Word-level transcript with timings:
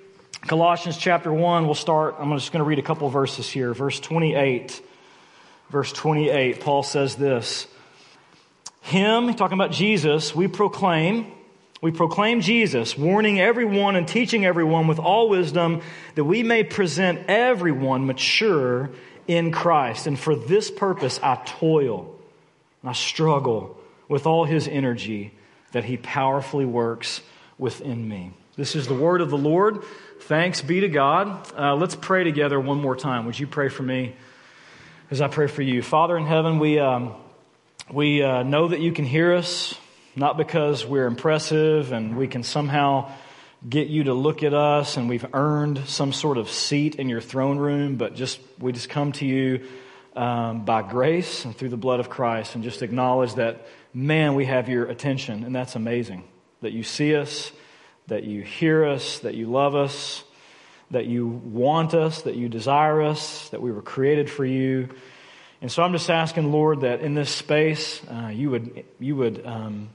Colossians 0.43 0.97
chapter 0.97 1.33
1, 1.33 1.65
we'll 1.65 1.75
start. 1.75 2.17
I'm 2.19 2.33
just 2.35 2.53
going 2.53 2.63
to 2.63 2.69
read 2.69 2.79
a 2.79 2.83
couple 2.83 3.09
verses 3.09 3.49
here. 3.49 3.75
Verse 3.75 3.99
28. 3.99 4.83
Verse 5.71 5.93
28, 5.93 6.61
Paul 6.61 6.83
says 6.83 7.17
this 7.17 7.67
Him, 8.83 9.35
talking 9.35 9.59
about 9.59 9.73
Jesus, 9.73 10.35
we 10.35 10.47
proclaim 10.47 11.33
we 11.83 11.91
proclaim 11.91 12.41
Jesus, 12.41 12.97
warning 12.97 13.39
everyone 13.39 13.97
and 13.97 14.09
teaching 14.09 14.47
everyone 14.47 14.87
with 14.87 14.99
all 14.99 15.29
wisdom 15.29 15.83
that 16.15 16.25
we 16.25 16.43
may 16.43 16.65
present 16.65 17.29
everyone 17.29 18.07
mature 18.07 18.91
in 19.29 19.53
Christ. 19.53 20.07
And 20.07 20.19
for 20.19 20.35
this 20.35 20.71
purpose, 20.71 21.21
I 21.23 21.37
toil 21.45 22.15
and 22.81 22.91
I 22.91 22.95
struggle 22.95 23.77
with 24.09 24.27
all 24.27 24.45
his 24.45 24.67
energy 24.69 25.33
that 25.73 25.85
he 25.85 25.99
powerfully 25.99 26.65
works 26.65 27.21
within 27.59 28.09
me. 28.09 28.33
This 28.57 28.75
is 28.75 28.87
the 28.87 28.95
word 28.95 29.21
of 29.21 29.29
the 29.29 29.37
Lord. 29.37 29.83
Thanks 30.21 30.63
be 30.63 30.81
to 30.81 30.89
God. 30.89 31.53
Uh, 31.55 31.75
let's 31.75 31.95
pray 31.95 32.25
together 32.25 32.59
one 32.59 32.81
more 32.81 32.97
time. 32.97 33.27
Would 33.27 33.39
you 33.39 33.47
pray 33.47 33.69
for 33.69 33.83
me 33.83 34.15
as 35.11 35.21
I 35.21 35.29
pray 35.29 35.47
for 35.47 35.61
you? 35.61 35.83
Father 35.83 36.17
in 36.17 36.25
heaven, 36.25 36.59
we, 36.59 36.79
um, 36.79 37.13
we 37.93 38.23
uh, 38.23 38.45
know 38.45 38.69
that 38.69 38.81
you 38.81 38.93
can 38.93 39.05
hear 39.05 39.35
us 39.35 39.79
not 40.17 40.39
because 40.39 40.87
we're 40.87 41.07
impressive 41.07 41.93
and 41.93 42.17
we 42.17 42.27
can 42.27 42.43
somehow 42.43 43.13
get 43.69 43.89
you 43.89 44.05
to 44.05 44.15
look 44.15 44.43
at 44.43 44.55
us 44.55 44.97
and 44.97 45.09
we've 45.09 45.27
earned 45.35 45.87
some 45.87 46.13
sort 46.13 46.39
of 46.39 46.51
seat 46.51 46.97
in 46.97 47.09
your 47.09 47.21
throne 47.21 47.59
room, 47.59 47.97
but 47.97 48.15
just 48.15 48.41
we 48.59 48.73
just 48.73 48.89
come 48.89 49.13
to 49.13 49.27
you 49.27 49.67
um, 50.15 50.65
by 50.65 50.81
grace 50.81 51.45
and 51.45 51.55
through 51.55 51.69
the 51.69 51.77
blood 51.77 52.01
of 52.01 52.09
Christ 52.09 52.55
and 52.55 52.65
just 52.65 52.83
acknowledge 52.83 53.35
that, 53.35 53.67
man, 53.93 54.35
we 54.35 54.47
have 54.47 54.69
your 54.71 54.87
attention, 54.87 55.45
and 55.45 55.55
that's 55.55 55.77
amazing. 55.77 56.25
That 56.63 56.73
you 56.73 56.83
see 56.83 57.15
us, 57.15 57.53
that 58.07 58.25
you 58.25 58.43
hear 58.43 58.87
us, 58.87 59.19
that 59.21 59.35
you 59.35 59.51
love 59.51 59.75
us, 59.75 60.25
that 60.91 61.07
you 61.07 61.27
want 61.27 61.93
us, 61.93 62.23
that 62.23 62.37
you 62.37 62.49
desire 62.49 63.03
us, 63.03 63.51
that 63.51 63.61
we 63.61 63.73
were 63.73 63.83
created 63.83 64.31
for 64.31 64.45
you. 64.45 64.89
And 65.61 65.71
so 65.71 65.83
I'm 65.83 65.93
just 65.93 66.09
asking, 66.09 66.53
Lord, 66.53 66.83
that 66.83 67.01
in 67.01 67.15
this 67.15 67.31
space, 67.31 68.01
uh, 68.05 68.29
you 68.29 68.51
would, 68.51 68.85
you 68.99 69.17
would 69.17 69.45
um, 69.45 69.91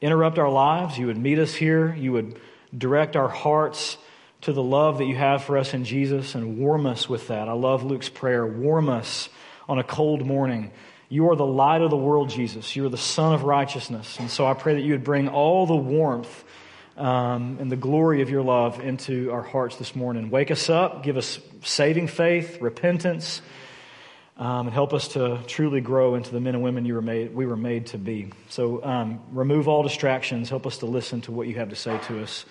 interrupt 0.00 0.38
our 0.38 0.50
lives. 0.50 0.98
You 0.98 1.06
would 1.06 1.18
meet 1.18 1.38
us 1.38 1.54
here. 1.54 1.94
You 1.94 2.12
would 2.12 2.38
direct 2.76 3.16
our 3.16 3.28
hearts 3.28 3.98
to 4.42 4.52
the 4.52 4.62
love 4.62 4.98
that 4.98 5.06
you 5.06 5.16
have 5.16 5.44
for 5.44 5.58
us 5.58 5.74
in 5.74 5.84
Jesus 5.84 6.34
and 6.34 6.58
warm 6.58 6.86
us 6.86 7.08
with 7.08 7.28
that. 7.28 7.48
I 7.48 7.52
love 7.52 7.82
Luke's 7.82 8.08
prayer. 8.08 8.46
Warm 8.46 8.88
us 8.88 9.28
on 9.68 9.78
a 9.78 9.84
cold 9.84 10.24
morning. 10.26 10.70
You 11.08 11.30
are 11.30 11.36
the 11.36 11.46
light 11.46 11.82
of 11.82 11.90
the 11.90 11.96
world, 11.96 12.30
Jesus. 12.30 12.76
You 12.76 12.86
are 12.86 12.90
the 12.90 12.96
Sun 12.96 13.32
of 13.32 13.44
righteousness. 13.44 14.18
And 14.18 14.30
so 14.30 14.46
I 14.46 14.54
pray 14.54 14.74
that 14.74 14.82
you 14.82 14.92
would 14.92 15.04
bring 15.04 15.28
all 15.28 15.66
the 15.66 15.76
warmth 15.76 16.44
um, 16.96 17.58
and 17.60 17.70
the 17.70 17.76
glory 17.76 18.22
of 18.22 18.30
your 18.30 18.42
love 18.42 18.80
into 18.80 19.30
our 19.30 19.42
hearts 19.42 19.76
this 19.76 19.94
morning. 19.94 20.30
Wake 20.30 20.50
us 20.50 20.68
up. 20.68 21.02
Give 21.02 21.16
us 21.16 21.38
saving 21.62 22.08
faith, 22.08 22.60
repentance 22.60 23.40
um, 24.38 24.66
and 24.66 24.74
help 24.74 24.92
us 24.92 25.08
to 25.08 25.40
truly 25.46 25.80
grow 25.80 26.14
into 26.14 26.30
the 26.30 26.40
men 26.40 26.54
and 26.54 26.62
women 26.62 26.84
you 26.84 26.94
were 26.94 27.02
made, 27.02 27.34
we 27.34 27.46
were 27.46 27.56
made 27.56 27.86
to 27.86 27.98
be. 27.98 28.32
So 28.48 28.84
um, 28.84 29.20
remove 29.32 29.66
all 29.68 29.82
distractions. 29.82 30.50
Help 30.50 30.66
us 30.66 30.78
to 30.78 30.86
listen 30.86 31.22
to 31.22 31.32
what 31.32 31.48
you 31.48 31.54
have 31.54 31.70
to 31.70 31.76
say 31.76 31.98
to 32.08 32.22
us. 32.22 32.44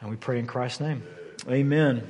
And 0.00 0.10
we 0.10 0.16
pray 0.16 0.38
in 0.38 0.46
Christ's 0.46 0.80
name. 0.80 1.02
Amen. 1.48 2.08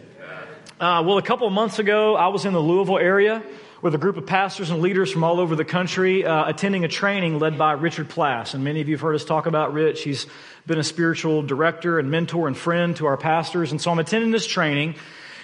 Uh, 0.79 1.03
well, 1.07 1.19
a 1.19 1.23
couple 1.23 1.47
of 1.47 1.53
months 1.53 1.79
ago, 1.79 2.15
I 2.15 2.29
was 2.29 2.45
in 2.45 2.53
the 2.53 2.61
Louisville 2.61 2.99
area 2.99 3.43
with 3.83 3.95
a 3.95 3.99
group 3.99 4.19
of 4.19 4.27
pastors 4.27 4.71
and 4.71 4.83
leaders 4.83 5.11
from 5.11 5.25
all 5.25 5.41
over 5.41 5.57
the 5.57 5.65
country 5.65 6.25
uh, 6.25 6.47
attending 6.47 6.85
a 6.85 6.89
training 6.89 7.39
led 7.39 7.57
by 7.57 7.73
Richard 7.73 8.09
Plass. 8.09 8.53
And 8.53 8.63
many 8.63 8.81
of 8.83 8.89
you 8.89 8.95
have 8.95 9.01
heard 9.01 9.15
us 9.15 9.25
talk 9.25 9.47
about 9.47 9.73
Rich. 9.73 10.03
He's 10.03 10.27
been 10.67 10.79
a 10.79 10.85
spiritual 10.85 11.43
director 11.43 11.99
and 11.99 12.11
mentor 12.11 12.47
and 12.47 12.57
friend 12.57 12.95
to 12.97 13.07
our 13.07 13.17
pastors. 13.17 13.71
And 13.71 13.81
so 13.81 13.91
I'm 13.91 13.99
attending 13.99 14.31
this 14.31 14.47
training. 14.47 14.97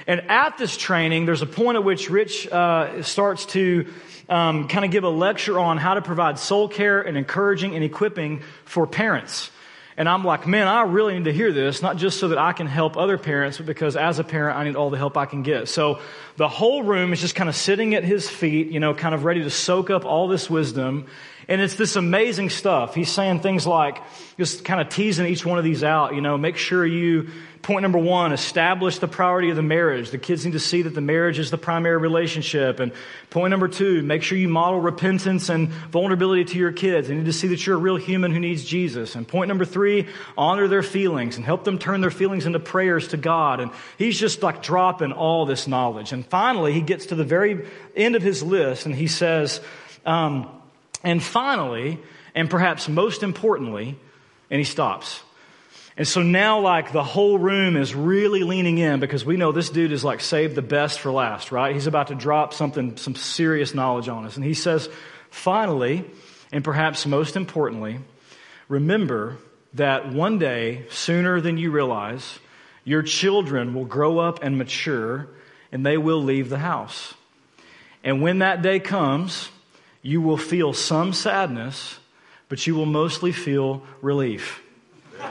And 0.07 0.31
at 0.31 0.57
this 0.57 0.77
training, 0.77 1.27
there's 1.27 1.43
a 1.43 1.47
point 1.47 1.77
at 1.77 1.85
which 1.85 2.11
Rich 2.11 2.47
uh, 2.49 3.03
starts 3.03 3.47
to 3.47 3.87
um, 4.29 4.69
kind 4.69 4.85
of 4.85 4.91
give 4.91 5.05
a 5.05 5.09
lecture 5.09 5.59
on 5.59 5.79
how 5.79 5.95
to 5.95 6.03
provide 6.03 6.39
soul 6.39 6.69
care 6.69 7.01
and 7.01 7.17
encouraging 7.17 7.75
and 7.75 7.83
equipping 7.83 8.43
for 8.65 8.87
parents. 8.87 9.51
And 9.99 10.11
I'm 10.11 10.25
like, 10.25 10.47
man, 10.47 10.69
I 10.69 10.83
really 10.83 11.15
need 11.15 11.25
to 11.25 11.33
hear 11.33 11.53
this, 11.53 11.81
not 11.81 11.97
just 11.97 12.21
so 12.21 12.29
that 12.29 12.39
I 12.39 12.53
can 12.53 12.67
help 12.67 12.99
other 12.99 13.17
parents, 13.17 13.57
but 13.57 13.65
because 13.65 13.97
as 13.97 14.19
a 14.19 14.25
parent, 14.25 14.59
I 14.59 14.65
need 14.65 14.77
all 14.77 14.91
the 14.91 14.99
help 14.99 15.17
I 15.17 15.25
can 15.25 15.43
get. 15.43 15.69
So 15.69 16.01
the 16.37 16.49
whole 16.49 16.83
room 16.83 17.15
is 17.15 17.21
just 17.21 17.35
kind 17.35 17.49
of 17.49 17.57
sitting 17.57 17.95
at 17.95 18.05
his 18.05 18.29
feet, 18.29 18.69
you 18.69 18.79
know, 18.79 18.93
kind 18.93 19.15
of 19.15 19.25
ready 19.25 19.43
to 19.45 19.51
soak 19.51 19.89
up 19.89 20.05
all 20.05 20.29
this 20.29 20.51
wisdom. 20.51 21.07
And 21.49 21.61
it's 21.61 21.77
this 21.77 21.97
amazing 21.97 22.51
stuff. 22.51 22.95
He's 22.95 23.11
saying 23.11 23.41
things 23.41 23.67
like, 23.67 24.03
just 24.37 24.65
kind 24.65 24.81
of 24.81 24.89
teasing 24.89 25.27
each 25.27 25.47
one 25.47 25.59
of 25.59 25.65
these 25.65 25.85
out, 25.85 26.15
you 26.15 26.21
know, 26.21 26.37
make 26.37 26.57
sure 26.57 26.85
you 26.85 27.29
Point 27.67 27.83
number 27.83 27.99
one, 27.99 28.33
establish 28.33 29.01
the 29.01 29.09
priority 29.09 29.51
of 29.51 29.57
the 29.57 29.63
marriage. 29.63 30.13
The 30.13 30.19
kids 30.19 30.45
need 30.45 30.53
to 30.53 30.61
see 30.61 30.83
that 30.83 30.95
the 30.95 31.01
marriage 31.01 31.41
is 31.41 31.51
the 31.51 31.59
primary 31.59 31.97
relationship. 31.97 32.79
And 32.79 32.93
point 33.31 33.51
number 33.51 33.67
two, 33.67 34.03
make 34.03 34.23
sure 34.23 34.39
you 34.39 34.49
model 34.49 34.79
repentance 34.79 35.49
and 35.49 35.71
vulnerability 35.91 36.45
to 36.45 36.59
your 36.59 36.71
kids. 36.71 37.09
They 37.09 37.17
need 37.17 37.25
to 37.25 37.33
see 37.33 37.49
that 37.49 37.67
you're 37.67 37.75
a 37.75 37.81
real 37.81 37.97
human 37.97 38.31
who 38.31 38.39
needs 38.39 38.65
Jesus. 38.65 39.17
And 39.17 39.27
point 39.27 39.49
number 39.49 39.65
three, 39.65 40.07
honor 40.39 40.69
their 40.69 40.85
feelings 40.85 41.39
and 41.39 41.45
help 41.45 41.65
them 41.65 41.81
turn 41.81 42.03
their 42.03 42.13
feelings 42.13 42.47
into 42.47 42.61
prayers 42.61 43.09
to 43.09 43.17
God. 43.17 43.59
And 43.59 43.73
he's 43.99 44.17
just 44.17 44.45
like 44.45 44.63
dropping 44.63 45.11
all 45.11 45.45
this 45.45 45.67
knowledge. 45.67 46.13
And 46.13 46.25
finally, 46.25 46.73
he 46.73 46.83
gets 46.83 47.07
to 47.07 47.17
the 47.17 47.25
very 47.25 47.67
end 47.97 48.15
of 48.15 48.23
his 48.23 48.45
list 48.45 48.87
and 48.87 48.95
he 48.95 49.09
says, 49.09 49.61
um, 50.05 50.49
and 51.07 51.23
finally, 51.23 52.01
and 52.35 52.51
perhaps 52.51 52.89
most 52.89 53.23
importantly, 53.23 53.97
and 54.51 54.59
he 54.59 54.65
stops. 54.65 55.23
And 55.97 56.07
so 56.07 56.21
now, 56.21 56.59
like, 56.59 56.91
the 56.91 57.05
whole 57.05 57.39
room 57.39 57.77
is 57.77 57.95
really 57.95 58.43
leaning 58.43 58.79
in 58.79 58.99
because 58.99 59.25
we 59.25 59.37
know 59.37 59.53
this 59.53 59.71
dude 59.71 59.93
is 59.93 60.03
like 60.03 60.21
saved 60.21 60.57
the 60.57 60.63
best 60.63 60.99
for 60.99 61.13
last, 61.13 61.53
right? 61.53 61.73
He's 61.73 61.87
about 61.87 62.09
to 62.09 62.17
drop 62.17 62.53
something, 62.53 62.97
some 62.97 63.15
serious 63.15 63.73
knowledge 63.73 64.09
on 64.09 64.27
us. 64.27 64.35
And 64.35 64.45
he 64.45 64.53
says, 64.53 64.89
finally, 65.31 66.05
and 66.51 66.65
perhaps 66.65 67.07
most 67.07 67.37
importantly, 67.37 68.01
remember 68.69 69.37
that 69.75 70.13
one 70.13 70.41
day, 70.41 70.87
sooner 70.91 71.41
than 71.41 71.57
you 71.57 71.71
realize, 71.71 72.41
your 72.83 73.03
children 73.03 73.75
will 73.75 73.85
grow 73.85 74.19
up 74.19 74.43
and 74.43 74.59
mature 74.59 75.29
and 75.71 75.87
they 75.87 75.99
will 75.99 76.23
leave 76.25 76.49
the 76.49 76.59
house. 76.59 77.15
And 78.03 78.23
when 78.23 78.41
that 78.41 78.61
day 78.61 78.81
comes, 78.81 79.51
you 80.07 80.21
will 80.21 80.37
feel 80.37 80.73
some 80.73 81.13
sadness, 81.13 81.99
but 82.49 82.65
you 82.67 82.77
will 82.77 82.87
mostly 82.87 83.33
feel 83.33 83.83
relief. 84.01 84.63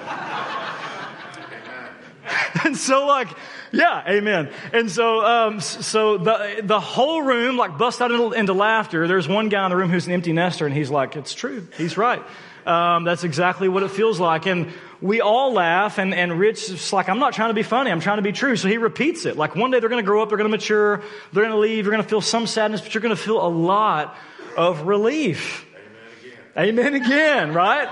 and 2.66 2.75
so 2.75 3.07
like, 3.07 3.30
yeah, 3.72 4.04
amen. 4.07 4.51
And 4.74 4.92
so, 4.92 5.25
um, 5.25 5.62
so 5.62 6.18
the, 6.18 6.60
the 6.62 6.80
whole 6.80 7.22
room 7.22 7.56
like 7.56 7.77
bust 7.77 8.01
out 8.01 8.12
into, 8.12 8.54
laughter. 8.54 9.07
There's 9.07 9.30
one 9.30 9.48
guy 9.48 9.63
in 9.66 9.69
the 9.69 9.77
room 9.77 9.89
who's 9.89 10.07
an 10.07 10.13
empty 10.13 10.33
nester 10.33 10.66
and 10.66 10.75
he's 10.75 10.89
like, 10.89 11.16
it's 11.16 11.33
true. 11.33 11.68
He's 11.77 11.98
right. 11.98 12.22
Um, 12.66 13.06
that's 13.06 13.24
exactly 13.24 13.69
what 13.69 13.83
it 13.83 13.92
feels 13.92 14.19
like. 14.19 14.45
And 14.45 14.74
we 15.00 15.22
all 15.22 15.54
laugh 15.54 16.00
and, 16.00 16.13
and 16.13 16.38
Rich 16.38 16.69
is 16.69 16.92
like, 16.92 17.07
I'm 17.07 17.19
not 17.19 17.33
trying 17.33 17.50
to 17.50 17.54
be 17.54 17.63
funny. 17.63 17.92
I'm 17.92 18.01
trying 18.01 18.18
to 18.18 18.24
be 18.24 18.33
true. 18.33 18.57
So 18.57 18.68
he 18.68 18.77
repeats 18.77 19.25
it. 19.25 19.38
Like 19.38 19.56
one 19.56 19.72
day 19.72 19.80
they're 19.80 19.89
going 19.89 20.04
to 20.04 20.06
grow 20.06 20.22
up. 20.22 20.30
They're 20.30 20.38
going 20.38 20.50
to 20.50 20.57
mature. 20.57 21.01
They're 21.31 21.44
going 21.44 21.56
to 21.56 21.60
leave. 21.60 21.86
You're 21.86 21.94
going 21.94 22.04
to 22.04 22.10
feel 22.10 22.22
some 22.22 22.45
sadness, 22.45 22.81
but 22.81 22.94
you're 22.94 23.01
going 23.01 23.16
to 23.16 23.22
feel 23.22 23.45
a 23.45 23.48
lot 23.48 24.18
of 24.57 24.81
relief. 24.83 25.65
Amen 26.57 26.73
again, 26.73 26.79
Amen 26.79 26.93
again 26.95 27.53
right? 27.53 27.89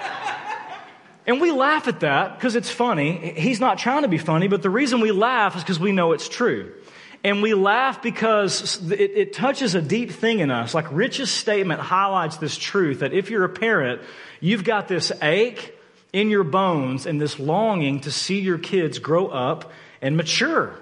And 1.26 1.40
we 1.40 1.52
laugh 1.52 1.88
at 1.88 2.02
that 2.02 2.38
because 2.38 2.56
it's 2.56 2.70
funny. 2.70 3.34
He's 3.38 3.60
not 3.60 3.78
trying 3.78 4.02
to 4.02 4.10
be 4.10 4.18
funny, 4.18 4.48
but 4.48 4.62
the 4.62 4.70
reason 4.70 5.00
we 5.00 5.12
laugh 5.12 5.56
is 5.56 5.64
because 5.64 5.80
we 5.80 5.92
know 5.92 6.12
it's 6.12 6.28
true. 6.28 6.74
And 7.24 7.42
we 7.42 7.54
laugh 7.54 8.02
because 8.02 8.92
it, 8.92 9.00
it, 9.00 9.34
touches 9.34 9.76
a 9.76 9.82
deep 9.82 10.12
thing 10.12 10.40
in 10.40 10.52
us. 10.52 10.74
Like 10.74 10.92
Rich's 10.92 11.32
statement 11.32 11.80
highlights 11.80 12.36
this 12.36 12.58
truth 12.58 13.00
that 13.00 13.14
if 13.14 13.30
you're 13.30 13.46
a 13.46 13.50
parent, 13.50 14.02
you've 14.42 14.66
got 14.66 14.90
this 14.90 15.10
ache 15.22 15.74
in 16.12 16.30
your 16.30 16.44
bones 16.44 17.06
and 17.06 17.22
this 17.22 17.40
longing 17.40 18.02
to 18.02 18.12
see 18.12 18.42
your 18.42 18.58
kids 18.58 19.00
grow 19.00 19.28
up 19.28 19.72
and 20.02 20.18
mature. 20.18 20.76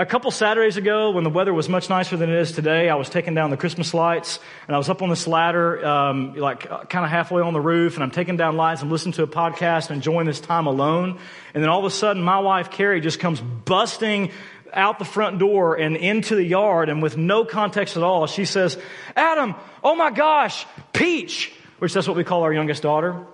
A 0.00 0.06
couple 0.06 0.30
Saturdays 0.30 0.76
ago, 0.76 1.10
when 1.10 1.24
the 1.24 1.30
weather 1.30 1.52
was 1.52 1.68
much 1.68 1.90
nicer 1.90 2.16
than 2.16 2.30
it 2.30 2.36
is 2.36 2.52
today, 2.52 2.88
I 2.88 2.94
was 2.94 3.10
taking 3.10 3.34
down 3.34 3.50
the 3.50 3.56
Christmas 3.56 3.92
lights, 3.92 4.38
and 4.68 4.76
I 4.76 4.78
was 4.78 4.88
up 4.88 5.02
on 5.02 5.10
this 5.10 5.26
ladder, 5.26 5.84
um, 5.84 6.36
like 6.36 6.70
uh, 6.70 6.84
kind 6.84 7.04
of 7.04 7.10
halfway 7.10 7.42
on 7.42 7.52
the 7.52 7.60
roof, 7.60 7.96
and 7.96 8.04
I'm 8.04 8.12
taking 8.12 8.36
down 8.36 8.56
lights 8.56 8.80
and 8.80 8.92
listening 8.92 9.14
to 9.14 9.24
a 9.24 9.26
podcast 9.26 9.88
and 9.88 9.96
enjoying 9.96 10.26
this 10.26 10.38
time 10.38 10.68
alone. 10.68 11.18
And 11.52 11.64
then 11.64 11.68
all 11.68 11.80
of 11.80 11.84
a 11.84 11.90
sudden, 11.90 12.22
my 12.22 12.38
wife 12.38 12.70
Carrie 12.70 13.00
just 13.00 13.18
comes 13.18 13.40
busting 13.40 14.30
out 14.72 15.00
the 15.00 15.04
front 15.04 15.40
door 15.40 15.74
and 15.74 15.96
into 15.96 16.36
the 16.36 16.44
yard, 16.44 16.90
and 16.90 17.02
with 17.02 17.16
no 17.16 17.44
context 17.44 17.96
at 17.96 18.04
all, 18.04 18.28
she 18.28 18.44
says, 18.44 18.78
"Adam, 19.16 19.56
oh 19.82 19.96
my 19.96 20.10
gosh, 20.10 20.64
Peach," 20.92 21.52
which 21.80 21.92
that's 21.92 22.06
what 22.06 22.16
we 22.16 22.22
call 22.22 22.44
our 22.44 22.52
youngest 22.52 22.84
daughter. 22.84 23.26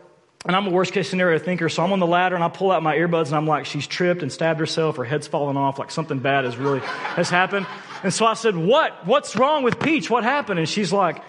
And 0.46 0.54
I'm 0.54 0.66
a 0.66 0.70
worst 0.70 0.92
case 0.92 1.08
scenario 1.08 1.38
thinker, 1.38 1.70
so 1.70 1.82
I'm 1.82 1.92
on 1.92 2.00
the 2.00 2.06
ladder 2.06 2.34
and 2.34 2.44
I 2.44 2.48
pull 2.48 2.70
out 2.70 2.82
my 2.82 2.94
earbuds 2.96 3.28
and 3.28 3.36
I'm 3.36 3.46
like, 3.46 3.64
she's 3.64 3.86
tripped 3.86 4.22
and 4.22 4.30
stabbed 4.30 4.60
herself, 4.60 4.96
her 4.96 5.04
head's 5.04 5.26
fallen 5.26 5.56
off, 5.56 5.78
like 5.78 5.90
something 5.90 6.18
bad 6.18 6.44
has 6.44 6.56
really 6.56 6.80
has 7.16 7.30
happened. 7.30 7.66
And 8.02 8.12
so 8.12 8.26
I 8.26 8.34
said, 8.34 8.54
What? 8.54 9.06
What's 9.06 9.36
wrong 9.36 9.62
with 9.62 9.80
Peach? 9.80 10.10
What 10.10 10.22
happened? 10.22 10.58
And 10.58 10.68
she's 10.68 10.92
like, 10.92 11.22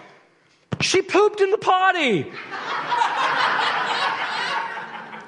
She 0.82 1.00
pooped 1.00 1.40
in 1.40 1.50
the 1.50 1.58
potty. 1.58 2.30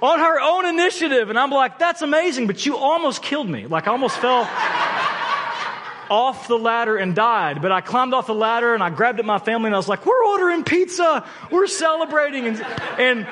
on 0.03 0.19
her 0.21 0.41
own 0.41 0.67
initiative. 0.67 1.31
And 1.31 1.39
I'm 1.39 1.51
like, 1.51 1.79
that's 1.79 2.03
amazing, 2.03 2.47
but 2.47 2.65
you 2.65 2.77
almost 2.77 3.23
killed 3.23 3.49
me. 3.49 3.67
Like 3.67 3.89
I 3.89 3.93
almost 3.93 4.19
fell 4.19 4.43
off 6.11 6.49
the 6.49 6.59
ladder 6.59 6.97
and 6.97 7.15
died. 7.15 7.63
But 7.63 7.73
I 7.73 7.81
climbed 7.81 8.15
off 8.15 8.27
the 8.27 8.35
ladder 8.35 8.75
and 8.75 8.83
I 8.83 8.91
grabbed 8.91 9.19
at 9.19 9.25
my 9.25 9.39
family 9.39 9.69
and 9.69 9.75
I 9.75 9.79
was 9.79 9.89
like, 9.89 10.07
we're 10.07 10.25
ordering 10.25 10.65
pizza. 10.65 11.27
We're 11.51 11.67
celebrating. 11.67 12.47
And, 12.47 12.61
and 12.99 13.27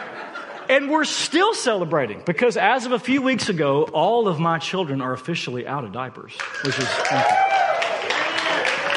and 0.69 0.91
we're 0.91 1.05
still 1.05 1.55
celebrating 1.55 2.23
because 2.25 2.57
as 2.57 2.87
of 2.87 2.93
a 2.93 2.99
few 2.99 3.23
weeks 3.23 3.49
ago, 3.49 3.85
all 3.85 4.29
of 4.29 4.39
my 4.39 4.59
children 4.59 5.01
are 5.01 5.13
officially 5.13 5.67
out 5.67 5.85
of 5.85 5.93
diapers, 5.93 6.37
which 6.65 6.79
is 6.79 6.89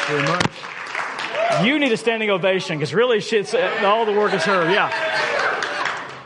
very 0.08 0.24
much. 0.24 0.52
You 1.64 1.80
need 1.80 1.92
a 1.92 1.98
standing 1.98 2.30
ovation 2.30 2.78
because 2.78 2.94
really, 2.94 3.20
shit's, 3.20 3.54
uh, 3.54 3.82
all 3.84 4.06
the 4.06 4.14
work 4.14 4.34
is 4.34 4.44
her. 4.44 4.72
Yeah. 4.72 4.92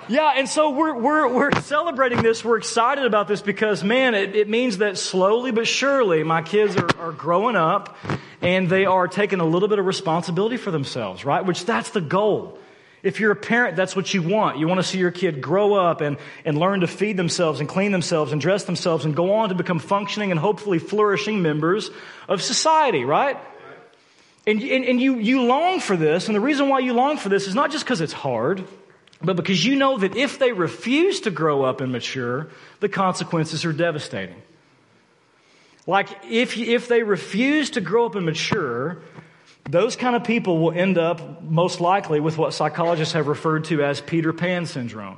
Yeah, 0.10 0.34
and 0.36 0.50
so 0.50 0.72
we're, 0.72 0.94
we're, 0.94 1.28
we're 1.30 1.62
celebrating 1.62 2.22
this. 2.22 2.44
We're 2.44 2.57
excited 2.57 3.06
about 3.06 3.30
this 3.30 3.42
because, 3.42 3.86
man, 3.86 4.16
it, 4.16 4.36
it 4.36 4.50
means 4.50 4.80
that 4.80 4.98
slowly 4.98 5.51
but 5.51 5.66
surely 5.66 6.24
my 6.24 6.42
kids 6.42 6.75
are, 6.75 6.90
are 7.00 7.12
growing 7.13 7.56
up 7.56 7.95
and 8.42 8.69
they 8.69 8.86
are 8.86 9.07
taking 9.07 9.40
a 9.40 9.45
little 9.45 9.69
bit 9.69 9.80
of 9.80 9.86
responsibility 9.86 10.57
for 10.57 10.72
themselves, 10.72 11.24
right? 11.24 11.45
Which 11.45 11.66
that's 11.66 11.92
the 11.92 12.01
goal. 12.01 12.60
If 13.04 13.20
you're 13.20 13.32
a 13.32 13.36
parent, 13.36 13.76
that's 13.76 13.98
what 13.98 14.14
you 14.14 14.24
want. 14.24 14.58
You 14.58 14.68
want 14.68 14.80
to 14.80 14.84
see 14.84 14.98
your 14.98 15.12
kid 15.12 15.42
grow 15.42 15.74
up 15.74 16.00
and, 16.00 16.18
and 16.46 16.58
learn 16.58 16.80
to 16.80 16.88
feed 16.88 17.18
themselves 17.18 17.60
and 17.60 17.68
clean 17.68 17.92
themselves 17.92 18.32
and 18.32 18.40
dress 18.40 18.64
themselves 18.64 19.04
and 19.04 19.14
go 19.14 19.34
on 19.34 19.50
to 19.50 19.56
become 19.56 19.80
functioning 19.80 20.32
and 20.32 20.40
hopefully 20.40 20.80
flourishing 20.80 21.42
members 21.42 21.92
of 22.30 22.42
society, 22.42 23.04
right? 23.04 23.38
And, 24.48 24.62
and, 24.62 24.86
and 24.86 25.02
you, 25.02 25.20
you 25.20 25.44
long 25.44 25.82
for 25.82 25.98
this, 25.98 26.28
and 26.28 26.36
the 26.36 26.42
reason 26.42 26.70
why 26.70 26.80
you 26.80 26.94
long 26.94 27.18
for 27.18 27.28
this 27.28 27.48
is 27.48 27.56
not 27.56 27.72
just 27.72 27.84
because 27.84 28.00
it's 28.00 28.14
hard, 28.14 28.64
but 29.22 29.36
because 29.36 29.66
you 29.66 29.76
know 29.76 29.98
that 29.98 30.16
if 30.16 30.40
they 30.40 30.54
refuse 30.54 31.22
to 31.22 31.32
grow 31.32 31.64
up 31.64 31.82
and 31.82 31.92
mature, 31.92 32.48
the 32.80 32.90
consequences 32.90 33.66
are 33.66 33.74
devastating. 33.74 34.42
Like 35.86 36.10
if, 36.30 36.58
if 36.58 36.88
they 36.88 37.04
refuse 37.04 37.72
to 37.72 37.82
grow 37.82 38.06
up 38.06 38.16
and 38.16 38.26
mature, 38.26 39.00
those 39.69 39.95
kind 39.95 40.15
of 40.15 40.24
people 40.24 40.60
will 40.60 40.74
end 40.74 40.98
up 40.98 41.42
most 41.42 41.80
likely 41.80 42.19
with 42.19 42.38
what 42.38 42.54
psychologists 42.54 43.13
have 43.13 43.27
referred 43.27 43.65
to 43.65 43.83
as 43.83 44.01
Peter 44.01 44.33
Pan 44.33 44.65
syndrome. 44.65 45.18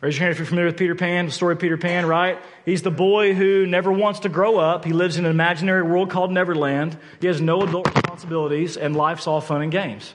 Raise 0.00 0.16
your 0.16 0.26
hand 0.26 0.32
if 0.32 0.38
you're 0.38 0.46
familiar 0.46 0.68
with 0.68 0.76
Peter 0.76 0.94
Pan, 0.94 1.26
the 1.26 1.32
story 1.32 1.54
of 1.54 1.58
Peter 1.58 1.76
Pan, 1.76 2.06
right? 2.06 2.38
He's 2.64 2.82
the 2.82 2.90
boy 2.90 3.34
who 3.34 3.66
never 3.66 3.90
wants 3.90 4.20
to 4.20 4.28
grow 4.28 4.58
up. 4.58 4.84
He 4.84 4.92
lives 4.92 5.16
in 5.16 5.24
an 5.24 5.30
imaginary 5.30 5.82
world 5.82 6.08
called 6.08 6.30
Neverland. 6.30 6.96
He 7.20 7.26
has 7.26 7.40
no 7.40 7.62
adult 7.62 7.92
responsibilities, 7.92 8.76
and 8.76 8.94
life's 8.94 9.26
all 9.26 9.40
fun 9.40 9.62
and 9.62 9.72
games. 9.72 10.14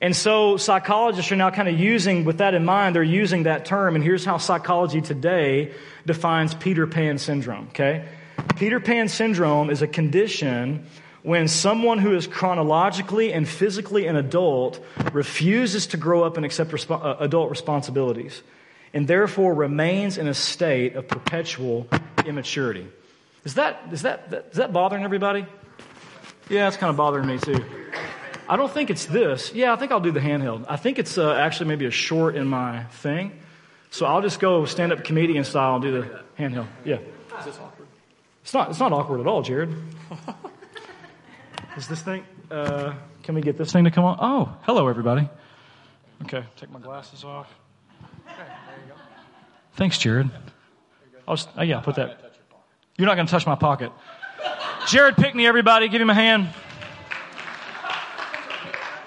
And 0.00 0.16
so 0.16 0.56
psychologists 0.56 1.30
are 1.30 1.36
now 1.36 1.50
kind 1.50 1.68
of 1.68 1.78
using, 1.78 2.24
with 2.24 2.38
that 2.38 2.54
in 2.54 2.64
mind, 2.64 2.96
they're 2.96 3.02
using 3.04 3.44
that 3.44 3.64
term, 3.64 3.94
and 3.94 4.02
here's 4.02 4.24
how 4.24 4.38
psychology 4.38 5.00
today 5.00 5.72
defines 6.06 6.54
Peter 6.54 6.86
Pan 6.86 7.18
syndrome, 7.18 7.68
okay? 7.68 8.04
Peter 8.56 8.80
Pan 8.80 9.08
syndrome 9.08 9.70
is 9.70 9.82
a 9.82 9.86
condition 9.86 10.86
when 11.28 11.46
someone 11.46 11.98
who 11.98 12.14
is 12.14 12.26
chronologically 12.26 13.34
and 13.34 13.46
physically 13.46 14.06
an 14.06 14.16
adult 14.16 14.82
refuses 15.12 15.88
to 15.88 15.98
grow 15.98 16.24
up 16.24 16.38
and 16.38 16.46
accept 16.46 16.70
resp- 16.70 17.04
uh, 17.04 17.16
adult 17.20 17.50
responsibilities 17.50 18.42
and 18.94 19.06
therefore 19.06 19.52
remains 19.52 20.16
in 20.16 20.26
a 20.26 20.32
state 20.32 20.96
of 20.96 21.06
perpetual 21.06 21.86
immaturity. 22.24 22.88
Is 23.44 23.56
that, 23.56 23.78
is 23.92 24.00
that, 24.02 24.30
that, 24.30 24.46
is 24.52 24.56
that 24.56 24.72
bothering 24.72 25.04
everybody? 25.04 25.44
Yeah, 26.48 26.66
it's 26.66 26.78
kind 26.78 26.88
of 26.88 26.96
bothering 26.96 27.26
me 27.26 27.36
too. 27.36 27.62
I 28.48 28.56
don't 28.56 28.72
think 28.72 28.88
it's 28.88 29.04
this. 29.04 29.52
Yeah, 29.52 29.74
I 29.74 29.76
think 29.76 29.92
I'll 29.92 30.00
do 30.00 30.12
the 30.12 30.20
handheld. 30.20 30.64
I 30.66 30.76
think 30.76 30.98
it's 30.98 31.18
uh, 31.18 31.34
actually 31.34 31.68
maybe 31.68 31.84
a 31.84 31.90
short 31.90 32.36
in 32.36 32.46
my 32.46 32.84
thing. 32.84 33.38
So 33.90 34.06
I'll 34.06 34.22
just 34.22 34.40
go 34.40 34.64
stand 34.64 34.92
up 34.92 35.04
comedian 35.04 35.44
style 35.44 35.74
and 35.74 35.82
do 35.82 35.92
the 35.92 36.22
handheld. 36.38 36.68
Yeah. 36.86 37.00
Is 37.38 37.44
this 37.44 37.58
awkward? 37.58 37.86
It's 38.44 38.54
not, 38.54 38.70
it's 38.70 38.80
not 38.80 38.94
awkward 38.94 39.20
at 39.20 39.26
all, 39.26 39.42
Jared. 39.42 39.74
Is 41.78 41.86
this 41.86 42.02
thing? 42.02 42.24
Uh, 42.50 42.92
can 43.22 43.36
we 43.36 43.40
get 43.40 43.56
this 43.56 43.72
thing 43.72 43.84
to 43.84 43.92
come 43.92 44.04
on? 44.04 44.18
Oh, 44.20 44.52
hello, 44.62 44.88
everybody. 44.88 45.28
Okay, 46.24 46.42
take 46.56 46.72
my 46.72 46.80
glasses 46.80 47.22
off. 47.22 47.46
Okay, 48.26 48.34
there 48.36 48.84
you 48.84 48.92
go. 48.92 48.98
Thanks, 49.74 49.96
Jared. 49.96 50.28
Oh, 51.28 51.36
oh 51.56 51.62
yeah, 51.62 51.78
put 51.78 51.94
that. 51.94 52.32
You're 52.96 53.06
not 53.06 53.14
going 53.14 53.28
to 53.28 53.30
touch 53.30 53.46
my 53.46 53.54
pocket. 53.54 53.92
Jared 54.88 55.16
Pickney, 55.16 55.46
everybody, 55.46 55.88
give 55.88 56.02
him 56.02 56.10
a 56.10 56.14
hand. 56.14 56.48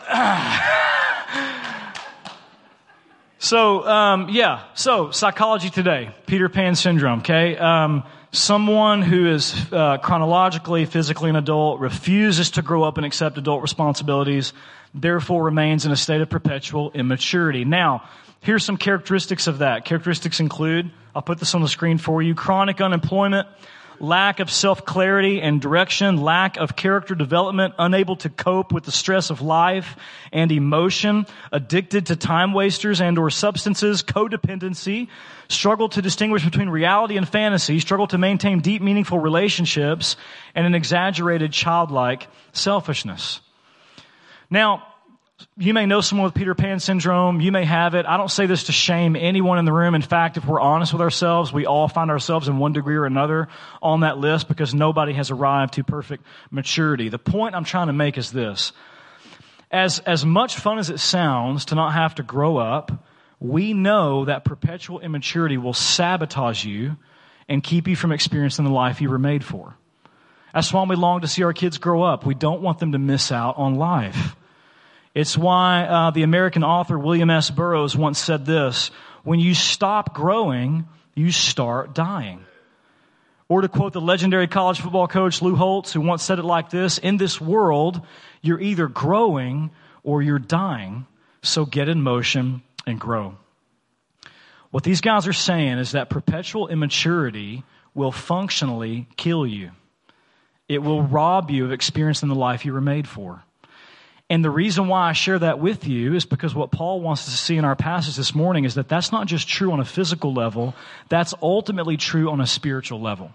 so, 3.40 3.86
um, 3.86 4.30
yeah, 4.30 4.64
so 4.76 5.12
psychology 5.12 5.70
today, 5.70 6.16
Peter 6.26 6.48
Pan 6.48 6.76
syndrome, 6.76 7.20
okay? 7.20 7.58
Um, 7.58 8.04
someone 8.32 9.02
who 9.02 9.28
is 9.28 9.54
uh, 9.72 9.98
chronologically, 9.98 10.86
physically 10.86 11.30
an 11.30 11.36
adult, 11.36 11.80
refuses 11.80 12.52
to 12.52 12.62
grow 12.62 12.84
up 12.84 12.98
and 12.98 13.06
accept 13.06 13.38
adult 13.38 13.62
responsibilities, 13.62 14.54
therefore 14.94 15.44
remains 15.44 15.86
in 15.86 15.92
a 15.92 15.96
state 15.96 16.22
of 16.22 16.30
perpetual 16.30 16.92
immaturity. 16.94 17.66
Now, 17.66 18.04
here's 18.42 18.64
some 18.64 18.78
characteristics 18.78 19.48
of 19.48 19.60
that. 19.60 19.86
Characteristics 19.86 20.40
include, 20.40 20.92
I'll 21.16 21.22
put 21.22 21.40
this 21.40 21.54
on 21.56 21.62
the 21.62 21.68
screen 21.68 21.98
for 21.98 22.22
you, 22.22 22.34
chronic 22.36 22.82
unemployment, 22.82 23.48
lack 24.02 24.40
of 24.40 24.50
self-clarity 24.50 25.42
and 25.42 25.62
direction, 25.62 26.18
lack 26.18 26.58
of 26.58 26.76
character 26.76 27.14
development, 27.14 27.76
unable 27.78 28.16
to 28.18 28.30
cope 28.30 28.72
with 28.72 28.84
the 28.84 28.92
stress 28.92 29.30
of 29.30 29.42
life 29.42 29.96
and 30.34 30.52
emotion, 30.52 31.26
addicted 31.52 32.08
to 32.08 32.16
time 32.16 32.52
wasters 32.52 33.00
and 33.00 33.18
or 33.20 33.30
substances, 33.30 34.02
codependency, 34.02 35.08
struggle 35.50 35.88
to 35.88 36.02
distinguish 36.02 36.44
between 36.44 36.68
reality 36.68 37.16
and 37.16 37.30
fantasy, 37.30 37.80
struggle 37.80 38.08
to 38.08 38.18
maintain 38.18 38.60
deep 38.60 38.82
meaningful 38.82 39.20
relationships, 39.20 40.16
and 40.56 40.66
an 40.66 40.74
exaggerated 40.74 41.54
childlike 41.54 42.28
selfishness. 42.54 43.40
Now, 44.50 44.84
you 45.58 45.74
may 45.74 45.86
know 45.86 46.00
someone 46.02 46.26
with 46.26 46.34
Peter 46.34 46.56
Pan 46.56 46.80
syndrome. 46.80 47.42
You 47.42 47.52
may 47.52 47.66
have 47.66 47.94
it. 47.94 48.06
I 48.06 48.18
don't 48.18 48.32
say 48.32 48.46
this 48.46 48.66
to 48.66 48.72
shame 48.72 49.18
anyone 49.18 49.60
in 49.60 49.66
the 49.66 49.74
room. 49.74 49.96
In 49.96 50.02
fact, 50.02 50.38
if 50.38 50.46
we're 50.46 50.62
honest 50.62 50.94
with 50.94 51.02
ourselves, 51.02 51.52
we 51.52 51.66
all 51.66 51.88
find 51.88 52.10
ourselves 52.10 52.48
in 52.48 52.58
one 52.58 52.72
degree 52.72 52.96
or 52.96 53.06
another 53.06 53.50
on 53.82 54.00
that 54.02 54.18
list 54.18 54.48
because 54.48 54.74
nobody 54.74 55.14
has 55.14 55.30
arrived 55.30 55.74
to 55.74 55.84
perfect 55.84 56.26
maturity. 56.52 57.10
The 57.10 57.20
point 57.20 57.54
I'm 57.54 57.66
trying 57.66 57.88
to 57.88 57.94
make 57.94 58.18
is 58.18 58.32
this. 58.32 58.72
As, 59.70 60.00
as 60.00 60.26
much 60.26 60.56
fun 60.56 60.80
as 60.80 60.90
it 60.90 61.00
sounds 61.00 61.66
to 61.66 61.76
not 61.76 61.94
have 61.94 62.16
to 62.16 62.24
grow 62.24 62.58
up, 62.58 63.06
we 63.40 63.74
know 63.74 64.26
that 64.26 64.46
perpetual 64.46 65.00
immaturity 65.00 65.58
will 65.58 65.74
sabotage 65.74 66.64
you 66.64 66.98
and 67.50 67.64
keep 67.64 67.88
you 67.88 67.96
from 67.96 68.12
experiencing 68.12 68.66
the 68.66 68.72
life 68.72 69.02
you 69.02 69.10
were 69.10 69.20
made 69.20 69.44
for. 69.44 69.76
That's 70.54 70.72
why 70.72 70.84
we 70.84 70.96
long 70.96 71.22
to 71.22 71.28
see 71.28 71.44
our 71.44 71.54
kids 71.54 71.78
grow 71.78 72.04
up. 72.04 72.26
We 72.26 72.36
don't 72.36 72.62
want 72.62 72.80
them 72.80 72.94
to 72.94 73.00
miss 73.00 73.32
out 73.32 73.58
on 73.58 73.76
life. 73.76 74.36
It's 75.14 75.38
why 75.38 75.84
uh, 75.84 76.12
the 76.12 76.24
American 76.24 76.64
author 76.64 76.98
William 76.98 77.30
S. 77.30 77.50
Burroughs 77.50 77.96
once 77.96 78.20
said 78.20 78.46
this 78.46 78.92
When 79.24 79.40
you 79.40 79.54
stop 79.54 80.14
growing, 80.14 80.88
you 81.16 81.32
start 81.32 81.94
dying. 81.94 82.46
Or 83.50 83.62
to 83.62 83.68
quote 83.68 83.92
the 83.92 84.00
legendary 84.00 84.48
college 84.48 84.80
football 84.80 85.10
coach 85.10 85.42
Lou 85.42 85.56
Holtz, 85.56 85.92
who 85.92 86.00
once 86.00 86.24
said 86.24 86.40
it 86.40 86.46
like 86.46 86.70
this 86.70 86.98
In 86.98 87.18
this 87.18 87.42
world, 87.42 88.02
you're 88.42 88.62
either 88.62 88.88
growing 88.88 89.72
or 90.04 90.22
you're 90.22 90.40
dying. 90.40 91.06
So 91.42 91.66
get 91.66 91.90
in 91.90 92.02
motion 92.02 92.62
and 92.88 93.00
grow. 93.00 93.36
What 94.70 94.84
these 94.84 95.02
guys 95.02 95.28
are 95.28 95.34
saying 95.34 95.80
is 95.80 95.92
that 95.92 96.10
perpetual 96.10 96.70
immaturity 96.70 97.64
will 97.94 98.14
functionally 98.14 99.08
kill 99.18 99.46
you. 99.46 99.72
It 100.70 100.82
will 100.82 101.04
rob 101.04 101.52
you 101.52 101.66
of 101.66 101.74
experiencing 101.74 102.30
the 102.30 102.36
life 102.36 102.64
you 102.64 102.72
were 102.72 102.80
made 102.80 103.08
for. 103.08 103.44
And 104.32 104.46
the 104.46 104.50
reason 104.50 104.88
why 104.88 105.10
I 105.10 105.12
share 105.12 105.38
that 105.40 105.60
with 105.60 105.86
you 105.86 106.16
is 106.16 106.24
because 106.24 106.56
what 106.56 106.72
Paul 106.72 107.02
wants 107.02 107.28
us 107.28 107.34
to 107.34 107.38
see 107.38 107.58
in 107.58 107.66
our 107.66 107.76
passage 107.76 108.16
this 108.16 108.34
morning 108.34 108.64
is 108.64 108.76
that 108.76 108.88
that's 108.88 109.12
not 109.12 109.28
just 109.28 109.46
true 109.46 109.74
on 109.74 109.82
a 109.82 109.86
physical 109.86 110.34
level, 110.34 110.74
that's 111.10 111.34
ultimately 111.42 111.98
true 111.98 112.32
on 112.32 112.40
a 112.40 112.48
spiritual 112.48 113.02
level. 113.02 113.34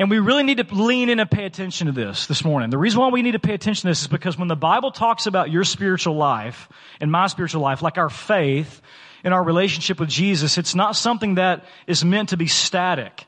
And 0.00 0.10
we 0.10 0.18
really 0.18 0.42
need 0.42 0.56
to 0.56 0.74
lean 0.74 1.10
in 1.10 1.20
and 1.20 1.30
pay 1.30 1.44
attention 1.44 1.86
to 1.86 1.92
this 1.92 2.26
this 2.26 2.44
morning. 2.44 2.70
The 2.70 2.78
reason 2.78 2.98
why 2.98 3.10
we 3.10 3.22
need 3.22 3.32
to 3.32 3.38
pay 3.38 3.54
attention 3.54 3.82
to 3.82 3.90
this 3.92 4.02
is 4.02 4.08
because 4.08 4.36
when 4.36 4.48
the 4.48 4.56
Bible 4.56 4.90
talks 4.90 5.26
about 5.26 5.48
your 5.48 5.62
spiritual 5.62 6.16
life 6.16 6.68
and 7.00 7.12
my 7.12 7.28
spiritual 7.28 7.62
life, 7.62 7.82
like 7.82 7.98
our 7.98 8.10
faith 8.10 8.82
and 9.22 9.32
our 9.32 9.44
relationship 9.44 10.00
with 10.00 10.08
Jesus, 10.08 10.58
it's 10.58 10.74
not 10.74 10.96
something 10.96 11.36
that 11.36 11.66
is 11.86 12.04
meant 12.04 12.30
to 12.30 12.36
be 12.36 12.48
static 12.48 13.26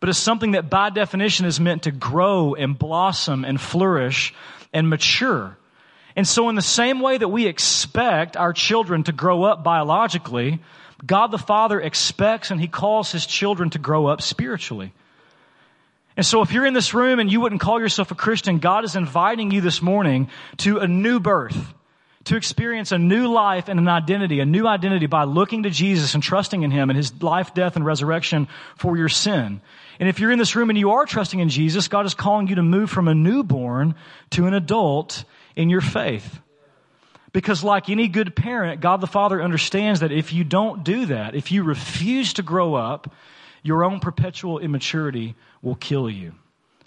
but 0.00 0.08
it's 0.08 0.18
something 0.18 0.50
that 0.50 0.68
by 0.68 0.90
definition 0.90 1.46
is 1.46 1.60
meant 1.60 1.84
to 1.84 1.92
grow 1.92 2.56
and 2.56 2.76
blossom 2.76 3.44
and 3.44 3.60
flourish 3.60 4.34
and 4.72 4.88
mature. 4.88 5.56
And 6.14 6.26
so 6.26 6.48
in 6.48 6.54
the 6.54 6.62
same 6.62 7.00
way 7.00 7.16
that 7.18 7.28
we 7.28 7.46
expect 7.46 8.36
our 8.36 8.52
children 8.52 9.04
to 9.04 9.12
grow 9.12 9.44
up 9.44 9.64
biologically, 9.64 10.60
God 11.04 11.30
the 11.30 11.38
Father 11.38 11.80
expects 11.80 12.50
and 12.50 12.60
He 12.60 12.68
calls 12.68 13.12
His 13.12 13.26
children 13.26 13.70
to 13.70 13.78
grow 13.78 14.06
up 14.06 14.22
spiritually. 14.22 14.92
And 16.16 16.26
so 16.26 16.42
if 16.42 16.52
you're 16.52 16.66
in 16.66 16.74
this 16.74 16.92
room 16.92 17.18
and 17.18 17.32
you 17.32 17.40
wouldn't 17.40 17.62
call 17.62 17.80
yourself 17.80 18.10
a 18.10 18.14
Christian, 18.14 18.58
God 18.58 18.84
is 18.84 18.96
inviting 18.96 19.50
you 19.50 19.62
this 19.62 19.80
morning 19.80 20.28
to 20.58 20.78
a 20.78 20.86
new 20.86 21.20
birth 21.20 21.72
to 22.24 22.36
experience 22.36 22.92
a 22.92 22.98
new 22.98 23.32
life 23.32 23.68
and 23.68 23.80
an 23.80 23.88
identity, 23.88 24.40
a 24.40 24.46
new 24.46 24.66
identity 24.66 25.06
by 25.06 25.24
looking 25.24 25.64
to 25.64 25.70
Jesus 25.70 26.14
and 26.14 26.22
trusting 26.22 26.62
in 26.62 26.70
Him 26.70 26.90
and 26.90 26.96
His 26.96 27.22
life, 27.22 27.54
death, 27.54 27.76
and 27.76 27.84
resurrection 27.84 28.48
for 28.76 28.96
your 28.96 29.08
sin. 29.08 29.60
And 30.00 30.08
if 30.08 30.18
you're 30.18 30.32
in 30.32 30.38
this 30.38 30.56
room 30.56 30.70
and 30.70 30.78
you 30.78 30.92
are 30.92 31.06
trusting 31.06 31.40
in 31.40 31.48
Jesus, 31.48 31.88
God 31.88 32.06
is 32.06 32.14
calling 32.14 32.48
you 32.48 32.56
to 32.56 32.62
move 32.62 32.90
from 32.90 33.08
a 33.08 33.14
newborn 33.14 33.94
to 34.30 34.46
an 34.46 34.54
adult 34.54 35.24
in 35.54 35.70
your 35.70 35.80
faith. 35.80 36.40
Because 37.32 37.64
like 37.64 37.88
any 37.88 38.08
good 38.08 38.36
parent, 38.36 38.80
God 38.80 39.00
the 39.00 39.06
Father 39.06 39.42
understands 39.42 40.00
that 40.00 40.12
if 40.12 40.32
you 40.32 40.44
don't 40.44 40.84
do 40.84 41.06
that, 41.06 41.34
if 41.34 41.50
you 41.50 41.62
refuse 41.62 42.34
to 42.34 42.42
grow 42.42 42.74
up, 42.74 43.14
your 43.62 43.84
own 43.84 44.00
perpetual 44.00 44.58
immaturity 44.58 45.34
will 45.62 45.76
kill 45.76 46.10
you. 46.10 46.32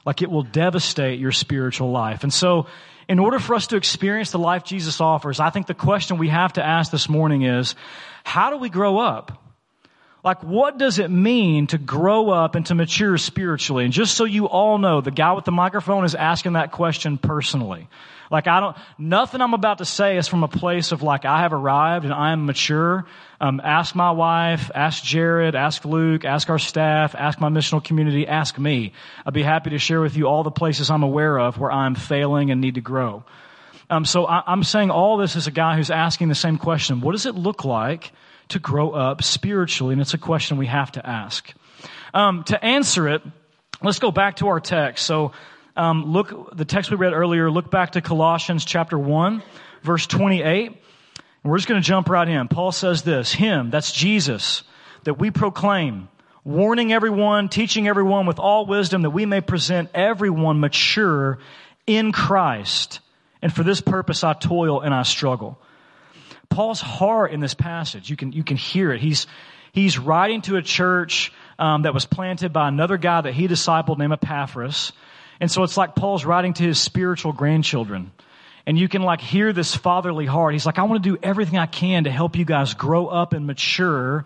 Like 0.05 0.21
it 0.21 0.29
will 0.29 0.43
devastate 0.43 1.19
your 1.19 1.31
spiritual 1.31 1.89
life. 1.91 2.24
And 2.24 2.33
so 2.33 2.67
in 3.07 3.17
order 3.19 3.39
for 3.39 3.55
us 3.55 3.67
to 3.67 3.77
experience 3.77 4.31
the 4.31 4.39
life 4.39 4.63
Jesus 4.63 5.01
offers, 5.01 5.39
I 5.39 5.50
think 5.50 5.67
the 5.67 5.74
question 5.74 6.17
we 6.17 6.29
have 6.29 6.53
to 6.53 6.65
ask 6.65 6.91
this 6.91 7.09
morning 7.09 7.43
is, 7.43 7.75
how 8.24 8.50
do 8.50 8.57
we 8.57 8.69
grow 8.69 9.00
up? 9.00 9.41
Like, 10.25 10.41
what 10.44 10.79
does 10.79 10.98
it 10.98 11.12
mean 11.12 11.67
to 11.67 11.77
grow 11.77 12.32
up 12.32 12.55
and 12.55 12.65
to 12.65 12.74
mature 12.74 13.15
spiritually? 13.15 13.86
And 13.86 13.94
just 13.94 14.17
so 14.17 14.25
you 14.25 14.48
all 14.48 14.79
know, 14.79 15.00
the 15.00 15.12
guy 15.12 15.34
with 15.34 15.46
the 15.46 15.51
microphone 15.51 16.03
is 16.03 16.15
asking 16.15 16.53
that 16.53 16.72
question 16.72 17.20
personally. 17.20 17.88
Like, 18.32 18.48
I 18.48 18.60
don't, 18.60 18.75
nothing 18.98 19.39
I'm 19.39 19.53
about 19.53 19.77
to 19.77 19.86
say 19.86 20.17
is 20.17 20.27
from 20.27 20.44
a 20.44 20.48
place 20.48 20.91
of 20.91 21.03
like, 21.03 21.25
I 21.25 21.41
have 21.41 21.53
arrived 21.53 22.05
and 22.05 22.13
I 22.13 22.32
am 22.32 22.48
mature. 22.48 23.05
Um, 23.39 23.62
ask 23.63 23.94
my 23.94 24.10
wife, 24.10 24.72
ask 24.74 25.03
Jared, 25.03 25.53
ask 25.53 25.86
Luke, 25.86 26.25
ask 26.25 26.50
our 26.50 26.58
staff, 26.58 27.13
ask 27.13 27.39
my 27.39 27.50
missional 27.50 27.84
community, 27.84 28.27
ask 28.27 28.58
me. 28.58 28.94
I'd 29.27 29.34
be 29.36 29.44
happy 29.44 29.70
to 29.70 29.77
share 29.77 30.01
with 30.01 30.17
you 30.17 30.25
all 30.25 30.41
the 30.41 30.50
places 30.50 30.89
I'm 30.89 31.03
aware 31.03 31.38
of 31.38 31.60
where 31.60 31.72
I'm 31.72 31.94
failing 31.94 32.50
and 32.50 32.62
need 32.62 32.75
to 32.75 32.82
grow. 32.82 33.24
Um, 33.91 34.05
so 34.05 34.25
I, 34.25 34.41
I'm 34.48 34.63
saying 34.63 34.89
all 34.89 35.17
this 35.17 35.36
as 35.36 35.46
a 35.46 35.51
guy 35.51 35.75
who's 35.75 35.91
asking 35.91 36.29
the 36.29 36.36
same 36.36 36.58
question. 36.58 37.01
What 37.01 37.12
does 37.12 37.27
it 37.27 37.36
look 37.36 37.63
like 37.63 38.12
to 38.49 38.59
grow 38.59 38.91
up 38.91 39.23
spiritually? 39.23 39.93
And 39.93 40.01
it's 40.01 40.13
a 40.13 40.19
question 40.19 40.57
we 40.57 40.67
have 40.67 40.91
to 40.93 41.05
ask. 41.05 41.53
Um, 42.13 42.43
to 42.45 42.63
answer 42.63 43.07
it, 43.09 43.21
let's 43.81 43.99
go 43.99 44.11
back 44.11 44.37
to 44.37 44.47
our 44.47 44.59
text. 44.59 45.05
So, 45.05 45.31
um, 45.75 46.05
look, 46.05 46.55
the 46.55 46.65
text 46.65 46.89
we 46.89 46.97
read 46.97 47.13
earlier, 47.13 47.51
look 47.51 47.69
back 47.69 47.91
to 47.91 48.01
Colossians 48.01 48.63
chapter 48.63 48.97
1, 48.97 49.43
verse 49.83 50.07
28. 50.07 50.67
And 50.67 51.51
we're 51.51 51.57
just 51.57 51.67
going 51.67 51.81
to 51.81 51.85
jump 51.85 52.09
right 52.09 52.27
in. 52.27 52.47
Paul 52.47 52.71
says 52.71 53.03
this, 53.03 53.31
Him, 53.31 53.69
that's 53.69 53.91
Jesus, 53.91 54.63
that 55.03 55.19
we 55.19 55.31
proclaim, 55.31 56.07
warning 56.43 56.93
everyone, 56.93 57.49
teaching 57.49 57.87
everyone 57.87 58.25
with 58.25 58.39
all 58.39 58.65
wisdom 58.65 59.01
that 59.01 59.09
we 59.09 59.25
may 59.25 59.41
present 59.41 59.89
everyone 59.93 60.59
mature 60.59 61.39
in 61.85 62.11
Christ. 62.11 62.99
And 63.41 63.53
for 63.53 63.63
this 63.63 63.81
purpose 63.81 64.23
I 64.23 64.33
toil 64.33 64.81
and 64.81 64.93
I 64.93 65.03
struggle. 65.03 65.59
Paul's 66.49 66.81
heart 66.81 67.31
in 67.31 67.39
this 67.39 67.53
passage. 67.53 68.09
You 68.09 68.15
can, 68.15 68.31
you 68.31 68.43
can 68.43 68.57
hear 68.57 68.91
it. 68.91 69.01
He's, 69.01 69.27
he's 69.71 69.97
writing 69.97 70.41
to 70.43 70.57
a 70.57 70.61
church 70.61 71.31
um, 71.59 71.83
that 71.83 71.93
was 71.93 72.05
planted 72.05 72.53
by 72.53 72.67
another 72.67 72.97
guy 72.97 73.21
that 73.21 73.33
he 73.33 73.47
discipled 73.47 73.97
named 73.97 74.13
Epaphras. 74.13 74.91
And 75.39 75.51
so 75.51 75.63
it's 75.63 75.77
like 75.77 75.95
Paul's 75.95 76.25
writing 76.25 76.53
to 76.53 76.63
his 76.63 76.79
spiritual 76.79 77.33
grandchildren. 77.33 78.11
And 78.65 78.79
you 78.79 78.87
can 78.87 79.03
like 79.03 79.21
hear 79.21 79.53
this 79.53 79.75
fatherly 79.75 80.25
heart. 80.25 80.53
He's 80.53 80.65
like, 80.65 80.79
I 80.79 80.83
want 80.83 81.03
to 81.03 81.09
do 81.09 81.19
everything 81.21 81.59
I 81.59 81.67
can 81.67 82.05
to 82.05 82.11
help 82.11 82.35
you 82.35 82.45
guys 82.45 82.73
grow 82.73 83.07
up 83.07 83.33
and 83.33 83.45
mature 83.45 84.25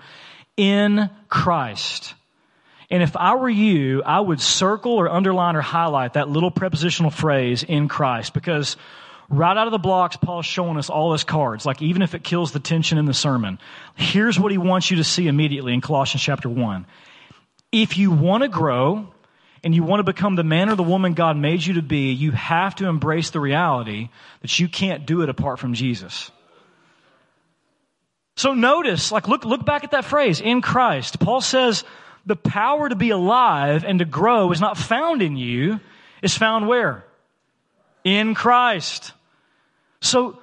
in 0.55 1.09
Christ. 1.27 2.13
And 2.89 3.03
if 3.03 3.15
I 3.15 3.35
were 3.35 3.49
you, 3.49 4.01
I 4.03 4.19
would 4.19 4.41
circle 4.41 4.93
or 4.93 5.09
underline 5.09 5.55
or 5.55 5.61
highlight 5.61 6.13
that 6.13 6.29
little 6.29 6.51
prepositional 6.51 7.11
phrase 7.11 7.63
in 7.63 7.87
Christ 7.87 8.33
because 8.33 8.77
Right 9.29 9.55
out 9.55 9.67
of 9.67 9.71
the 9.71 9.77
blocks, 9.77 10.17
Paul's 10.17 10.47
showing 10.47 10.77
us 10.77 10.89
all 10.89 11.11
his 11.11 11.23
cards, 11.23 11.65
like 11.65 11.81
even 11.83 12.01
if 12.01 12.15
it 12.15 12.23
kills 12.23 12.51
the 12.51 12.59
tension 12.59 12.97
in 12.97 13.05
the 13.05 13.13
sermon. 13.13 13.59
Here's 13.95 14.39
what 14.39 14.51
he 14.51 14.57
wants 14.57 14.89
you 14.89 14.97
to 14.97 15.03
see 15.03 15.27
immediately 15.27 15.73
in 15.73 15.81
Colossians 15.81 16.23
chapter 16.23 16.49
1. 16.49 16.85
If 17.71 17.97
you 17.97 18.09
want 18.09 18.41
to 18.41 18.49
grow 18.49 19.07
and 19.63 19.75
you 19.75 19.83
want 19.83 19.99
to 19.99 20.03
become 20.03 20.35
the 20.35 20.43
man 20.43 20.69
or 20.69 20.75
the 20.75 20.81
woman 20.81 21.13
God 21.13 21.37
made 21.37 21.63
you 21.63 21.75
to 21.75 21.83
be, 21.83 22.11
you 22.11 22.31
have 22.31 22.73
to 22.75 22.87
embrace 22.87 23.29
the 23.29 23.39
reality 23.39 24.09
that 24.41 24.57
you 24.57 24.67
can't 24.67 25.05
do 25.05 25.21
it 25.21 25.29
apart 25.29 25.59
from 25.59 25.75
Jesus. 25.75 26.31
So 28.35 28.55
notice, 28.55 29.11
like 29.11 29.27
look, 29.27 29.45
look 29.45 29.63
back 29.63 29.83
at 29.83 29.91
that 29.91 30.05
phrase, 30.05 30.41
in 30.41 30.61
Christ. 30.61 31.19
Paul 31.19 31.41
says 31.41 31.83
the 32.25 32.35
power 32.35 32.89
to 32.89 32.95
be 32.95 33.11
alive 33.11 33.83
and 33.83 33.99
to 33.99 34.05
grow 34.05 34.51
is 34.51 34.61
not 34.61 34.77
found 34.77 35.21
in 35.21 35.37
you, 35.37 35.79
it's 36.23 36.37
found 36.37 36.67
where? 36.67 37.05
In 38.03 38.33
Christ. 38.33 39.13
So, 40.01 40.39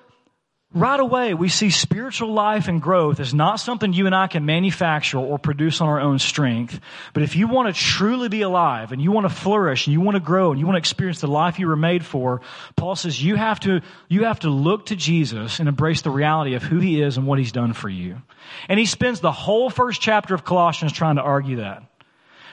right 0.74 1.00
away, 1.00 1.32
we 1.32 1.48
see 1.48 1.70
spiritual 1.70 2.32
life 2.32 2.68
and 2.68 2.82
growth 2.82 3.20
is 3.20 3.32
not 3.32 3.56
something 3.56 3.92
you 3.92 4.06
and 4.06 4.14
I 4.14 4.26
can 4.26 4.44
manufacture 4.44 5.18
or 5.18 5.38
produce 5.38 5.80
on 5.80 5.88
our 5.88 6.00
own 6.00 6.18
strength. 6.18 6.78
But 7.14 7.22
if 7.22 7.36
you 7.36 7.48
want 7.48 7.74
to 7.74 7.80
truly 7.80 8.28
be 8.28 8.42
alive 8.42 8.92
and 8.92 9.00
you 9.00 9.10
want 9.10 9.26
to 9.26 9.34
flourish 9.34 9.86
and 9.86 9.94
you 9.94 10.00
want 10.00 10.16
to 10.16 10.20
grow 10.20 10.50
and 10.50 10.60
you 10.60 10.66
want 10.66 10.74
to 10.74 10.80
experience 10.80 11.20
the 11.20 11.28
life 11.28 11.58
you 11.58 11.68
were 11.68 11.76
made 11.76 12.04
for, 12.04 12.42
Paul 12.76 12.96
says 12.96 13.22
you 13.22 13.36
have 13.36 13.60
to, 13.60 13.80
you 14.08 14.24
have 14.24 14.40
to 14.40 14.50
look 14.50 14.86
to 14.86 14.96
Jesus 14.96 15.58
and 15.58 15.68
embrace 15.68 16.02
the 16.02 16.10
reality 16.10 16.54
of 16.54 16.62
who 16.62 16.78
he 16.78 17.00
is 17.00 17.16
and 17.16 17.26
what 17.26 17.38
he's 17.38 17.52
done 17.52 17.72
for 17.72 17.88
you. 17.88 18.20
And 18.68 18.78
he 18.78 18.86
spends 18.86 19.20
the 19.20 19.32
whole 19.32 19.70
first 19.70 20.02
chapter 20.02 20.34
of 20.34 20.44
Colossians 20.44 20.92
trying 20.92 21.16
to 21.16 21.22
argue 21.22 21.56
that. 21.56 21.82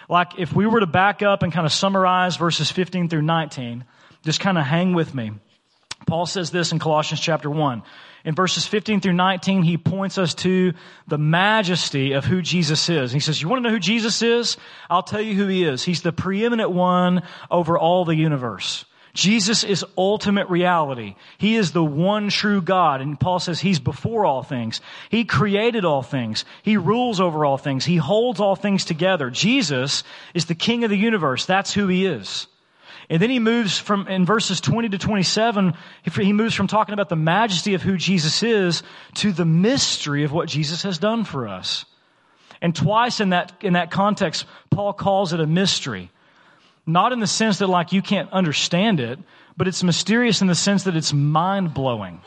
Like 0.10 0.40
if 0.40 0.54
we 0.54 0.66
were 0.66 0.80
to 0.80 0.88
back 0.88 1.22
up 1.22 1.44
and 1.44 1.52
kind 1.52 1.66
of 1.66 1.74
summarize 1.74 2.38
verses 2.38 2.72
15 2.72 3.10
through 3.10 3.22
19, 3.24 3.84
just 4.24 4.40
kind 4.40 4.58
of 4.58 4.64
hang 4.64 4.94
with 4.94 5.14
me. 5.14 5.32
Paul 6.06 6.26
says 6.26 6.52
this 6.52 6.72
in 6.72 6.80
Colossians 6.80 7.22
chapter 7.22 7.50
1. 7.50 7.84
In 8.26 8.36
verses 8.36 8.66
15 8.66 9.02
through 9.02 9.14
19, 9.14 9.64
he 9.64 9.78
points 9.78 10.18
us 10.18 10.34
to 10.36 10.74
the 11.08 11.18
majesty 11.18 12.14
of 12.14 12.24
who 12.24 12.42
Jesus 12.42 12.88
is. 12.90 13.12
He 13.12 13.20
says, 13.20 13.42
you 13.42 13.50
want 13.50 13.64
to 13.64 13.70
know 13.70 13.74
who 13.74 13.80
Jesus 13.80 14.22
is? 14.22 14.56
I'll 14.90 15.04
tell 15.04 15.22
you 15.22 15.36
who 15.36 15.48
he 15.48 15.66
is. 15.66 15.84
He's 15.84 16.02
the 16.02 16.14
preeminent 16.14 16.72
one 16.72 17.24
over 17.52 17.78
all 17.78 18.06
the 18.06 18.16
universe. 18.16 18.86
Jesus 19.14 19.64
is 19.64 19.86
ultimate 19.96 20.50
reality. 20.50 21.16
He 21.38 21.56
is 21.56 21.72
the 21.72 21.84
one 21.84 22.30
true 22.30 22.62
God. 22.62 23.02
And 23.02 23.20
Paul 23.20 23.40
says 23.40 23.60
he's 23.60 23.80
before 23.80 24.26
all 24.26 24.42
things. 24.42 24.82
He 25.10 25.26
created 25.26 25.86
all 25.86 26.02
things. 26.02 26.46
He 26.64 26.78
rules 26.78 27.20
over 27.20 27.46
all 27.46 27.58
things. 27.60 27.86
He 27.86 27.98
holds 27.98 28.40
all 28.40 28.56
things 28.56 28.86
together. 28.86 29.30
Jesus 29.30 30.04
is 30.34 30.46
the 30.46 30.56
king 30.56 30.84
of 30.84 30.90
the 30.90 30.98
universe. 30.98 31.46
That's 31.46 31.74
who 31.74 31.88
he 31.88 32.06
is. 32.08 32.48
And 33.10 33.22
then 33.22 33.30
he 33.30 33.40
moves 33.40 33.78
from, 33.78 34.08
in 34.08 34.26
verses 34.26 34.62
20 34.62 34.90
to 34.90 34.98
27, 34.98 35.74
he 36.22 36.34
moves 36.34 36.56
from 36.56 36.68
talking 36.68 36.94
about 36.94 37.10
the 37.10 37.16
majesty 37.16 37.74
of 37.74 37.82
who 37.82 37.98
Jesus 37.98 38.44
is 38.44 38.84
to 39.16 39.32
the 39.32 39.46
mystery 39.46 40.24
of 40.24 40.32
what 40.32 40.48
Jesus 40.48 40.84
has 40.84 40.98
done 40.98 41.24
for 41.26 41.48
us. 41.48 41.86
And 42.62 42.74
twice 42.74 43.20
in 43.20 43.30
that, 43.30 43.52
in 43.62 43.74
that 43.74 43.92
context, 43.92 44.46
Paul 44.70 44.94
calls 44.94 45.34
it 45.34 45.42
a 45.42 45.48
mystery. 45.48 46.12
Not 46.86 47.12
in 47.12 47.20
the 47.20 47.28
sense 47.28 47.60
that 47.60 47.68
like 47.68 47.92
you 47.92 48.02
can't 48.02 48.32
understand 48.32 49.00
it, 49.00 49.20
but 49.58 49.68
it's 49.68 49.84
mysterious 49.84 50.42
in 50.42 50.48
the 50.48 50.56
sense 50.56 50.84
that 50.84 50.96
it's 50.96 51.14
mind 51.14 51.74
blowing 51.74 52.22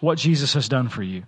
what 0.00 0.18
Jesus 0.18 0.54
has 0.54 0.68
done 0.68 0.88
for 0.88 1.02
you. 1.02 1.24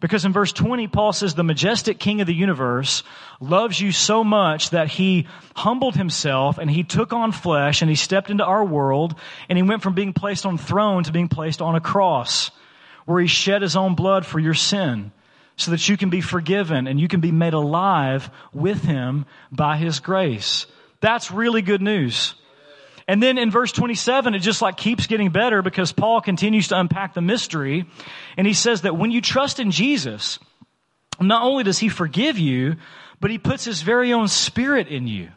Because 0.00 0.24
in 0.24 0.32
verse 0.32 0.52
20, 0.52 0.86
Paul 0.86 1.12
says, 1.12 1.34
the 1.34 1.42
majestic 1.42 1.98
king 1.98 2.20
of 2.20 2.26
the 2.26 2.34
universe 2.34 3.02
loves 3.40 3.80
you 3.80 3.90
so 3.90 4.22
much 4.22 4.70
that 4.70 4.88
he 4.88 5.26
humbled 5.56 5.96
himself 5.96 6.58
and 6.58 6.70
he 6.70 6.84
took 6.84 7.12
on 7.12 7.32
flesh 7.32 7.82
and 7.82 7.88
he 7.88 7.96
stepped 7.96 8.30
into 8.30 8.44
our 8.44 8.64
world 8.64 9.14
and 9.48 9.56
he 9.58 9.62
went 9.62 9.82
from 9.82 9.94
being 9.94 10.12
placed 10.12 10.46
on 10.46 10.56
throne 10.56 11.02
to 11.04 11.12
being 11.12 11.28
placed 11.28 11.60
on 11.60 11.74
a 11.74 11.80
cross 11.80 12.50
where 13.06 13.20
he 13.20 13.26
shed 13.26 13.62
his 13.62 13.74
own 13.74 13.94
blood 13.94 14.24
for 14.24 14.38
your 14.38 14.54
sin 14.54 15.10
so 15.56 15.72
that 15.72 15.88
you 15.88 15.96
can 15.96 16.10
be 16.10 16.20
forgiven 16.20 16.86
and 16.86 17.00
you 17.00 17.08
can 17.08 17.20
be 17.20 17.32
made 17.32 17.54
alive 17.54 18.30
with 18.52 18.82
him 18.82 19.26
by 19.50 19.76
his 19.76 19.98
grace. 19.98 20.66
That's 21.00 21.32
really 21.32 21.62
good 21.62 21.82
news. 21.82 22.34
And 23.08 23.22
then 23.22 23.38
in 23.38 23.50
verse 23.50 23.72
27, 23.72 24.34
it 24.34 24.40
just 24.40 24.60
like 24.60 24.76
keeps 24.76 25.06
getting 25.06 25.30
better 25.30 25.62
because 25.62 25.92
Paul 25.92 26.20
continues 26.20 26.68
to 26.68 26.78
unpack 26.78 27.14
the 27.14 27.22
mystery. 27.22 27.86
And 28.36 28.46
he 28.46 28.52
says 28.52 28.82
that 28.82 28.98
when 28.98 29.10
you 29.10 29.22
trust 29.22 29.58
in 29.58 29.70
Jesus, 29.70 30.38
not 31.18 31.42
only 31.42 31.64
does 31.64 31.78
he 31.78 31.88
forgive 31.88 32.38
you, 32.38 32.76
but 33.18 33.30
he 33.30 33.38
puts 33.38 33.64
his 33.64 33.80
very 33.80 34.12
own 34.12 34.28
spirit 34.28 34.88
in 34.88 35.06
you. 35.08 35.30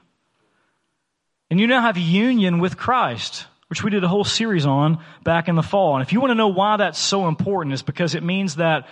And 1.50 1.62
you 1.62 1.68
now 1.68 1.82
have 1.82 1.98
union 1.98 2.60
with 2.60 2.78
Christ, 2.78 3.48
which 3.70 3.84
we 3.84 3.90
did 3.90 4.04
a 4.04 4.08
whole 4.10 4.26
series 4.26 4.66
on 4.66 5.04
back 5.24 5.48
in 5.48 5.56
the 5.56 5.64
fall. 5.64 5.96
And 5.96 6.06
if 6.06 6.12
you 6.12 6.20
want 6.20 6.32
to 6.32 6.36
know 6.36 6.50
why 6.50 6.76
that's 6.76 7.00
so 7.00 7.30
important, 7.30 7.74
is 7.74 7.84
because 7.84 8.16
it 8.16 8.24
means 8.24 8.58
that 8.58 8.88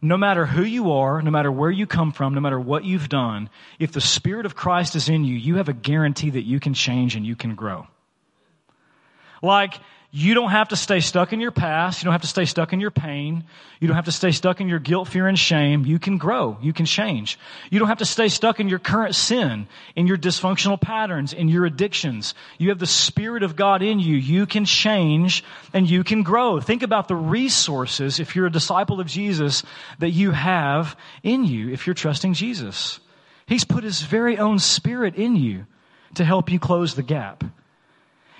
no 0.00 0.16
matter 0.16 0.46
who 0.46 0.62
you 0.62 0.92
are, 0.92 1.22
no 1.22 1.30
matter 1.32 1.50
where 1.50 1.70
you 1.70 1.86
come 1.86 2.12
from, 2.12 2.34
no 2.34 2.40
matter 2.40 2.58
what 2.58 2.84
you've 2.84 3.08
done, 3.08 3.50
if 3.80 3.92
the 3.92 4.00
Spirit 4.00 4.46
of 4.46 4.54
Christ 4.54 4.94
is 4.94 5.08
in 5.08 5.24
you, 5.24 5.34
you 5.34 5.56
have 5.56 5.68
a 5.68 5.72
guarantee 5.72 6.30
that 6.30 6.42
you 6.42 6.60
can 6.60 6.74
change 6.74 7.16
and 7.16 7.26
you 7.26 7.36
can 7.36 7.54
grow. 7.56 7.86
Like, 9.42 9.74
you 10.14 10.34
don't 10.34 10.50
have 10.50 10.68
to 10.68 10.76
stay 10.76 11.00
stuck 11.00 11.32
in 11.32 11.40
your 11.40 11.52
past. 11.52 12.02
You 12.02 12.04
don't 12.04 12.12
have 12.12 12.20
to 12.20 12.26
stay 12.26 12.44
stuck 12.44 12.74
in 12.74 12.80
your 12.80 12.90
pain. 12.90 13.44
You 13.80 13.88
don't 13.88 13.96
have 13.96 14.04
to 14.04 14.12
stay 14.12 14.30
stuck 14.30 14.60
in 14.60 14.68
your 14.68 14.78
guilt, 14.78 15.08
fear, 15.08 15.26
and 15.26 15.38
shame. 15.38 15.86
You 15.86 15.98
can 15.98 16.18
grow. 16.18 16.58
You 16.60 16.74
can 16.74 16.84
change. 16.84 17.38
You 17.70 17.78
don't 17.78 17.88
have 17.88 17.98
to 17.98 18.04
stay 18.04 18.28
stuck 18.28 18.60
in 18.60 18.68
your 18.68 18.78
current 18.78 19.14
sin, 19.14 19.66
in 19.96 20.06
your 20.06 20.18
dysfunctional 20.18 20.78
patterns, 20.78 21.32
in 21.32 21.48
your 21.48 21.64
addictions. 21.64 22.34
You 22.58 22.68
have 22.68 22.78
the 22.78 22.86
Spirit 22.86 23.42
of 23.42 23.56
God 23.56 23.80
in 23.80 24.00
you. 24.00 24.14
You 24.14 24.44
can 24.44 24.66
change 24.66 25.44
and 25.72 25.88
you 25.88 26.04
can 26.04 26.22
grow. 26.22 26.60
Think 26.60 26.82
about 26.82 27.08
the 27.08 27.16
resources, 27.16 28.20
if 28.20 28.36
you're 28.36 28.46
a 28.46 28.52
disciple 28.52 29.00
of 29.00 29.06
Jesus, 29.06 29.62
that 29.98 30.10
you 30.10 30.32
have 30.32 30.94
in 31.22 31.44
you 31.46 31.70
if 31.70 31.86
you're 31.86 31.94
trusting 31.94 32.34
Jesus. 32.34 33.00
He's 33.46 33.64
put 33.64 33.82
His 33.82 34.02
very 34.02 34.36
own 34.36 34.58
Spirit 34.58 35.14
in 35.14 35.36
you 35.36 35.64
to 36.16 36.24
help 36.24 36.52
you 36.52 36.60
close 36.60 36.94
the 36.94 37.02
gap. 37.02 37.44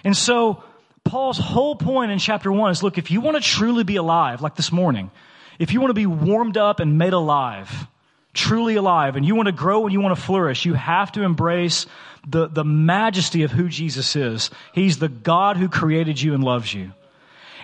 And 0.05 0.15
so, 0.15 0.63
Paul's 1.05 1.39
whole 1.39 1.77
point 1.77 2.11
in 2.11 2.19
chapter 2.19 2.51
one 2.51 2.71
is 2.71 2.83
look, 2.83 2.99
if 2.99 3.11
you 3.11 3.21
want 3.21 3.37
to 3.37 3.43
truly 3.43 3.85
be 3.85 3.97
alive, 3.97 4.41
like 4.41 4.55
this 4.55 4.73
morning, 4.73 5.11
if 5.59 5.73
you 5.73 5.81
want 5.81 5.91
to 5.91 5.95
be 5.95 6.07
warmed 6.07 6.57
up 6.57 6.81
and 6.81 6.99
made 6.99 7.13
alive, 7.13 7.87
truly 8.35 8.77
alive, 8.77 9.17
and 9.17 9.25
you 9.25 9.35
want 9.35 9.47
to 9.47 9.53
grow 9.53 9.85
and 9.85 9.93
you 9.93 10.01
want 10.01 10.17
to 10.17 10.23
flourish, 10.23 10.65
you 10.65 10.75
have 10.75 11.13
to 11.13 11.23
embrace 11.23 11.87
the, 12.27 12.49
the 12.49 12.65
majesty 12.65 13.43
of 13.43 13.51
who 13.51 13.69
Jesus 13.69 14.17
is. 14.17 14.51
He's 14.73 14.99
the 14.99 15.09
God 15.09 15.57
who 15.57 15.69
created 15.69 16.21
you 16.21 16.35
and 16.35 16.43
loves 16.43 16.73
you. 16.73 16.93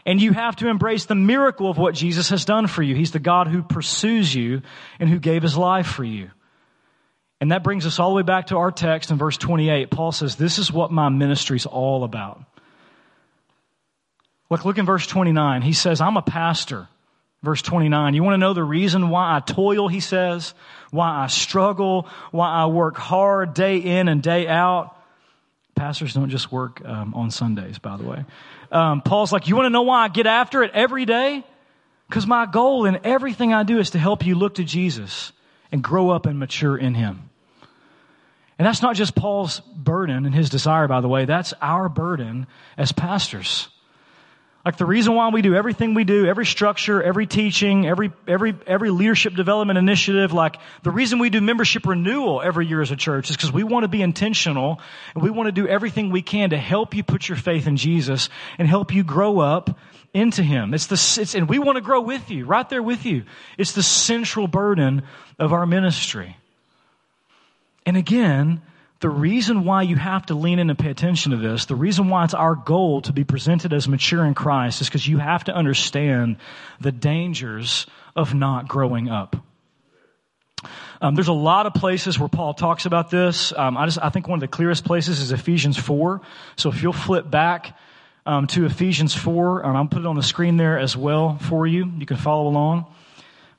And 0.04 0.22
you 0.22 0.32
have 0.32 0.56
to 0.56 0.68
embrace 0.68 1.04
the 1.04 1.14
miracle 1.14 1.70
of 1.70 1.76
what 1.76 1.94
Jesus 1.94 2.30
has 2.30 2.44
done 2.44 2.66
for 2.66 2.82
you. 2.82 2.94
He's 2.94 3.12
the 3.12 3.18
God 3.18 3.46
who 3.48 3.62
pursues 3.62 4.34
you 4.34 4.62
and 4.98 5.08
who 5.08 5.18
gave 5.18 5.42
his 5.42 5.56
life 5.56 5.86
for 5.86 6.04
you. 6.04 6.30
And 7.40 7.52
that 7.52 7.62
brings 7.62 7.86
us 7.86 7.98
all 7.98 8.10
the 8.10 8.16
way 8.16 8.22
back 8.22 8.48
to 8.48 8.56
our 8.56 8.72
text 8.72 9.10
in 9.10 9.18
verse 9.18 9.36
28. 9.36 9.90
Paul 9.90 10.12
says, 10.12 10.36
This 10.36 10.58
is 10.58 10.72
what 10.72 10.90
my 10.90 11.08
ministry 11.08 11.56
is 11.56 11.66
all 11.66 12.04
about. 12.04 12.42
Look, 14.50 14.64
look 14.64 14.78
in 14.78 14.86
verse 14.86 15.06
29. 15.06 15.62
He 15.62 15.72
says, 15.72 16.00
I'm 16.00 16.16
a 16.16 16.22
pastor. 16.22 16.88
Verse 17.42 17.62
29. 17.62 18.14
You 18.14 18.22
want 18.22 18.34
to 18.34 18.38
know 18.38 18.54
the 18.54 18.64
reason 18.64 19.10
why 19.10 19.36
I 19.36 19.40
toil, 19.40 19.88
he 19.88 20.00
says, 20.00 20.54
why 20.90 21.22
I 21.22 21.28
struggle, 21.28 22.08
why 22.30 22.50
I 22.50 22.66
work 22.66 22.96
hard 22.96 23.54
day 23.54 23.78
in 23.78 24.08
and 24.08 24.22
day 24.22 24.48
out. 24.48 24.96
Pastors 25.76 26.14
don't 26.14 26.30
just 26.30 26.50
work 26.50 26.84
um, 26.84 27.14
on 27.14 27.30
Sundays, 27.30 27.78
by 27.78 27.96
the 27.96 28.02
way. 28.02 28.24
Um, 28.72 29.00
Paul's 29.00 29.32
like, 29.32 29.46
You 29.46 29.54
want 29.54 29.66
to 29.66 29.70
know 29.70 29.82
why 29.82 30.04
I 30.04 30.08
get 30.08 30.26
after 30.26 30.64
it 30.64 30.72
every 30.74 31.04
day? 31.04 31.44
Because 32.08 32.26
my 32.26 32.46
goal 32.46 32.86
in 32.86 32.98
everything 33.04 33.52
I 33.52 33.62
do 33.62 33.78
is 33.78 33.90
to 33.90 33.98
help 33.98 34.26
you 34.26 34.34
look 34.34 34.56
to 34.56 34.64
Jesus 34.64 35.30
and 35.70 35.84
grow 35.84 36.10
up 36.10 36.26
and 36.26 36.38
mature 36.38 36.76
in 36.76 36.94
Him. 36.94 37.28
And 38.58 38.66
that's 38.66 38.82
not 38.82 38.96
just 38.96 39.14
Paul's 39.14 39.60
burden 39.60 40.26
and 40.26 40.34
his 40.34 40.50
desire, 40.50 40.88
by 40.88 41.00
the 41.00 41.08
way. 41.08 41.26
That's 41.26 41.54
our 41.62 41.88
burden 41.88 42.48
as 42.76 42.90
pastors. 42.90 43.68
Like 44.64 44.76
the 44.76 44.84
reason 44.84 45.14
why 45.14 45.28
we 45.28 45.40
do 45.40 45.54
everything 45.54 45.94
we 45.94 46.04
do, 46.04 46.26
every 46.26 46.44
structure, 46.44 47.02
every 47.02 47.26
teaching, 47.26 47.86
every, 47.86 48.12
every, 48.26 48.54
every 48.66 48.90
leadership 48.90 49.34
development 49.34 49.78
initiative, 49.78 50.32
like 50.32 50.56
the 50.82 50.90
reason 50.90 51.20
we 51.20 51.30
do 51.30 51.40
membership 51.40 51.86
renewal 51.86 52.42
every 52.42 52.66
year 52.66 52.82
as 52.82 52.90
a 52.90 52.96
church 52.96 53.30
is 53.30 53.36
because 53.36 53.52
we 53.52 53.62
want 53.62 53.84
to 53.84 53.88
be 53.88 54.02
intentional 54.02 54.80
and 55.14 55.22
we 55.22 55.30
want 55.30 55.46
to 55.46 55.52
do 55.52 55.66
everything 55.68 56.10
we 56.10 56.22
can 56.22 56.50
to 56.50 56.58
help 56.58 56.94
you 56.94 57.02
put 57.02 57.28
your 57.28 57.38
faith 57.38 57.66
in 57.66 57.76
Jesus 57.76 58.28
and 58.58 58.68
help 58.68 58.92
you 58.92 59.04
grow 59.04 59.38
up 59.38 59.78
into 60.12 60.42
Him. 60.42 60.74
It's 60.74 60.86
the, 60.86 61.20
it's, 61.22 61.34
and 61.34 61.48
we 61.48 61.58
want 61.58 61.76
to 61.76 61.82
grow 61.82 62.00
with 62.00 62.30
you, 62.30 62.44
right 62.44 62.68
there 62.68 62.82
with 62.82 63.06
you. 63.06 63.24
It's 63.56 63.72
the 63.72 63.82
central 63.82 64.48
burden 64.48 65.02
of 65.38 65.52
our 65.52 65.66
ministry. 65.66 66.36
And 67.86 67.96
again, 67.96 68.60
the 69.00 69.08
reason 69.08 69.64
why 69.64 69.82
you 69.82 69.96
have 69.96 70.26
to 70.26 70.34
lean 70.34 70.58
in 70.58 70.70
and 70.70 70.78
pay 70.78 70.90
attention 70.90 71.30
to 71.30 71.38
this, 71.38 71.66
the 71.66 71.76
reason 71.76 72.08
why 72.08 72.24
it's 72.24 72.34
our 72.34 72.56
goal 72.56 73.00
to 73.02 73.12
be 73.12 73.22
presented 73.22 73.72
as 73.72 73.86
mature 73.86 74.24
in 74.24 74.34
Christ 74.34 74.80
is 74.80 74.88
because 74.88 75.06
you 75.06 75.18
have 75.18 75.44
to 75.44 75.54
understand 75.54 76.36
the 76.80 76.90
dangers 76.90 77.86
of 78.16 78.34
not 78.34 78.66
growing 78.66 79.08
up. 79.08 79.36
Um, 81.00 81.14
there's 81.14 81.28
a 81.28 81.32
lot 81.32 81.66
of 81.66 81.74
places 81.74 82.18
where 82.18 82.28
Paul 82.28 82.54
talks 82.54 82.86
about 82.86 83.08
this. 83.08 83.52
Um, 83.56 83.76
I 83.76 83.86
just 83.86 83.98
I 84.02 84.08
think 84.08 84.26
one 84.26 84.38
of 84.38 84.40
the 84.40 84.48
clearest 84.48 84.84
places 84.84 85.20
is 85.20 85.30
Ephesians 85.30 85.76
four. 85.76 86.22
So 86.56 86.70
if 86.70 86.82
you'll 86.82 86.92
flip 86.92 87.30
back 87.30 87.78
um, 88.26 88.48
to 88.48 88.66
Ephesians 88.66 89.14
four, 89.14 89.64
and 89.64 89.76
I'll 89.76 89.86
put 89.86 90.00
it 90.00 90.06
on 90.06 90.16
the 90.16 90.24
screen 90.24 90.56
there 90.56 90.76
as 90.76 90.96
well 90.96 91.38
for 91.38 91.68
you. 91.68 91.88
You 91.98 92.06
can 92.06 92.16
follow 92.16 92.48
along. 92.48 92.86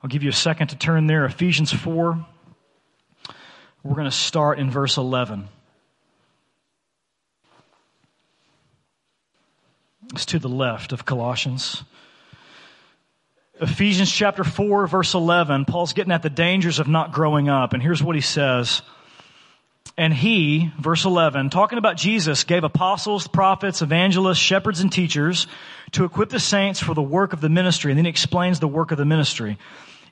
I'll 0.04 0.10
give 0.10 0.23
you 0.23 0.30
a 0.30 0.34
second 0.34 0.67
to 0.67 0.78
turn 0.78 1.08
there. 1.08 1.23
Ephesians 1.23 1.71
four. 1.71 2.25
We're 3.83 3.95
going 3.95 4.05
to 4.05 4.11
start 4.11 4.59
in 4.59 4.69
verse 4.69 4.97
11. 4.97 5.47
It's 10.13 10.25
to 10.27 10.39
the 10.39 10.49
left 10.49 10.91
of 10.91 11.05
Colossians. 11.05 11.83
Ephesians 13.61 14.11
chapter 14.11 14.43
4, 14.43 14.87
verse 14.87 15.13
11, 15.13 15.65
Paul's 15.65 15.93
getting 15.93 16.11
at 16.11 16.23
the 16.23 16.29
dangers 16.29 16.79
of 16.79 16.87
not 16.87 17.11
growing 17.11 17.49
up. 17.49 17.73
And 17.73 17.83
here's 17.83 18.01
what 18.01 18.15
he 18.15 18.21
says. 18.21 18.81
And 19.97 20.13
he, 20.13 20.71
verse 20.79 21.05
11, 21.05 21.49
talking 21.49 21.77
about 21.77 21.97
Jesus, 21.97 22.45
gave 22.45 22.63
apostles, 22.63 23.27
prophets, 23.27 23.81
evangelists, 23.81 24.37
shepherds, 24.37 24.79
and 24.79 24.91
teachers 24.91 25.47
to 25.91 26.05
equip 26.05 26.29
the 26.29 26.39
saints 26.39 26.79
for 26.79 26.93
the 26.93 27.01
work 27.01 27.33
of 27.33 27.41
the 27.41 27.49
ministry. 27.49 27.91
And 27.91 27.97
then 27.97 28.05
he 28.05 28.09
explains 28.09 28.59
the 28.59 28.67
work 28.67 28.91
of 28.91 28.97
the 28.97 29.05
ministry. 29.05 29.57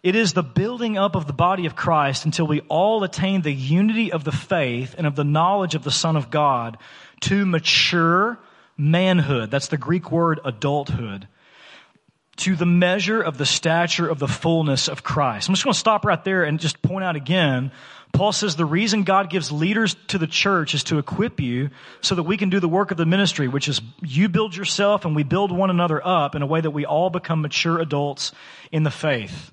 It 0.04 0.16
is 0.16 0.34
the 0.34 0.44
building 0.44 0.98
up 0.98 1.16
of 1.16 1.28
the 1.28 1.34
body 1.34 1.66
of 1.66 1.76
Christ 1.76 2.26
until 2.26 2.48
we 2.48 2.62
all 2.62 3.04
attain 3.04 3.42
the 3.42 3.54
unity 3.54 4.12
of 4.12 4.24
the 4.24 4.32
faith 4.32 4.96
and 4.98 5.08
of 5.08 5.16
the 5.16 5.24
knowledge 5.24 5.76
of 5.76 5.84
the 5.84 5.92
Son 5.92 6.16
of 6.16 6.30
God 6.30 6.78
to 7.22 7.46
mature 7.46 8.38
manhood. 8.78 9.50
That's 9.50 9.68
the 9.68 9.78
Greek 9.78 10.12
word 10.12 10.40
adulthood. 10.46 11.28
To 12.38 12.56
the 12.56 12.68
measure 12.68 13.20
of 13.20 13.40
the 13.40 13.48
stature 13.48 14.08
of 14.08 14.20
the 14.20 14.28
fullness 14.28 14.88
of 14.88 15.04
Christ. 15.04 15.50
I'm 15.50 15.56
just 15.56 15.64
going 15.64 15.74
to 15.74 15.80
stop 15.80 16.06
right 16.06 16.24
there 16.24 16.44
and 16.44 16.60
just 16.60 16.84
point 16.84 17.04
out 17.04 17.16
again. 17.16 17.72
Paul 18.14 18.32
says 18.32 18.56
the 18.56 18.66
reason 18.66 19.04
God 19.04 19.32
gives 19.32 19.52
leaders 19.52 19.96
to 20.10 20.20
the 20.20 20.28
church 20.28 20.76
is 20.76 20.84
to 20.86 21.00
equip 21.00 21.40
you 21.40 21.72
so 22.02 22.14
that 22.14 22.24
we 22.24 22.38
can 22.38 22.52
do 22.52 22.60
the 22.60 22.70
work 22.70 22.92
of 22.92 22.98
the 22.98 23.08
ministry, 23.08 23.48
which 23.48 23.68
is 23.68 23.82
you 24.04 24.30
build 24.30 24.56
yourself 24.56 25.04
and 25.04 25.16
we 25.16 25.24
build 25.24 25.52
one 25.52 25.72
another 25.72 26.06
up 26.06 26.36
in 26.36 26.44
a 26.44 26.48
way 26.48 26.62
that 26.62 26.72
we 26.72 26.86
all 26.86 27.10
become 27.10 27.42
mature 27.42 27.80
adults 27.80 28.32
in 28.72 28.84
the 28.84 28.92
faith. 28.92 29.52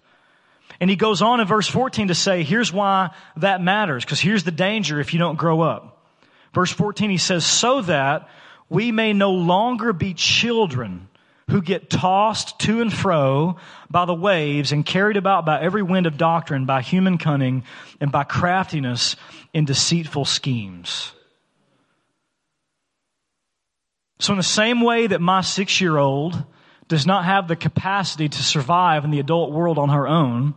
And 0.81 0.91
he 0.91 0.97
goes 0.97 1.23
on 1.23 1.41
in 1.41 1.47
verse 1.47 1.69
14 1.69 2.09
to 2.09 2.15
say, 2.15 2.43
here's 2.43 2.73
why 2.73 3.11
that 3.37 3.63
matters, 3.63 4.05
because 4.05 4.21
here's 4.21 4.45
the 4.45 4.51
danger 4.51 5.01
if 5.01 5.13
you 5.13 5.19
don't 5.19 5.37
grow 5.37 5.61
up. 5.61 6.03
Verse 6.53 6.71
14, 6.71 7.11
he 7.11 7.19
says, 7.19 7.45
so 7.45 7.83
that 7.83 8.29
we 8.69 8.93
may 8.93 9.13
no 9.13 9.33
longer 9.33 9.93
be 9.93 10.15
children 10.15 11.09
who 11.51 11.61
get 11.61 11.91
tossed 11.91 12.59
to 12.61 12.81
and 12.81 12.93
fro 12.93 13.57
by 13.91 14.05
the 14.05 14.15
waves 14.15 14.73
and 14.73 14.87
carried 14.87 15.17
about 15.17 15.45
by 15.45 15.61
every 15.61 15.83
wind 15.83 16.07
of 16.07 16.17
doctrine, 16.17 16.65
by 16.65 16.81
human 16.81 17.19
cunning, 17.19 17.65
and 18.01 18.11
by 18.11 18.25
craftiness 18.25 19.17
in 19.53 19.65
deceitful 19.65 20.25
schemes. 20.25 21.13
So 24.21 24.33
in 24.33 24.39
the 24.39 24.43
same 24.43 24.81
way 24.81 25.07
that 25.07 25.21
my 25.21 25.43
six 25.43 25.81
year 25.81 25.99
old 25.99 26.45
does 26.89 27.07
not 27.07 27.25
have 27.25 27.49
the 27.49 27.57
capacity 27.57 28.29
to 28.29 28.43
survive 28.43 29.05
in 29.05 29.11
the 29.11 29.21
adult 29.21 29.53
world 29.53 29.79
on 29.79 29.89
her 29.89 30.07
own, 30.07 30.55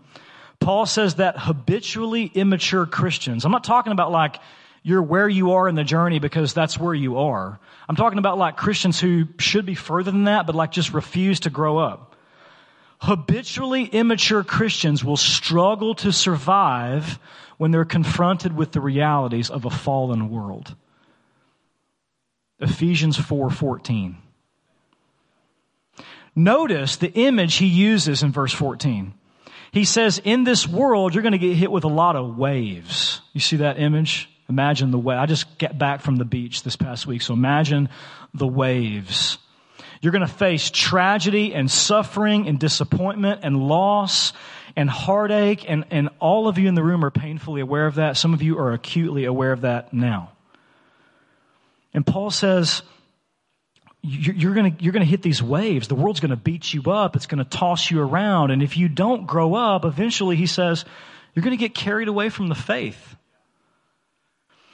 Paul 0.60 0.86
says 0.86 1.16
that 1.16 1.38
habitually 1.38 2.26
immature 2.26 2.86
Christians, 2.86 3.46
I'm 3.46 3.52
not 3.52 3.64
talking 3.64 3.92
about 3.92 4.12
like 4.12 4.38
you're 4.84 5.04
where 5.04 5.28
you 5.28 5.52
are 5.54 5.68
in 5.68 5.76
the 5.76 5.84
journey 5.84 6.20
because 6.20 6.54
that's 6.54 6.80
where 6.80 6.94
you 6.94 7.18
are. 7.18 7.60
I'm 7.90 7.96
talking 7.96 8.20
about 8.20 8.38
like 8.38 8.58
Christians 8.58 9.00
who 9.00 9.28
should 9.38 9.66
be 9.66 9.76
further 9.76 10.12
than 10.12 10.26
that, 10.26 10.46
but 10.46 10.56
like 10.56 10.72
just 10.72 10.94
refuse 10.94 11.42
to 11.42 11.50
grow 11.50 11.78
up. 11.78 12.16
Habitually 13.00 13.84
immature 13.84 14.44
Christians 14.44 15.04
will 15.04 15.18
struggle 15.18 15.96
to 15.96 16.12
survive 16.12 17.20
when 17.58 17.72
they're 17.72 17.86
confronted 17.86 18.56
with 18.56 18.72
the 18.72 18.82
realities 18.82 19.50
of 19.50 19.66
a 19.66 19.70
fallen 19.70 20.30
world. 20.30 20.76
Ephesians 22.60 23.18
4:14. 23.18 24.16
Notice 26.38 26.98
the 26.98 27.12
image 27.12 27.56
he 27.56 27.66
uses 27.66 28.24
in 28.24 28.32
verse 28.32 28.54
14. 28.54 29.14
He 29.72 29.84
says, 29.84 30.22
in 30.24 30.44
this 30.44 30.68
world, 30.68 31.14
you're 31.14 31.24
going 31.24 31.34
to 31.34 31.38
get 31.38 31.56
hit 31.56 31.72
with 31.72 31.84
a 31.84 31.90
lot 31.90 32.16
of 32.16 32.38
waves. 32.38 33.22
You 33.34 33.42
see 33.42 33.58
that 33.58 33.80
image? 33.80 34.30
Imagine 34.50 34.92
the 34.92 34.98
wave. 34.98 35.18
I 35.18 35.26
just 35.26 35.58
get 35.58 35.78
back 35.78 36.02
from 36.02 36.16
the 36.16 36.26
beach 36.26 36.64
this 36.64 36.78
past 36.78 37.06
week, 37.06 37.22
so 37.22 37.34
imagine 37.34 37.90
the 38.34 38.48
waves. 38.48 39.38
You're 40.02 40.14
going 40.14 40.26
to 40.26 40.34
face 40.34 40.70
tragedy 40.72 41.54
and 41.54 41.70
suffering 41.70 42.48
and 42.48 42.60
disappointment 42.60 43.42
and 43.44 43.68
loss 43.68 44.32
and 44.76 44.90
heartache, 44.90 45.70
and, 45.70 45.86
and 45.90 46.10
all 46.20 46.48
of 46.48 46.58
you 46.58 46.70
in 46.70 46.76
the 46.76 46.84
room 46.84 47.04
are 47.04 47.12
painfully 47.12 47.62
aware 47.62 47.88
of 47.88 47.96
that. 47.96 48.16
Some 48.16 48.34
of 48.34 48.42
you 48.42 48.60
are 48.60 48.74
acutely 48.74 49.26
aware 49.26 49.52
of 49.52 49.62
that 49.62 49.92
now. 49.92 50.32
And 51.94 52.06
Paul 52.06 52.30
says, 52.30 52.84
you're 54.08 54.54
going 54.54 54.76
to 54.76 54.84
you're 54.84 54.94
going 54.94 55.06
to 55.06 55.10
hit 55.10 55.22
these 55.22 55.44
waves. 55.44 55.88
The 55.88 55.96
world's 55.96 56.20
going 56.20 56.32
to 56.32 56.38
beat 56.38 56.74
you 56.74 56.84
up. 56.92 57.16
It's 57.16 57.26
going 57.26 57.44
to 57.44 57.50
toss 57.50 57.92
you 57.92 58.02
around. 58.02 58.52
And 58.52 58.64
if 58.64 58.78
you 58.78 58.88
don't 58.88 59.28
grow 59.28 59.54
up, 59.54 59.84
eventually, 59.84 60.36
he 60.36 60.46
says, 60.46 60.86
you're 61.34 61.44
going 61.44 61.58
to 61.58 61.62
get 61.62 61.76
carried 61.76 62.08
away 62.08 62.30
from 62.30 62.48
the 62.48 62.56
faith. 62.56 63.16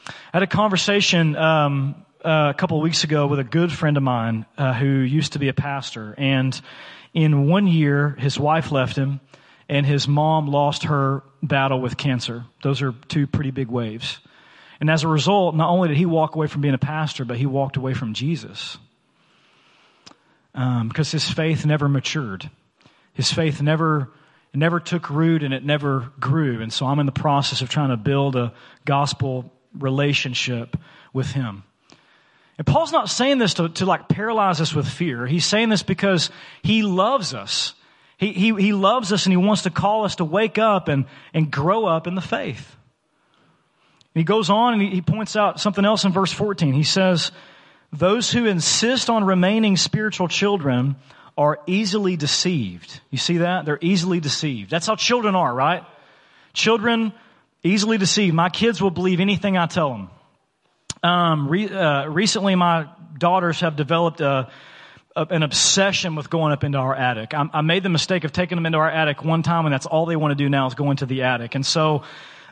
I 0.07 0.11
had 0.33 0.43
a 0.43 0.47
conversation 0.47 1.35
um, 1.35 2.05
uh, 2.23 2.53
a 2.55 2.57
couple 2.57 2.77
of 2.77 2.83
weeks 2.83 3.03
ago 3.03 3.27
with 3.27 3.39
a 3.39 3.43
good 3.43 3.71
friend 3.71 3.97
of 3.97 4.03
mine 4.03 4.45
uh, 4.57 4.73
who 4.73 4.87
used 4.87 5.33
to 5.33 5.39
be 5.39 5.49
a 5.49 5.53
pastor. 5.53 6.13
And 6.17 6.59
in 7.13 7.47
one 7.47 7.67
year, 7.67 8.15
his 8.19 8.39
wife 8.39 8.71
left 8.71 8.95
him, 8.95 9.19
and 9.67 9.85
his 9.85 10.07
mom 10.07 10.47
lost 10.47 10.83
her 10.83 11.23
battle 11.41 11.81
with 11.81 11.97
cancer. 11.97 12.45
Those 12.61 12.81
are 12.81 12.93
two 13.07 13.27
pretty 13.27 13.51
big 13.51 13.67
waves. 13.67 14.19
And 14.79 14.89
as 14.89 15.03
a 15.03 15.07
result, 15.07 15.55
not 15.55 15.69
only 15.69 15.89
did 15.89 15.97
he 15.97 16.05
walk 16.05 16.35
away 16.35 16.47
from 16.47 16.61
being 16.61 16.73
a 16.73 16.79
pastor, 16.79 17.25
but 17.25 17.37
he 17.37 17.45
walked 17.45 17.77
away 17.77 17.93
from 17.93 18.13
Jesus 18.13 18.77
um, 20.55 20.87
because 20.87 21.11
his 21.11 21.29
faith 21.29 21.65
never 21.65 21.89
matured. 21.89 22.49
His 23.13 23.31
faith 23.31 23.61
never 23.61 24.11
never 24.53 24.79
took 24.79 25.09
root 25.09 25.43
and 25.43 25.53
it 25.53 25.63
never 25.63 26.11
grew. 26.19 26.61
And 26.61 26.71
so 26.71 26.85
I'm 26.85 26.99
in 26.99 27.05
the 27.05 27.11
process 27.11 27.61
of 27.61 27.69
trying 27.69 27.89
to 27.89 27.97
build 27.97 28.35
a 28.35 28.53
gospel 28.85 29.51
relationship 29.77 30.77
with 31.11 31.31
him. 31.31 31.63
And 32.57 32.67
Paul's 32.67 32.91
not 32.91 33.09
saying 33.09 33.39
this 33.39 33.55
to, 33.55 33.69
to 33.69 33.85
like 33.85 34.07
paralyze 34.07 34.61
us 34.61 34.73
with 34.73 34.87
fear. 34.87 35.25
He's 35.25 35.45
saying 35.45 35.69
this 35.69 35.81
because 35.81 36.29
he 36.61 36.83
loves 36.83 37.33
us. 37.33 37.73
He, 38.17 38.31
he, 38.31 38.53
he 38.53 38.73
loves 38.73 39.11
us 39.11 39.25
and 39.25 39.33
he 39.33 39.37
wants 39.37 39.63
to 39.63 39.71
call 39.71 40.05
us 40.05 40.17
to 40.17 40.25
wake 40.25 40.59
up 40.59 40.87
and, 40.87 41.05
and 41.33 41.49
grow 41.49 41.85
up 41.85 42.05
in 42.05 42.13
the 42.13 42.21
faith. 42.21 42.75
And 44.13 44.21
he 44.21 44.23
goes 44.23 44.51
on 44.51 44.73
and 44.73 44.81
he, 44.83 44.89
he 44.89 45.01
points 45.01 45.35
out 45.35 45.59
something 45.59 45.83
else 45.83 46.05
in 46.05 46.11
verse 46.11 46.31
14. 46.31 46.73
He 46.73 46.83
says, 46.83 47.31
those 47.93 48.31
who 48.31 48.47
insist 48.47 49.09
on 49.09 49.23
remaining 49.23 49.77
spiritual 49.77 50.27
children 50.27 50.95
are 51.37 51.59
easily 51.67 52.17
deceived. 52.17 52.99
You 53.11 53.17
see 53.17 53.37
that? 53.37 53.65
They're 53.65 53.79
easily 53.81 54.19
deceived. 54.19 54.69
That's 54.69 54.87
how 54.87 54.95
children 54.95 55.35
are, 55.35 55.53
right? 55.53 55.83
Children 56.53 57.13
easily 57.63 57.97
deceived. 57.97 58.35
My 58.35 58.49
kids 58.49 58.81
will 58.81 58.91
believe 58.91 59.19
anything 59.19 59.57
I 59.57 59.67
tell 59.67 59.89
them. 59.89 60.09
Um, 61.03 61.47
re, 61.47 61.69
uh, 61.69 62.07
recently, 62.07 62.55
my 62.55 62.87
daughters 63.17 63.59
have 63.61 63.75
developed 63.75 64.21
a, 64.21 64.49
a, 65.15 65.27
an 65.29 65.43
obsession 65.43 66.15
with 66.15 66.29
going 66.29 66.51
up 66.51 66.63
into 66.63 66.77
our 66.77 66.95
attic. 66.95 67.33
I, 67.33 67.49
I, 67.53 67.61
made 67.61 67.83
the 67.83 67.89
mistake 67.89 68.23
of 68.23 68.31
taking 68.31 68.55
them 68.55 68.65
into 68.65 68.77
our 68.77 68.89
attic 68.89 69.23
one 69.23 69.43
time, 69.43 69.65
and 69.65 69.73
that's 69.73 69.85
all 69.85 70.05
they 70.05 70.15
want 70.15 70.31
to 70.31 70.35
do 70.35 70.49
now 70.49 70.67
is 70.67 70.75
go 70.75 70.91
into 70.91 71.05
the 71.05 71.23
attic. 71.23 71.55
And 71.55 71.65
so, 71.65 72.03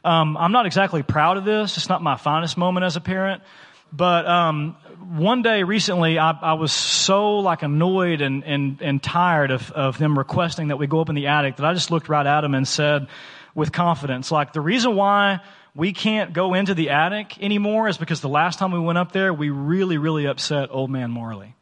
um, 0.03 0.35
I'm 0.37 0.51
not 0.51 0.65
exactly 0.65 1.03
proud 1.03 1.37
of 1.37 1.45
this. 1.45 1.77
It's 1.77 1.89
not 1.89 2.01
my 2.01 2.17
finest 2.17 2.57
moment 2.57 2.83
as 2.83 2.95
a 2.95 3.01
parent. 3.01 3.41
But 3.93 4.25
um, 4.25 4.77
one 5.17 5.41
day 5.41 5.63
recently, 5.63 6.17
I, 6.17 6.31
I, 6.31 6.53
was 6.53 6.71
so 6.71 7.39
like 7.39 7.61
annoyed 7.61 8.21
and, 8.21 8.43
and, 8.45 8.81
and 8.81 9.03
tired 9.03 9.51
of, 9.51 9.71
of 9.71 9.97
them 9.97 10.17
requesting 10.17 10.69
that 10.69 10.77
we 10.77 10.87
go 10.87 11.01
up 11.01 11.09
in 11.09 11.15
the 11.15 11.27
attic 11.27 11.57
that 11.57 11.65
I 11.65 11.73
just 11.73 11.91
looked 11.91 12.07
right 12.07 12.25
at 12.25 12.41
them 12.41 12.55
and 12.55 12.67
said 12.67 13.07
with 13.53 13.73
confidence, 13.73 14.31
like, 14.31 14.53
the 14.53 14.61
reason 14.61 14.95
why 14.95 15.41
we 15.75 15.91
can't 15.91 16.33
go 16.33 16.53
into 16.53 16.73
the 16.73 16.91
attic 16.91 17.41
anymore 17.41 17.89
is 17.89 17.97
because 17.97 18.21
the 18.21 18.29
last 18.29 18.59
time 18.59 18.71
we 18.71 18.79
went 18.79 18.97
up 18.97 19.11
there, 19.11 19.33
we 19.33 19.49
really, 19.49 19.97
really 19.97 20.25
upset 20.25 20.69
old 20.71 20.89
man 20.89 21.11
Marley. 21.11 21.53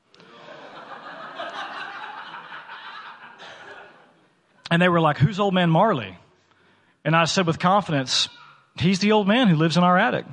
and 4.70 4.82
they 4.82 4.90
were 4.90 5.02
like, 5.02 5.18
Who's 5.18 5.40
old 5.40 5.54
man 5.54 5.70
Marley? 5.70 6.16
And 7.04 7.16
I 7.16 7.26
said 7.26 7.48
with 7.48 7.58
confidence, 7.60 8.30
He's 8.78 9.00
the 9.00 9.12
old 9.14 9.28
man 9.28 9.48
who 9.48 9.56
lives 9.56 9.78
in 9.78 9.84
our 9.84 9.98
attic. 9.98 10.26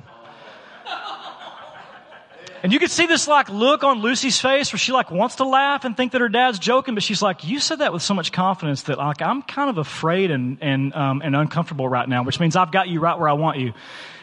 And 2.63 2.73
you 2.73 2.79
could 2.79 2.89
see 2.89 3.05
this 3.05 3.27
like 3.27 3.49
look 3.49 3.83
on 3.83 3.99
Lucy's 3.99 4.39
face 4.39 4.73
where 4.73 4.79
she 4.79 4.91
like 4.91 5.11
wants 5.11 5.35
to 5.35 5.45
laugh 5.45 5.85
and 5.85 5.95
think 5.95 6.13
that 6.13 6.21
her 6.21 6.29
dad's 6.29 6.57
joking, 6.57 6.95
but 6.95 7.03
she's 7.03 7.21
like, 7.21 7.43
you 7.43 7.59
said 7.59 7.79
that 7.79 7.93
with 7.93 8.01
so 8.01 8.13
much 8.13 8.31
confidence 8.31 8.83
that 8.83 8.97
like 8.97 9.21
I'm 9.21 9.43
kind 9.43 9.69
of 9.69 9.77
afraid 9.77 10.31
and, 10.31 10.57
and, 10.61 10.93
um, 10.95 11.21
and 11.23 11.35
uncomfortable 11.35 11.87
right 11.87 12.09
now, 12.09 12.23
which 12.23 12.39
means 12.39 12.55
I've 12.55 12.71
got 12.71 12.87
you 12.87 12.99
right 12.99 13.17
where 13.17 13.29
I 13.29 13.33
want 13.33 13.59
you. 13.59 13.73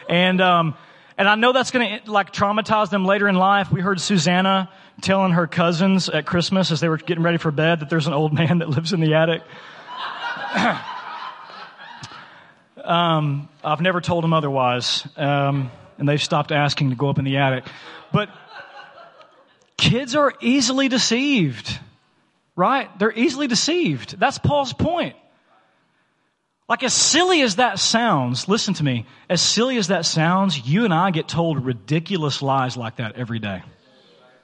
And, 0.08 0.40
um, 0.40 0.74
and 1.16 1.28
I 1.28 1.36
know 1.36 1.52
that's 1.52 1.70
going 1.70 2.00
to 2.00 2.10
like 2.10 2.32
traumatize 2.32 2.90
them 2.90 3.04
later 3.04 3.28
in 3.28 3.36
life. 3.36 3.70
We 3.70 3.80
heard 3.80 4.00
Susanna 4.00 4.68
telling 5.00 5.32
her 5.32 5.46
cousins 5.46 6.08
at 6.08 6.26
Christmas 6.26 6.72
as 6.72 6.80
they 6.80 6.88
were 6.88 6.96
getting 6.96 7.22
ready 7.22 7.38
for 7.38 7.52
bed 7.52 7.80
that 7.80 7.90
there's 7.90 8.08
an 8.08 8.14
old 8.14 8.32
man 8.34 8.58
that 8.58 8.68
lives 8.68 8.92
in 8.92 9.00
the 9.00 9.14
attic. 9.14 9.42
um, 12.84 13.48
I've 13.62 13.80
never 13.80 14.00
told 14.00 14.24
them 14.24 14.32
otherwise. 14.32 15.06
Um, 15.16 15.70
and 15.98 16.08
they've 16.08 16.22
stopped 16.22 16.50
asking 16.50 16.90
to 16.90 16.96
go 16.96 17.08
up 17.08 17.18
in 17.18 17.24
the 17.24 17.36
attic. 17.36 17.64
But 18.14 18.30
kids 19.76 20.14
are 20.14 20.32
easily 20.40 20.86
deceived, 20.86 21.80
right? 22.54 22.88
They're 22.96 23.12
easily 23.12 23.48
deceived. 23.48 24.20
That's 24.20 24.38
Paul's 24.38 24.72
point. 24.72 25.16
Like, 26.68 26.84
as 26.84 26.94
silly 26.94 27.42
as 27.42 27.56
that 27.56 27.80
sounds, 27.80 28.48
listen 28.48 28.72
to 28.74 28.84
me, 28.84 29.06
as 29.28 29.42
silly 29.42 29.78
as 29.78 29.88
that 29.88 30.06
sounds, 30.06 30.64
you 30.64 30.84
and 30.84 30.94
I 30.94 31.10
get 31.10 31.26
told 31.26 31.64
ridiculous 31.64 32.40
lies 32.40 32.76
like 32.76 32.96
that 32.96 33.16
every 33.16 33.40
day. 33.40 33.62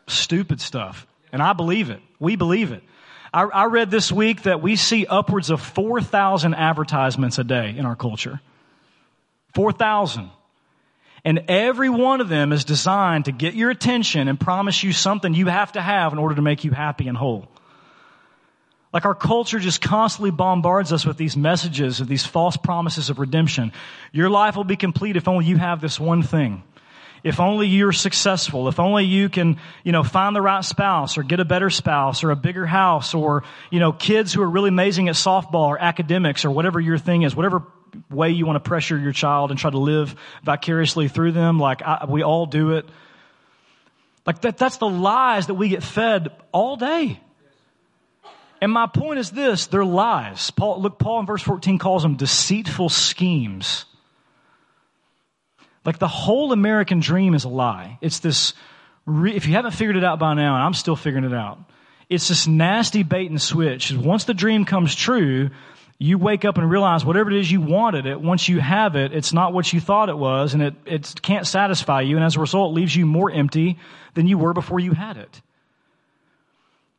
Stupid 0.08 0.60
stuff. 0.60 1.06
And 1.32 1.40
I 1.40 1.52
believe 1.52 1.90
it. 1.90 2.00
We 2.18 2.34
believe 2.34 2.72
it. 2.72 2.82
I, 3.32 3.44
I 3.44 3.64
read 3.66 3.92
this 3.92 4.10
week 4.10 4.42
that 4.42 4.60
we 4.60 4.74
see 4.74 5.06
upwards 5.06 5.48
of 5.48 5.62
4,000 5.62 6.54
advertisements 6.54 7.38
a 7.38 7.44
day 7.44 7.76
in 7.78 7.86
our 7.86 7.94
culture. 7.94 8.40
4,000. 9.54 10.28
And 11.24 11.44
every 11.48 11.90
one 11.90 12.20
of 12.20 12.28
them 12.28 12.52
is 12.52 12.64
designed 12.64 13.26
to 13.26 13.32
get 13.32 13.54
your 13.54 13.70
attention 13.70 14.28
and 14.28 14.40
promise 14.40 14.82
you 14.82 14.92
something 14.92 15.34
you 15.34 15.46
have 15.46 15.72
to 15.72 15.80
have 15.80 16.12
in 16.12 16.18
order 16.18 16.34
to 16.34 16.42
make 16.42 16.64
you 16.64 16.70
happy 16.70 17.08
and 17.08 17.16
whole. 17.16 17.48
Like 18.92 19.04
our 19.04 19.14
culture 19.14 19.60
just 19.60 19.80
constantly 19.80 20.30
bombards 20.30 20.92
us 20.92 21.06
with 21.06 21.16
these 21.16 21.36
messages 21.36 22.00
of 22.00 22.08
these 22.08 22.26
false 22.26 22.56
promises 22.56 23.08
of 23.08 23.18
redemption. 23.18 23.72
Your 24.12 24.28
life 24.28 24.56
will 24.56 24.64
be 24.64 24.76
complete 24.76 25.16
if 25.16 25.28
only 25.28 25.44
you 25.44 25.56
have 25.58 25.80
this 25.80 26.00
one 26.00 26.22
thing. 26.22 26.64
If 27.22 27.38
only 27.38 27.68
you're 27.68 27.92
successful. 27.92 28.66
If 28.68 28.80
only 28.80 29.04
you 29.04 29.28
can, 29.28 29.58
you 29.84 29.92
know, 29.92 30.02
find 30.02 30.34
the 30.34 30.40
right 30.40 30.64
spouse 30.64 31.18
or 31.18 31.22
get 31.22 31.38
a 31.38 31.44
better 31.44 31.70
spouse 31.70 32.24
or 32.24 32.30
a 32.30 32.36
bigger 32.36 32.66
house 32.66 33.14
or, 33.14 33.44
you 33.70 33.78
know, 33.78 33.92
kids 33.92 34.32
who 34.32 34.42
are 34.42 34.48
really 34.48 34.70
amazing 34.70 35.08
at 35.08 35.16
softball 35.16 35.66
or 35.66 35.78
academics 35.78 36.44
or 36.44 36.50
whatever 36.50 36.80
your 36.80 36.98
thing 36.98 37.22
is, 37.22 37.36
whatever 37.36 37.62
way 38.10 38.30
you 38.30 38.46
want 38.46 38.62
to 38.62 38.68
pressure 38.68 38.98
your 38.98 39.12
child 39.12 39.50
and 39.50 39.58
try 39.58 39.70
to 39.70 39.78
live 39.78 40.14
vicariously 40.42 41.08
through 41.08 41.32
them. 41.32 41.58
Like 41.58 41.82
I, 41.82 42.06
we 42.08 42.22
all 42.22 42.46
do 42.46 42.72
it. 42.72 42.88
Like 44.26 44.42
that, 44.42 44.58
that's 44.58 44.76
the 44.76 44.88
lies 44.88 45.46
that 45.46 45.54
we 45.54 45.68
get 45.68 45.82
fed 45.82 46.30
all 46.52 46.76
day. 46.76 47.20
And 48.60 48.70
my 48.70 48.86
point 48.86 49.18
is 49.18 49.30
this, 49.30 49.66
they're 49.68 49.84
lies. 49.84 50.50
Paul, 50.50 50.82
look, 50.82 50.98
Paul 50.98 51.20
in 51.20 51.26
verse 51.26 51.42
14 51.42 51.78
calls 51.78 52.02
them 52.02 52.16
deceitful 52.16 52.90
schemes. 52.90 53.86
Like 55.84 55.98
the 55.98 56.08
whole 56.08 56.52
American 56.52 57.00
dream 57.00 57.34
is 57.34 57.44
a 57.44 57.48
lie. 57.48 57.98
It's 58.02 58.18
this, 58.18 58.52
if 59.08 59.46
you 59.46 59.54
haven't 59.54 59.72
figured 59.72 59.96
it 59.96 60.04
out 60.04 60.18
by 60.18 60.34
now, 60.34 60.56
and 60.56 60.62
I'm 60.62 60.74
still 60.74 60.96
figuring 60.96 61.24
it 61.24 61.32
out, 61.32 61.58
it's 62.10 62.28
this 62.28 62.46
nasty 62.46 63.02
bait 63.02 63.30
and 63.30 63.40
switch. 63.40 63.92
Once 63.92 64.24
the 64.24 64.34
dream 64.34 64.66
comes 64.66 64.94
true, 64.94 65.50
you 66.02 66.16
wake 66.16 66.46
up 66.46 66.56
and 66.56 66.68
realize 66.68 67.04
whatever 67.04 67.30
it 67.30 67.36
is 67.36 67.52
you 67.52 67.60
wanted 67.60 68.06
it, 68.06 68.18
once 68.18 68.48
you 68.48 68.58
have 68.58 68.96
it, 68.96 69.12
it's 69.12 69.34
not 69.34 69.52
what 69.52 69.70
you 69.70 69.80
thought 69.80 70.08
it 70.08 70.16
was, 70.16 70.54
and 70.54 70.62
it, 70.62 70.74
it 70.86 71.14
can't 71.20 71.46
satisfy 71.46 72.00
you, 72.00 72.16
and 72.16 72.24
as 72.24 72.36
a 72.36 72.40
result, 72.40 72.72
it 72.72 72.74
leaves 72.74 72.96
you 72.96 73.04
more 73.04 73.30
empty 73.30 73.78
than 74.14 74.26
you 74.26 74.38
were 74.38 74.54
before 74.54 74.80
you 74.80 74.92
had 74.92 75.18
it. 75.18 75.42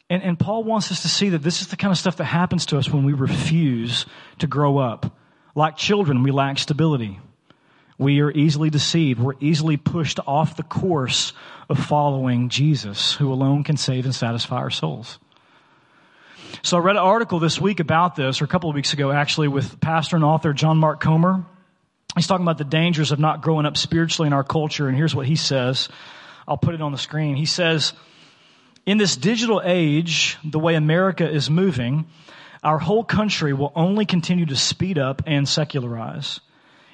And, 0.08 0.22
and 0.22 0.38
Paul 0.38 0.64
wants 0.64 0.92
us 0.92 1.02
to 1.02 1.08
see 1.08 1.30
that 1.30 1.42
this 1.42 1.62
is 1.62 1.68
the 1.70 1.78
kind 1.78 1.92
of 1.92 1.98
stuff 1.98 2.18
that 2.18 2.26
happens 2.26 2.68
to 2.68 2.78
us 2.78 2.90
when 2.90 3.04
we 3.04 3.14
refuse 3.14 4.06
to 4.38 4.46
grow 4.46 4.78
up. 4.78 5.18
Like 5.56 5.78
children, 5.78 6.22
we 6.22 6.30
lack 6.30 6.60
stability. 6.60 7.20
We 7.98 8.22
are 8.22 8.30
easily 8.30 8.70
deceived. 8.70 9.20
We're 9.20 9.34
easily 9.40 9.78
pushed 9.78 10.20
off 10.28 10.58
the 10.58 10.64
course 10.64 11.34
of 11.70 11.80
following 11.80 12.50
Jesus, 12.50 13.14
who 13.16 13.34
alone 13.34 13.64
can 13.64 13.78
save 13.78 14.06
and 14.06 14.14
satisfy 14.14 14.58
our 14.58 14.70
souls. 14.70 15.18
So 16.64 16.78
I 16.78 16.80
read 16.82 16.96
an 16.96 17.02
article 17.02 17.40
this 17.40 17.60
week 17.60 17.80
about 17.80 18.16
this, 18.16 18.40
or 18.40 18.46
a 18.46 18.48
couple 18.48 18.70
of 18.70 18.76
weeks 18.76 18.94
ago 18.94 19.12
actually, 19.12 19.48
with 19.48 19.82
pastor 19.82 20.16
and 20.16 20.24
author 20.24 20.54
John 20.54 20.78
Mark 20.78 21.00
Comer. 21.00 21.44
He's 22.16 22.28
talking 22.28 22.46
about 22.46 22.60
the 22.60 22.64
dangers 22.64 23.12
of 23.12 23.18
not 23.18 23.42
growing 23.42 23.66
up 23.66 23.78
spiritually 23.78 24.28
in 24.28 24.34
our 24.34 24.44
culture, 24.44 24.88
and 24.88 24.96
here's 24.96 25.16
what 25.16 25.26
he 25.26 25.36
says. 25.36 25.90
I'll 26.48 26.58
put 26.58 26.76
it 26.76 26.82
on 26.82 26.92
the 26.92 27.00
screen. 27.00 27.36
He 27.36 27.48
says, 27.48 27.94
In 28.86 29.00
this 29.00 29.16
digital 29.16 29.60
age, 29.66 30.38
the 30.44 30.60
way 30.60 30.76
America 30.76 31.28
is 31.28 31.50
moving, 31.50 32.06
our 32.62 32.78
whole 32.78 33.04
country 33.04 33.54
will 33.54 33.72
only 33.76 34.06
continue 34.06 34.46
to 34.46 34.56
speed 34.56 35.00
up 35.00 35.24
and 35.26 35.50
secularize. 35.50 36.42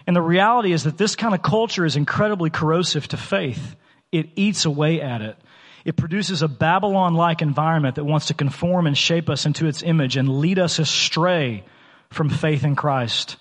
And 0.06 0.16
the 0.16 0.22
reality 0.22 0.72
is 0.72 0.86
that 0.86 0.98
this 0.98 1.18
kind 1.18 1.36
of 1.36 1.42
culture 1.42 1.84
is 1.84 1.98
incredibly 1.98 2.50
corrosive 2.50 3.06
to 3.10 3.18
faith. 3.18 3.76
It 4.14 4.30
eats 4.38 4.64
away 4.64 5.02
at 5.02 5.22
it. 5.22 5.36
It 5.88 5.96
produces 5.96 6.42
a 6.42 6.50
Babylon 6.50 7.14
like 7.14 7.42
environment 7.42 7.96
that 7.96 8.04
wants 8.04 8.26
to 8.26 8.34
conform 8.34 8.88
and 8.88 8.98
shape 8.98 9.30
us 9.30 9.46
into 9.46 9.68
its 9.68 9.84
image 9.84 10.18
and 10.18 10.40
lead 10.40 10.60
us 10.60 10.80
astray 10.80 11.64
from 12.10 12.30
faith 12.30 12.66
in 12.66 12.76
Christ. 12.76 13.38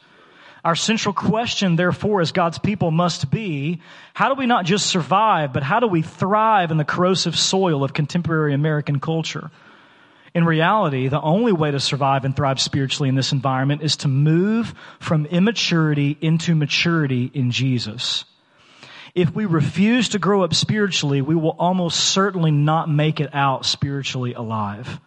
Our 0.65 0.77
central 0.77 1.13
question, 1.13 1.75
therefore, 1.75 2.21
as 2.21 2.31
God's 2.31 2.61
people 2.61 2.93
must 2.93 3.33
be, 3.33 3.83
how 4.15 4.29
do 4.29 4.37
we 4.39 4.47
not 4.47 4.65
just 4.65 4.87
survive, 4.87 5.53
but 5.53 5.65
how 5.65 5.81
do 5.81 5.89
we 5.89 6.03
thrive 6.03 6.71
in 6.71 6.77
the 6.77 6.85
corrosive 6.85 7.37
soil 7.37 7.83
of 7.83 7.93
contemporary 7.93 8.55
American 8.55 9.01
culture? 9.01 9.51
In 10.33 10.45
reality, 10.45 11.09
the 11.09 11.21
only 11.21 11.53
way 11.53 11.73
to 11.73 11.81
survive 11.81 12.25
and 12.25 12.37
thrive 12.37 12.61
spiritually 12.61 13.09
in 13.09 13.17
this 13.17 13.33
environment 13.33 13.83
is 13.83 13.97
to 13.99 14.09
move 14.09 14.73
from 15.01 15.27
immaturity 15.27 16.17
into 16.21 16.55
maturity 16.55 17.29
in 17.35 17.51
Jesus. 17.51 18.25
If 19.17 19.35
we 19.35 19.47
refuse 19.47 20.11
to 20.11 20.21
grow 20.21 20.45
up 20.45 20.55
spiritually, 20.55 21.23
we 21.23 21.35
will 21.35 21.57
almost 21.59 21.99
certainly 21.99 22.53
not 22.53 22.89
make 22.89 23.19
it 23.19 23.35
out 23.35 23.67
spiritually 23.67 24.35
alive 24.35 25.01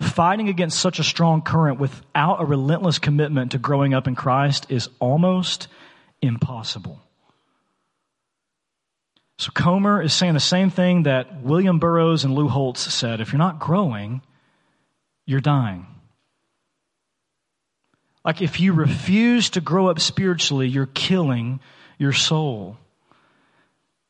fighting 0.00 0.48
against 0.48 0.78
such 0.78 0.98
a 0.98 1.04
strong 1.04 1.42
current 1.42 1.80
without 1.80 2.40
a 2.40 2.44
relentless 2.44 2.98
commitment 2.98 3.52
to 3.52 3.58
growing 3.58 3.94
up 3.94 4.06
in 4.06 4.14
Christ 4.14 4.66
is 4.68 4.88
almost 4.98 5.68
impossible. 6.20 7.00
So 9.38 9.50
Comer 9.52 10.02
is 10.02 10.14
saying 10.14 10.34
the 10.34 10.40
same 10.40 10.70
thing 10.70 11.04
that 11.04 11.42
William 11.42 11.78
Burroughs 11.78 12.24
and 12.24 12.34
Lou 12.34 12.48
Holtz 12.48 12.92
said. 12.92 13.20
If 13.20 13.32
you're 13.32 13.38
not 13.38 13.58
growing, 13.58 14.22
you're 15.26 15.40
dying. 15.40 15.86
Like 18.24 18.40
if 18.42 18.60
you 18.60 18.72
refuse 18.72 19.50
to 19.50 19.60
grow 19.60 19.88
up 19.88 20.00
spiritually, 20.00 20.68
you're 20.68 20.86
killing 20.86 21.60
your 21.98 22.12
soul, 22.12 22.76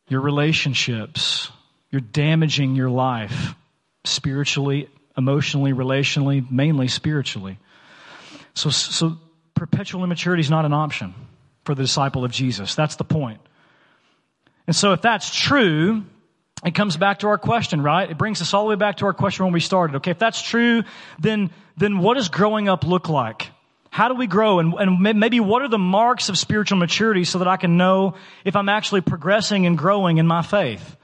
your 0.09 0.21
relationships, 0.21 1.51
you're 1.90 2.01
damaging 2.01 2.77
your 2.77 2.90
life 2.90 3.55
spiritually 4.05 4.88
emotionally, 5.16 5.73
relationally, 5.73 6.49
mainly 6.51 6.88
spiritually. 6.88 7.59
So, 8.55 8.71
so 8.71 9.19
perpetual 9.55 10.05
immaturity 10.05 10.40
is 10.40 10.51
not 10.51 10.64
an 10.64 10.73
option 10.73 11.14
for 11.64 11.75
the 11.75 11.83
disciple 11.83 12.25
of 12.25 12.31
Jesus. 12.31 12.75
That's 12.75 12.97
the 12.97 13.05
point. 13.05 13.40
And 14.66 14.75
so 14.75 14.92
if 14.92 15.03
that's 15.03 15.35
true, 15.35 16.05
it 16.64 16.75
comes 16.75 16.97
back 16.97 17.21
to 17.21 17.29
our 17.29 17.38
question, 17.38 17.83
right? 17.83 18.11
It 18.11 18.19
brings 18.19 18.42
us 18.42 18.53
all 18.55 18.64
the 18.64 18.71
way 18.71 18.77
back 18.77 18.97
to 18.99 19.07
our 19.07 19.14
question 19.14 19.45
when 19.45 19.53
we 19.53 19.61
started. 19.61 19.97
Okay, 19.97 20.11
if 20.11 20.19
that's 20.19 20.42
true, 20.42 20.85
then, 21.19 21.51
then 21.77 21.99
what 21.99 22.14
does 22.14 22.29
growing 22.29 22.69
up 22.69 22.85
look 22.85 23.09
like? 23.09 23.51
How 23.96 24.09
do 24.09 24.14
we 24.14 24.26
grow? 24.26 24.59
And, 24.59 24.74
and 24.74 25.18
maybe 25.18 25.40
what 25.40 25.62
are 25.62 25.68
the 25.68 25.78
marks 25.78 26.28
of 26.28 26.37
spiritual 26.37 26.76
maturity 26.76 27.24
so 27.24 27.38
that 27.38 27.48
I 27.48 27.56
can 27.56 27.78
know 27.78 28.16
if 28.44 28.54
I'm 28.54 28.68
actually 28.68 29.00
progressing 29.00 29.64
and 29.64 29.78
growing 29.78 30.18
in 30.18 30.26
my 30.26 30.42
faith? 30.42 30.98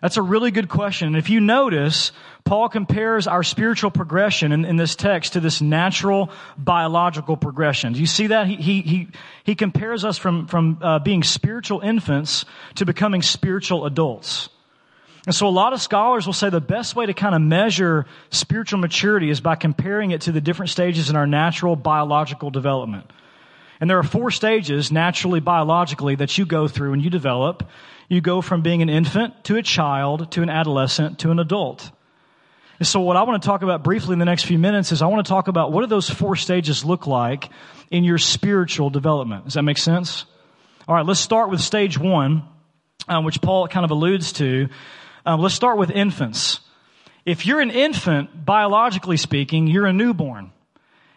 That's 0.00 0.16
a 0.16 0.22
really 0.22 0.50
good 0.50 0.70
question. 0.70 1.08
And 1.08 1.18
if 1.18 1.28
you 1.28 1.40
notice, 1.40 2.12
Paul 2.44 2.70
compares 2.70 3.26
our 3.26 3.42
spiritual 3.42 3.90
progression 3.90 4.52
in, 4.52 4.64
in, 4.64 4.76
this 4.76 4.96
text 4.96 5.34
to 5.34 5.40
this 5.40 5.60
natural 5.60 6.30
biological 6.56 7.36
progression. 7.36 7.92
Do 7.92 8.00
you 8.00 8.06
see 8.06 8.28
that? 8.28 8.46
He, 8.46 8.56
he, 8.56 8.80
he, 8.80 9.08
he 9.44 9.54
compares 9.54 10.06
us 10.06 10.16
from, 10.16 10.46
from 10.46 10.78
uh, 10.80 10.98
being 10.98 11.22
spiritual 11.22 11.80
infants 11.80 12.46
to 12.76 12.86
becoming 12.86 13.20
spiritual 13.20 13.84
adults. 13.84 14.48
And 15.26 15.34
so 15.34 15.46
a 15.46 15.50
lot 15.50 15.72
of 15.72 15.82
scholars 15.82 16.26
will 16.26 16.32
say 16.32 16.48
the 16.48 16.60
best 16.60 16.96
way 16.96 17.06
to 17.06 17.12
kind 17.12 17.34
of 17.34 17.42
measure 17.42 18.06
spiritual 18.30 18.78
maturity 18.78 19.30
is 19.30 19.40
by 19.40 19.54
comparing 19.54 20.12
it 20.12 20.22
to 20.22 20.32
the 20.32 20.40
different 20.40 20.70
stages 20.70 21.10
in 21.10 21.16
our 21.16 21.26
natural 21.26 21.76
biological 21.76 22.50
development. 22.50 23.10
And 23.80 23.88
there 23.88 23.98
are 23.98 24.02
four 24.02 24.30
stages 24.30 24.90
naturally 24.90 25.40
biologically 25.40 26.14
that 26.16 26.36
you 26.36 26.46
go 26.46 26.68
through 26.68 26.90
when 26.90 27.00
you 27.00 27.10
develop. 27.10 27.68
You 28.08 28.20
go 28.20 28.40
from 28.40 28.62
being 28.62 28.82
an 28.82 28.88
infant 28.88 29.44
to 29.44 29.56
a 29.56 29.62
child 29.62 30.32
to 30.32 30.42
an 30.42 30.50
adolescent 30.50 31.20
to 31.20 31.30
an 31.30 31.38
adult. 31.38 31.90
And 32.78 32.86
so 32.86 33.00
what 33.00 33.16
I 33.16 33.22
want 33.24 33.42
to 33.42 33.46
talk 33.46 33.62
about 33.62 33.84
briefly 33.84 34.14
in 34.14 34.18
the 34.18 34.24
next 34.24 34.44
few 34.44 34.58
minutes 34.58 34.90
is 34.90 35.02
I 35.02 35.06
want 35.06 35.24
to 35.24 35.28
talk 35.28 35.48
about 35.48 35.70
what 35.70 35.82
do 35.82 35.86
those 35.86 36.08
four 36.08 36.34
stages 36.34 36.82
look 36.82 37.06
like 37.06 37.50
in 37.90 38.04
your 38.04 38.16
spiritual 38.16 38.88
development. 38.88 39.44
Does 39.44 39.54
that 39.54 39.62
make 39.62 39.76
sense? 39.76 40.24
All 40.88 40.94
right, 40.94 41.04
let's 41.04 41.20
start 41.20 41.50
with 41.50 41.60
stage 41.60 41.98
one, 41.98 42.42
um, 43.06 43.24
which 43.24 43.42
Paul 43.42 43.68
kind 43.68 43.84
of 43.84 43.90
alludes 43.90 44.32
to. 44.34 44.68
Um, 45.26 45.40
let's 45.40 45.54
start 45.54 45.78
with 45.78 45.90
infants. 45.90 46.60
If 47.24 47.46
you're 47.46 47.60
an 47.60 47.70
infant, 47.70 48.44
biologically 48.44 49.16
speaking, 49.16 49.66
you're 49.66 49.86
a 49.86 49.92
newborn. 49.92 50.52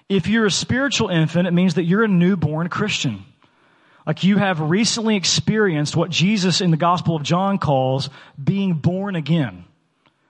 If 0.10 0.28
you're 0.28 0.46
a 0.46 0.52
spiritual 0.52 1.10
infant, 1.10 1.48
it 1.48 1.54
means 1.54 1.76
that 1.76 1.84
you're 1.84 2.04
a 2.04 2.10
newborn 2.10 2.70
Christian. 2.70 3.26
Like 4.06 4.24
you 4.24 4.38
have 4.38 4.60
recently 4.60 5.16
experienced 5.16 5.96
what 5.96 6.10
Jesus 6.10 6.60
in 6.60 6.72
the 6.72 6.78
Gospel 6.78 7.16
of 7.16 7.24
John 7.24 7.58
calls 7.58 8.10
being 8.42 8.74
born 8.74 9.16
again 9.16 9.66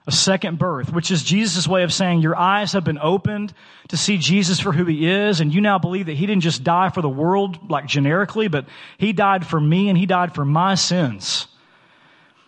a 0.06 0.12
second 0.12 0.58
birth, 0.58 0.92
which 0.92 1.10
is 1.10 1.22
Jesus' 1.22 1.66
way 1.66 1.82
of 1.82 1.92
saying 1.92 2.20
your 2.20 2.36
eyes 2.36 2.72
have 2.72 2.84
been 2.84 2.98
opened 2.98 3.54
to 3.88 3.96
see 3.96 4.18
Jesus 4.18 4.60
for 4.60 4.70
who 4.70 4.84
he 4.84 5.08
is, 5.08 5.40
and 5.40 5.52
you 5.52 5.62
now 5.62 5.78
believe 5.78 6.06
that 6.06 6.16
he 6.16 6.26
didn't 6.26 6.42
just 6.42 6.62
die 6.62 6.90
for 6.90 7.00
the 7.00 7.08
world, 7.08 7.70
like 7.70 7.86
generically, 7.86 8.48
but 8.48 8.66
he 8.98 9.14
died 9.14 9.46
for 9.46 9.58
me 9.58 9.88
and 9.88 9.96
he 9.96 10.04
died 10.04 10.34
for 10.34 10.44
my 10.44 10.74
sins. 10.74 11.46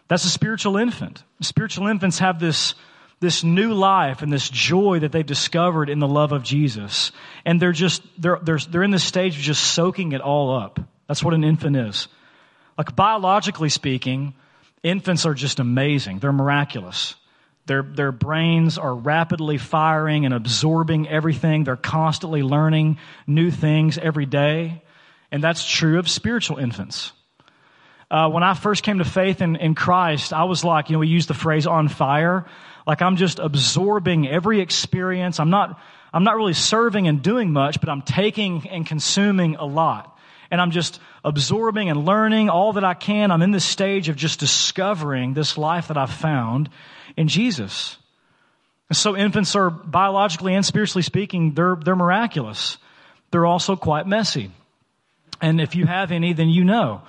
That's 0.08 0.24
a 0.24 0.30
spiritual 0.30 0.76
infant. 0.76 1.22
Spiritual 1.40 1.88
infants 1.88 2.18
have 2.20 2.38
this, 2.38 2.74
this 3.20 3.42
new 3.42 3.74
life 3.74 4.22
and 4.22 4.32
this 4.32 4.48
joy 4.48 5.00
that 5.00 5.12
they've 5.12 5.26
discovered 5.26 5.88
in 5.88 5.98
the 5.98 6.08
love 6.08 6.32
of 6.32 6.42
Jesus. 6.42 7.12
And 7.44 7.60
they're 7.60 7.72
just, 7.72 8.02
they're, 8.20 8.38
they're, 8.42 8.58
they're 8.58 8.82
in 8.82 8.92
this 8.92 9.04
stage 9.04 9.36
of 9.36 9.42
just 9.42 9.62
soaking 9.62 10.12
it 10.12 10.20
all 10.20 10.56
up. 10.56 10.78
That's 11.08 11.24
what 11.24 11.34
an 11.34 11.44
infant 11.44 11.76
is. 11.76 12.08
Like 12.78 12.94
biologically 12.94 13.68
speaking, 13.68 14.34
infants 14.82 15.26
are 15.26 15.34
just 15.34 15.58
amazing. 15.58 16.18
They're 16.18 16.32
miraculous. 16.32 17.14
Their, 17.66 17.82
their 17.82 18.12
brains 18.12 18.78
are 18.78 18.94
rapidly 18.94 19.58
firing 19.58 20.24
and 20.24 20.32
absorbing 20.32 21.08
everything. 21.08 21.64
They're 21.64 21.76
constantly 21.76 22.42
learning 22.42 22.98
new 23.26 23.50
things 23.50 23.98
every 23.98 24.26
day. 24.26 24.82
And 25.32 25.42
that's 25.42 25.66
true 25.68 25.98
of 25.98 26.08
spiritual 26.08 26.58
infants. 26.58 27.12
Uh, 28.10 28.28
when 28.30 28.42
I 28.42 28.54
first 28.54 28.82
came 28.82 28.98
to 28.98 29.04
faith 29.04 29.42
in, 29.42 29.56
in 29.56 29.74
Christ, 29.74 30.32
I 30.32 30.44
was 30.44 30.64
like, 30.64 30.88
you 30.88 30.94
know, 30.94 31.00
we 31.00 31.08
use 31.08 31.26
the 31.26 31.34
phrase 31.34 31.66
on 31.66 31.88
fire. 31.88 32.46
Like 32.86 33.02
I'm 33.02 33.16
just 33.16 33.40
absorbing 33.40 34.28
every 34.28 34.60
experience. 34.60 35.40
I'm 35.40 35.50
not, 35.50 35.80
I'm 36.12 36.22
not 36.22 36.36
really 36.36 36.52
serving 36.52 37.08
and 37.08 37.20
doing 37.20 37.52
much, 37.52 37.80
but 37.80 37.88
I'm 37.88 38.02
taking 38.02 38.68
and 38.68 38.86
consuming 38.86 39.56
a 39.56 39.64
lot. 39.64 40.16
And 40.52 40.60
I'm 40.60 40.70
just 40.70 41.00
absorbing 41.24 41.90
and 41.90 42.04
learning 42.04 42.48
all 42.48 42.74
that 42.74 42.84
I 42.84 42.94
can. 42.94 43.32
I'm 43.32 43.42
in 43.42 43.50
this 43.50 43.64
stage 43.64 44.08
of 44.08 44.14
just 44.14 44.38
discovering 44.38 45.34
this 45.34 45.58
life 45.58 45.88
that 45.88 45.96
I've 45.96 46.12
found 46.12 46.70
in 47.16 47.26
Jesus. 47.26 47.96
And 48.88 48.96
so 48.96 49.16
infants 49.16 49.56
are 49.56 49.68
biologically 49.70 50.54
and 50.54 50.64
spiritually 50.64 51.02
speaking, 51.02 51.54
they're, 51.54 51.74
they're 51.74 51.96
miraculous. 51.96 52.78
They're 53.32 53.46
also 53.46 53.74
quite 53.74 54.06
messy. 54.06 54.52
And 55.40 55.60
if 55.60 55.74
you 55.74 55.86
have 55.86 56.12
any, 56.12 56.32
then 56.32 56.48
you 56.48 56.62
know. 56.62 57.02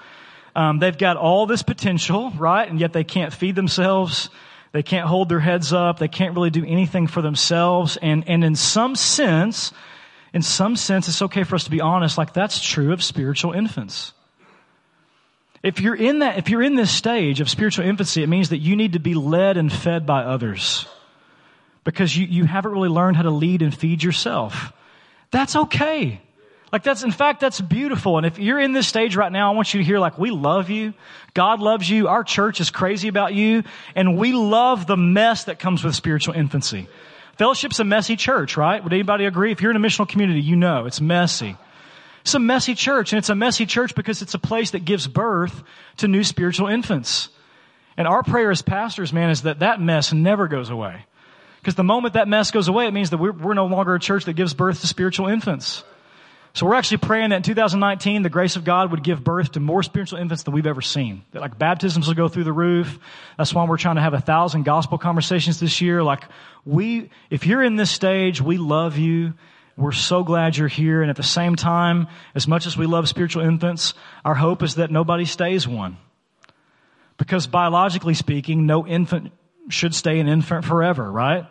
Um, 0.57 0.79
they've 0.79 0.97
got 0.97 1.17
all 1.17 1.45
this 1.45 1.61
potential, 1.61 2.31
right? 2.31 2.67
And 2.67 2.79
yet 2.79 2.91
they 2.91 3.03
can't 3.03 3.31
feed 3.31 3.53
themselves. 3.53 4.31
They 4.71 4.81
can't 4.81 5.07
hold 5.07 5.29
their 5.29 5.39
heads 5.39 5.71
up. 5.71 5.99
They 5.99 6.07
can't 6.07 6.33
really 6.33 6.49
do 6.49 6.65
anything 6.65 7.05
for 7.05 7.21
themselves. 7.21 7.95
And, 8.01 8.27
and 8.27 8.43
in 8.43 8.55
some 8.55 8.95
sense, 8.95 9.71
in 10.33 10.41
some 10.41 10.75
sense, 10.75 11.07
it's 11.07 11.21
okay 11.21 11.43
for 11.43 11.53
us 11.53 11.65
to 11.65 11.69
be 11.69 11.79
honest, 11.79 12.17
like 12.17 12.33
that's 12.33 12.59
true 12.59 12.91
of 12.91 13.03
spiritual 13.03 13.53
infants. 13.53 14.13
If 15.61 15.79
you're 15.79 15.95
in 15.95 16.19
that, 16.19 16.39
if 16.39 16.49
you're 16.49 16.63
in 16.63 16.73
this 16.73 16.91
stage 16.91 17.39
of 17.39 17.51
spiritual 17.51 17.85
infancy, 17.85 18.23
it 18.23 18.27
means 18.27 18.49
that 18.49 18.57
you 18.57 18.75
need 18.75 18.93
to 18.93 18.99
be 18.99 19.13
led 19.13 19.57
and 19.57 19.71
fed 19.71 20.07
by 20.07 20.23
others. 20.23 20.87
Because 21.83 22.17
you, 22.17 22.25
you 22.25 22.45
haven't 22.45 22.71
really 22.71 22.89
learned 22.89 23.15
how 23.15 23.23
to 23.23 23.29
lead 23.29 23.61
and 23.61 23.75
feed 23.75 24.01
yourself. 24.01 24.73
That's 25.29 25.55
okay. 25.55 26.19
Like 26.71 26.83
that's, 26.83 27.03
in 27.03 27.11
fact, 27.11 27.39
that's 27.39 27.61
beautiful. 27.61 28.17
And 28.17 28.25
if 28.25 28.39
you're 28.39 28.59
in 28.59 28.73
this 28.73 28.87
stage 28.87 29.15
right 29.15 29.31
now, 29.31 29.51
I 29.51 29.55
want 29.55 29.73
you 29.73 29.79
to 29.79 29.85
hear 29.85 29.99
like, 29.99 30.17
we 30.17 30.31
love 30.31 30.69
you. 30.69 30.93
God 31.33 31.61
loves 31.61 31.89
you. 31.89 32.07
Our 32.09 32.23
church 32.23 32.59
is 32.59 32.69
crazy 32.71 33.07
about 33.07 33.33
you. 33.33 33.63
And 33.95 34.17
we 34.17 34.33
love 34.33 34.85
the 34.85 34.97
mess 34.97 35.45
that 35.45 35.59
comes 35.59 35.83
with 35.83 35.95
spiritual 35.95 36.33
infancy. 36.35 36.87
Fellowship's 37.37 37.79
a 37.79 37.83
messy 37.83 38.15
church, 38.15 38.57
right? 38.57 38.83
Would 38.83 38.91
anybody 38.91 39.25
agree? 39.25 39.51
If 39.51 39.61
you're 39.61 39.71
in 39.71 39.77
a 39.77 39.79
missional 39.79 40.09
community, 40.09 40.41
you 40.41 40.55
know 40.55 40.87
it's 40.87 40.99
messy. 40.99 41.55
It's 42.21 42.33
a 42.33 42.39
messy 42.39 42.75
church, 42.75 43.13
and 43.13 43.19
it's 43.19 43.29
a 43.29 43.35
messy 43.35 43.65
church 43.65 43.95
because 43.95 44.21
it's 44.21 44.33
a 44.33 44.39
place 44.39 44.71
that 44.71 44.83
gives 44.83 45.07
birth 45.07 45.63
to 45.97 46.09
new 46.09 46.25
spiritual 46.25 46.67
infants. 46.67 47.29
And 47.95 48.07
our 48.07 48.21
prayer 48.23 48.51
as 48.51 48.61
pastors, 48.61 49.13
man, 49.13 49.29
is 49.29 49.43
that 49.43 49.59
that 49.59 49.79
mess 49.79 50.11
never 50.11 50.47
goes 50.47 50.69
away. 50.69 51.05
Because 51.61 51.75
the 51.75 51.83
moment 51.83 52.15
that 52.15 52.27
mess 52.27 52.51
goes 52.51 52.67
away, 52.67 52.87
it 52.87 52.93
means 52.93 53.11
that 53.11 53.17
we're, 53.17 53.31
we're 53.31 53.53
no 53.53 53.67
longer 53.67 53.95
a 53.95 53.99
church 53.99 54.25
that 54.25 54.33
gives 54.33 54.53
birth 54.53 54.81
to 54.81 54.87
spiritual 54.87 55.27
infants. 55.27 55.83
So 56.53 56.65
we're 56.65 56.75
actually 56.75 56.97
praying 56.97 57.29
that 57.29 57.37
in 57.37 57.43
2019, 57.43 58.23
the 58.23 58.29
grace 58.29 58.55
of 58.55 58.63
God 58.63 58.91
would 58.91 59.03
give 59.03 59.23
birth 59.23 59.51
to 59.51 59.59
more 59.59 59.83
spiritual 59.83 60.19
infants 60.19 60.43
than 60.43 60.53
we've 60.53 60.65
ever 60.65 60.81
seen. 60.81 61.23
That 61.31 61.41
like 61.41 61.57
baptisms 61.57 62.07
will 62.07 62.15
go 62.15 62.27
through 62.27 62.45
the 62.45 62.53
roof. 62.53 62.97
That's 63.37 63.53
why 63.53 63.65
we're 63.65 63.77
trying 63.77 63.97
to 63.97 64.01
have 64.01 64.13
a 64.13 64.21
thousand 64.21 64.63
gospel 64.63 64.97
conversations 64.97 65.59
this 65.59 65.81
year. 65.81 66.01
Like 66.01 66.23
we, 66.65 67.11
if 67.29 67.45
you're 67.45 67.63
in 67.63 67.75
this 67.75 67.91
stage, 67.91 68.41
we 68.41 68.57
love 68.57 68.97
you. 68.97 69.33
We're 69.75 69.91
so 69.91 70.23
glad 70.23 70.57
you're 70.57 70.67
here. 70.67 71.01
And 71.01 71.11
at 71.11 71.15
the 71.15 71.23
same 71.23 71.55
time, 71.55 72.07
as 72.33 72.47
much 72.47 72.65
as 72.65 72.75
we 72.75 72.87
love 72.87 73.07
spiritual 73.07 73.43
infants, 73.43 73.93
our 74.25 74.33
hope 74.33 74.63
is 74.63 74.75
that 74.75 74.89
nobody 74.89 75.25
stays 75.25 75.67
one. 75.67 75.97
Because 77.17 77.45
biologically 77.45 78.15
speaking, 78.15 78.65
no 78.65 78.87
infant 78.87 79.31
should 79.69 79.93
stay 79.93 80.19
an 80.19 80.27
infant 80.27 80.65
forever, 80.65 81.11
right? 81.11 81.45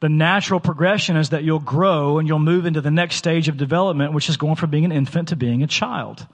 The 0.00 0.08
natural 0.08 0.60
progression 0.60 1.16
is 1.16 1.30
that 1.30 1.44
you'll 1.44 1.58
grow 1.58 2.18
and 2.18 2.28
you'll 2.28 2.38
move 2.38 2.66
into 2.66 2.80
the 2.80 2.90
next 2.90 3.16
stage 3.16 3.48
of 3.48 3.56
development, 3.56 4.12
which 4.12 4.28
is 4.28 4.36
going 4.36 4.56
from 4.56 4.70
being 4.70 4.84
an 4.84 4.92
infant 4.92 5.28
to 5.28 5.36
being 5.36 5.62
a 5.62 5.66
child. 5.66 6.26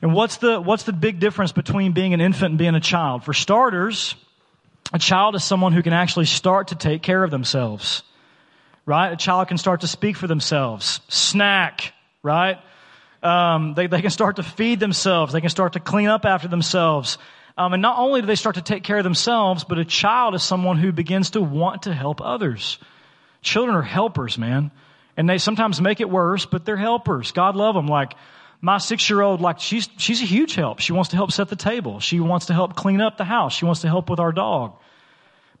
And 0.00 0.14
what's 0.14 0.38
the, 0.38 0.60
what's 0.60 0.84
the 0.84 0.92
big 0.92 1.18
difference 1.18 1.52
between 1.52 1.92
being 1.92 2.14
an 2.14 2.20
infant 2.20 2.50
and 2.50 2.58
being 2.58 2.74
a 2.74 2.80
child? 2.80 3.24
For 3.24 3.32
starters, 3.32 4.14
a 4.92 4.98
child 4.98 5.34
is 5.34 5.44
someone 5.44 5.72
who 5.72 5.82
can 5.82 5.92
actually 5.92 6.26
start 6.26 6.68
to 6.68 6.74
take 6.74 7.02
care 7.02 7.22
of 7.22 7.30
themselves. 7.30 8.02
Right? 8.86 9.12
A 9.12 9.16
child 9.16 9.48
can 9.48 9.58
start 9.58 9.80
to 9.80 9.88
speak 9.88 10.16
for 10.16 10.26
themselves. 10.26 11.00
Snack, 11.08 11.94
right? 12.22 12.58
Um, 13.22 13.72
they, 13.74 13.86
they 13.86 14.02
can 14.02 14.10
start 14.10 14.36
to 14.36 14.42
feed 14.42 14.78
themselves. 14.78 15.32
They 15.32 15.40
can 15.40 15.48
start 15.48 15.72
to 15.72 15.80
clean 15.80 16.08
up 16.08 16.26
after 16.26 16.48
themselves. 16.48 17.16
Um, 17.56 17.72
and 17.72 17.82
not 17.82 17.98
only 17.98 18.20
do 18.20 18.26
they 18.26 18.34
start 18.34 18.56
to 18.56 18.62
take 18.62 18.82
care 18.82 18.98
of 18.98 19.04
themselves, 19.04 19.64
but 19.64 19.78
a 19.78 19.84
child 19.84 20.34
is 20.34 20.42
someone 20.42 20.76
who 20.76 20.90
begins 20.90 21.30
to 21.30 21.40
want 21.40 21.82
to 21.82 21.94
help 21.94 22.20
others. 22.20 22.78
Children 23.42 23.76
are 23.76 23.82
helpers, 23.82 24.36
man. 24.36 24.72
And 25.16 25.28
they 25.28 25.38
sometimes 25.38 25.80
make 25.80 26.00
it 26.00 26.10
worse, 26.10 26.46
but 26.46 26.64
they're 26.64 26.76
helpers. 26.76 27.30
God 27.30 27.54
love 27.54 27.76
them. 27.76 27.86
Like 27.86 28.14
my 28.60 28.78
six 28.78 29.08
year 29.08 29.20
old, 29.20 29.40
like 29.40 29.60
she's, 29.60 29.88
she's 29.98 30.20
a 30.20 30.24
huge 30.24 30.54
help. 30.56 30.80
She 30.80 30.92
wants 30.92 31.10
to 31.10 31.16
help 31.16 31.30
set 31.30 31.48
the 31.48 31.56
table. 31.56 32.00
She 32.00 32.18
wants 32.18 32.46
to 32.46 32.54
help 32.54 32.74
clean 32.74 33.00
up 33.00 33.16
the 33.16 33.24
house. 33.24 33.54
She 33.54 33.64
wants 33.64 33.82
to 33.82 33.88
help 33.88 34.10
with 34.10 34.18
our 34.18 34.32
dog. 34.32 34.76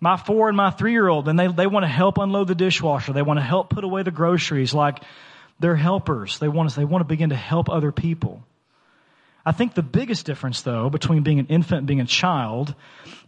My 0.00 0.16
four 0.16 0.48
and 0.48 0.56
my 0.56 0.70
three 0.70 0.92
year 0.92 1.06
old, 1.06 1.28
and 1.28 1.38
they, 1.38 1.46
they 1.46 1.68
want 1.68 1.84
to 1.84 1.88
help 1.88 2.18
unload 2.18 2.48
the 2.48 2.56
dishwasher. 2.56 3.12
They 3.12 3.22
want 3.22 3.38
to 3.38 3.44
help 3.44 3.70
put 3.70 3.84
away 3.84 4.02
the 4.02 4.10
groceries. 4.10 4.74
Like 4.74 4.98
they're 5.60 5.76
helpers. 5.76 6.40
They 6.40 6.48
want 6.48 6.70
to, 6.70 6.76
they 6.76 6.84
want 6.84 7.02
to 7.02 7.08
begin 7.08 7.30
to 7.30 7.36
help 7.36 7.70
other 7.70 7.92
people. 7.92 8.42
I 9.46 9.52
think 9.52 9.74
the 9.74 9.82
biggest 9.82 10.24
difference, 10.24 10.62
though, 10.62 10.88
between 10.88 11.22
being 11.22 11.38
an 11.38 11.46
infant 11.46 11.78
and 11.78 11.86
being 11.86 12.00
a 12.00 12.06
child 12.06 12.74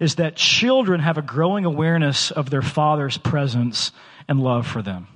is 0.01 0.15
that 0.15 0.37
children 0.37 1.01
have 1.01 1.19
a 1.19 1.23
growing 1.23 1.65
awareness 1.65 2.31
of 2.31 2.49
their 2.49 2.63
father's 2.63 3.19
presence 3.19 3.93
and 4.29 4.41
love 4.41 4.67
for 4.67 4.81
them. 4.81 5.09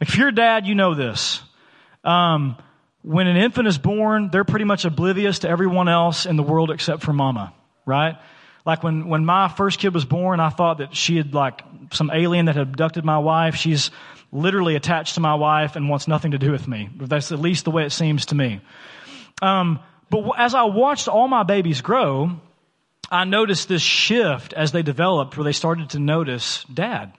If 0.00 0.16
you're 0.16 0.28
a 0.28 0.34
dad, 0.34 0.66
you 0.66 0.74
know 0.74 0.94
this. 0.94 1.42
Um, 2.04 2.56
when 3.02 3.26
an 3.26 3.36
infant 3.36 3.68
is 3.68 3.78
born, 3.78 4.30
they're 4.30 4.44
pretty 4.44 4.64
much 4.64 4.84
oblivious 4.84 5.40
to 5.40 5.48
everyone 5.48 5.88
else 5.88 6.26
in 6.26 6.36
the 6.36 6.42
world 6.42 6.70
except 6.70 7.02
for 7.02 7.12
mama, 7.12 7.52
right? 7.84 8.16
Like 8.64 8.82
when, 8.82 9.08
when 9.08 9.24
my 9.24 9.48
first 9.48 9.78
kid 9.78 9.94
was 9.94 10.04
born, 10.04 10.40
I 10.40 10.48
thought 10.50 10.78
that 10.78 10.96
she 10.96 11.16
had 11.16 11.32
like 11.34 11.62
some 11.92 12.10
alien 12.12 12.46
that 12.46 12.56
had 12.56 12.68
abducted 12.68 13.04
my 13.04 13.18
wife. 13.18 13.54
She's 13.54 13.90
literally 14.32 14.74
attached 14.74 15.14
to 15.14 15.20
my 15.20 15.34
wife 15.34 15.76
and 15.76 15.88
wants 15.88 16.08
nothing 16.08 16.32
to 16.32 16.38
do 16.38 16.50
with 16.50 16.66
me. 16.66 16.90
That's 16.96 17.30
at 17.32 17.38
least 17.38 17.64
the 17.64 17.70
way 17.70 17.84
it 17.84 17.90
seems 17.90 18.26
to 18.26 18.34
me. 18.34 18.60
Um, 19.42 19.80
but 20.10 20.32
as 20.38 20.54
I 20.54 20.64
watched 20.64 21.08
all 21.08 21.28
my 21.28 21.42
babies 21.42 21.80
grow, 21.80 22.40
I 23.10 23.24
noticed 23.24 23.68
this 23.68 23.82
shift 23.82 24.52
as 24.52 24.72
they 24.72 24.82
developed 24.82 25.36
where 25.36 25.44
they 25.44 25.52
started 25.52 25.90
to 25.90 25.98
notice 25.98 26.64
dad. 26.72 27.12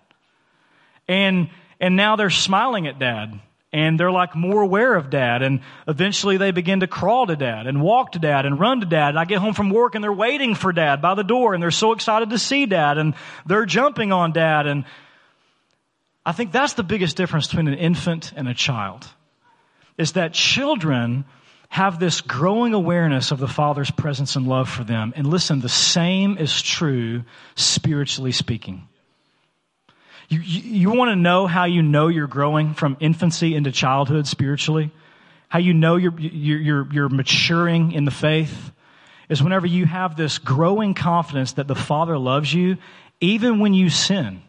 And, 1.08 1.50
and 1.80 1.96
now 1.96 2.16
they're 2.16 2.30
smiling 2.30 2.88
at 2.88 3.00
dad 3.00 3.40
and 3.74 4.00
they're 4.00 4.12
like 4.12 4.36
more 4.36 4.62
aware 4.62 4.96
of 4.96 5.10
dad 5.10 5.42
and 5.42 5.60
eventually 5.88 6.38
they 6.38 6.52
begin 6.52 6.80
to 6.80 6.88
crawl 6.88 7.28
to 7.28 7.36
dad 7.36 7.68
and 7.68 7.82
walk 7.82 8.14
to 8.14 8.20
dad 8.20 8.46
and 8.46 8.60
run 8.60 8.80
to 8.80 8.86
dad 8.86 9.10
and 9.10 9.20
i 9.20 9.26
get 9.26 9.40
home 9.40 9.54
from 9.54 9.70
work 9.70 9.94
and 9.94 10.04
they're 10.04 10.14
waiting 10.14 10.56
for 10.56 10.72
dad 10.72 11.02
by 11.02 11.16
the 11.16 11.24
door 11.24 11.54
and 11.54 11.62
they're 11.62 11.70
so 11.70 11.92
excited 11.92 12.30
to 12.30 12.40
see 12.40 12.66
dad 12.66 12.98
and 12.98 13.14
they're 13.46 13.66
jumping 13.66 14.14
on 14.14 14.32
dad 14.32 14.68
and 14.68 14.86
i 16.26 16.32
think 16.32 16.54
that's 16.54 16.74
the 16.74 16.84
biggest 16.84 17.18
difference 17.18 17.48
between 17.48 17.68
an 17.68 17.74
infant 17.74 18.32
and 18.38 18.48
a 18.48 18.54
child 18.54 19.06
is 19.98 20.14
that 20.14 20.34
children 20.34 21.26
have 21.70 22.00
this 22.00 22.22
growing 22.22 22.74
awareness 22.74 23.32
of 23.32 23.40
the 23.40 23.48
Father's 23.48 23.92
presence 23.92 24.36
and 24.36 24.48
love 24.48 24.70
for 24.70 24.84
them. 24.84 25.14
And 25.16 25.28
listen, 25.28 25.60
the 25.60 25.70
same 25.70 26.38
is 26.38 26.62
true 26.62 27.24
spiritually 27.56 28.32
speaking. 28.32 28.88
You, 30.30 30.40
you, 30.40 30.62
you 30.62 30.92
want 30.92 31.10
to 31.10 31.16
know 31.16 31.48
how 31.48 31.66
you 31.66 31.82
know 31.82 32.08
you're 32.08 32.28
growing 32.28 32.74
from 32.74 32.98
infancy 33.00 33.56
into 33.56 33.72
childhood 33.72 34.28
spiritually? 34.28 34.92
How 35.50 35.60
you 35.60 35.74
know 35.74 35.96
you're, 35.96 36.20
you're, 36.20 36.60
you're, 36.60 36.94
you're 36.94 37.10
maturing 37.10 37.94
in 37.94 38.06
the 38.06 38.12
faith? 38.12 38.72
Is 39.30 39.44
whenever 39.44 39.68
you 39.68 39.86
have 39.86 40.16
this 40.16 40.38
growing 40.38 40.94
confidence 40.94 41.54
that 41.54 41.68
the 41.68 41.76
Father 41.76 42.18
loves 42.18 42.54
you, 42.54 42.78
even 43.20 43.60
when 43.60 43.74
you 43.74 43.90
sin. 43.90 44.42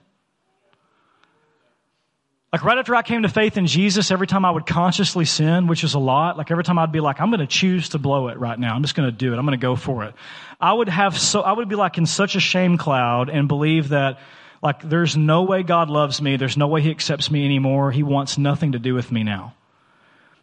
Like 2.53 2.65
right 2.65 2.79
after 2.79 2.95
I 2.95 3.03
came 3.03 3.23
to 3.23 3.29
faith 3.29 3.59
in 3.59 3.67
Jesus, 3.67 4.11
every 4.11 4.27
time 4.27 4.47
I 4.47 4.51
would 4.51 4.65
consciously 4.65 5.27
sin, 5.27 5.67
which 5.67 5.85
is 5.85 5.93
a 5.93 5.99
lot, 5.99 6.39
like 6.39 6.51
every 6.51 6.65
time 6.65 6.79
I'd 6.79 6.93
be 6.93 7.01
like, 7.01 7.21
I'm 7.21 7.29
going 7.29 7.41
to 7.41 7.47
choose 7.47 7.91
to 7.91 7.99
blow 7.99 8.29
it 8.29 8.39
right 8.39 8.59
now. 8.59 8.75
I'm 8.75 8.81
just 8.83 8.95
going 8.95 9.09
to 9.09 9.15
do 9.15 9.35
it. 9.35 9.39
I'm 9.39 9.45
going 9.45 9.59
to 9.59 9.63
go 9.63 9.77
for 9.77 10.05
it. 10.05 10.15
I 10.59 10.73
would 10.73 10.89
have 10.89 11.19
so, 11.19 11.43
I 11.43 11.53
would 11.53 11.69
be 11.69 11.75
like 11.75 11.99
in 11.99 12.07
such 12.07 12.37
a 12.37 12.41
shame 12.41 12.79
cloud 12.79 13.29
and 13.29 13.49
believe 13.49 13.91
that 13.91 14.19
like 14.63 14.83
there's 14.83 15.15
no 15.15 15.43
way 15.43 15.63
God 15.63 15.91
loves 15.91 16.23
me. 16.23 16.37
There's 16.37 16.57
no 16.57 16.69
way 16.69 16.81
he 16.81 16.91
accepts 16.91 17.31
me 17.31 17.45
anymore. 17.45 17.93
He 17.93 18.03
wants 18.03 18.39
nothing 18.39 18.73
to 18.73 18.79
do 18.79 18.95
with 18.95 19.13
me 19.13 19.25
now. 19.25 19.55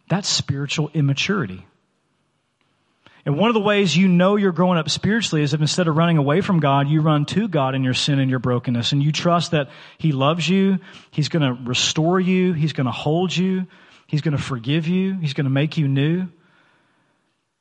That's 0.08 0.28
spiritual 0.28 0.90
immaturity. 0.94 1.66
And 3.26 3.36
one 3.36 3.50
of 3.50 3.54
the 3.54 3.60
ways 3.60 3.96
you 3.96 4.06
know 4.06 4.36
you're 4.36 4.52
growing 4.52 4.78
up 4.78 4.88
spiritually 4.88 5.42
is 5.42 5.52
if 5.52 5.60
instead 5.60 5.88
of 5.88 5.96
running 5.96 6.16
away 6.16 6.42
from 6.42 6.60
God, 6.60 6.88
you 6.88 7.00
run 7.00 7.26
to 7.26 7.48
God 7.48 7.74
in 7.74 7.82
your 7.82 7.92
sin 7.92 8.20
and 8.20 8.30
your 8.30 8.38
brokenness 8.38 8.92
and 8.92 9.02
you 9.02 9.10
trust 9.10 9.50
that 9.50 9.68
He 9.98 10.12
loves 10.12 10.48
you. 10.48 10.78
He's 11.10 11.28
going 11.28 11.42
to 11.42 11.60
restore 11.68 12.20
you. 12.20 12.52
He's 12.52 12.72
going 12.72 12.84
to 12.84 12.92
hold 12.92 13.36
you. 13.36 13.66
He's 14.06 14.22
going 14.22 14.36
to 14.36 14.42
forgive 14.42 14.86
you. 14.86 15.18
He's 15.18 15.34
going 15.34 15.46
to 15.46 15.50
make 15.50 15.76
you 15.76 15.88
new. 15.88 16.28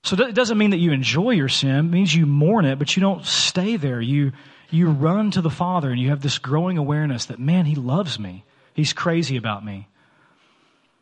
So 0.03 0.15
it 0.15 0.35
doesn't 0.35 0.59
mean 0.59 0.69
that 0.69 0.77
you 0.77 0.91
enjoy 0.91 1.31
your 1.31 1.49
sin. 1.49 1.77
It 1.77 1.81
means 1.83 2.13
you 2.13 2.27
mourn 2.27 2.65
it, 2.65 2.77
but 2.77 2.95
you 2.95 3.01
don't 3.01 3.25
stay 3.25 3.75
there. 3.75 3.99
You, 3.99 4.33
you 4.69 4.91
run 4.91 5.31
to 5.31 5.41
the 5.41 5.49
Father 5.49 5.89
and 5.89 5.99
you 5.99 6.09
have 6.09 6.21
this 6.21 6.37
growing 6.37 6.77
awareness 6.77 7.25
that, 7.25 7.39
man, 7.39 7.65
He 7.65 7.73
loves 7.73 8.19
me. 8.19 8.45
He's 8.75 8.93
crazy 8.93 9.35
about 9.35 9.65
me. 9.65 9.87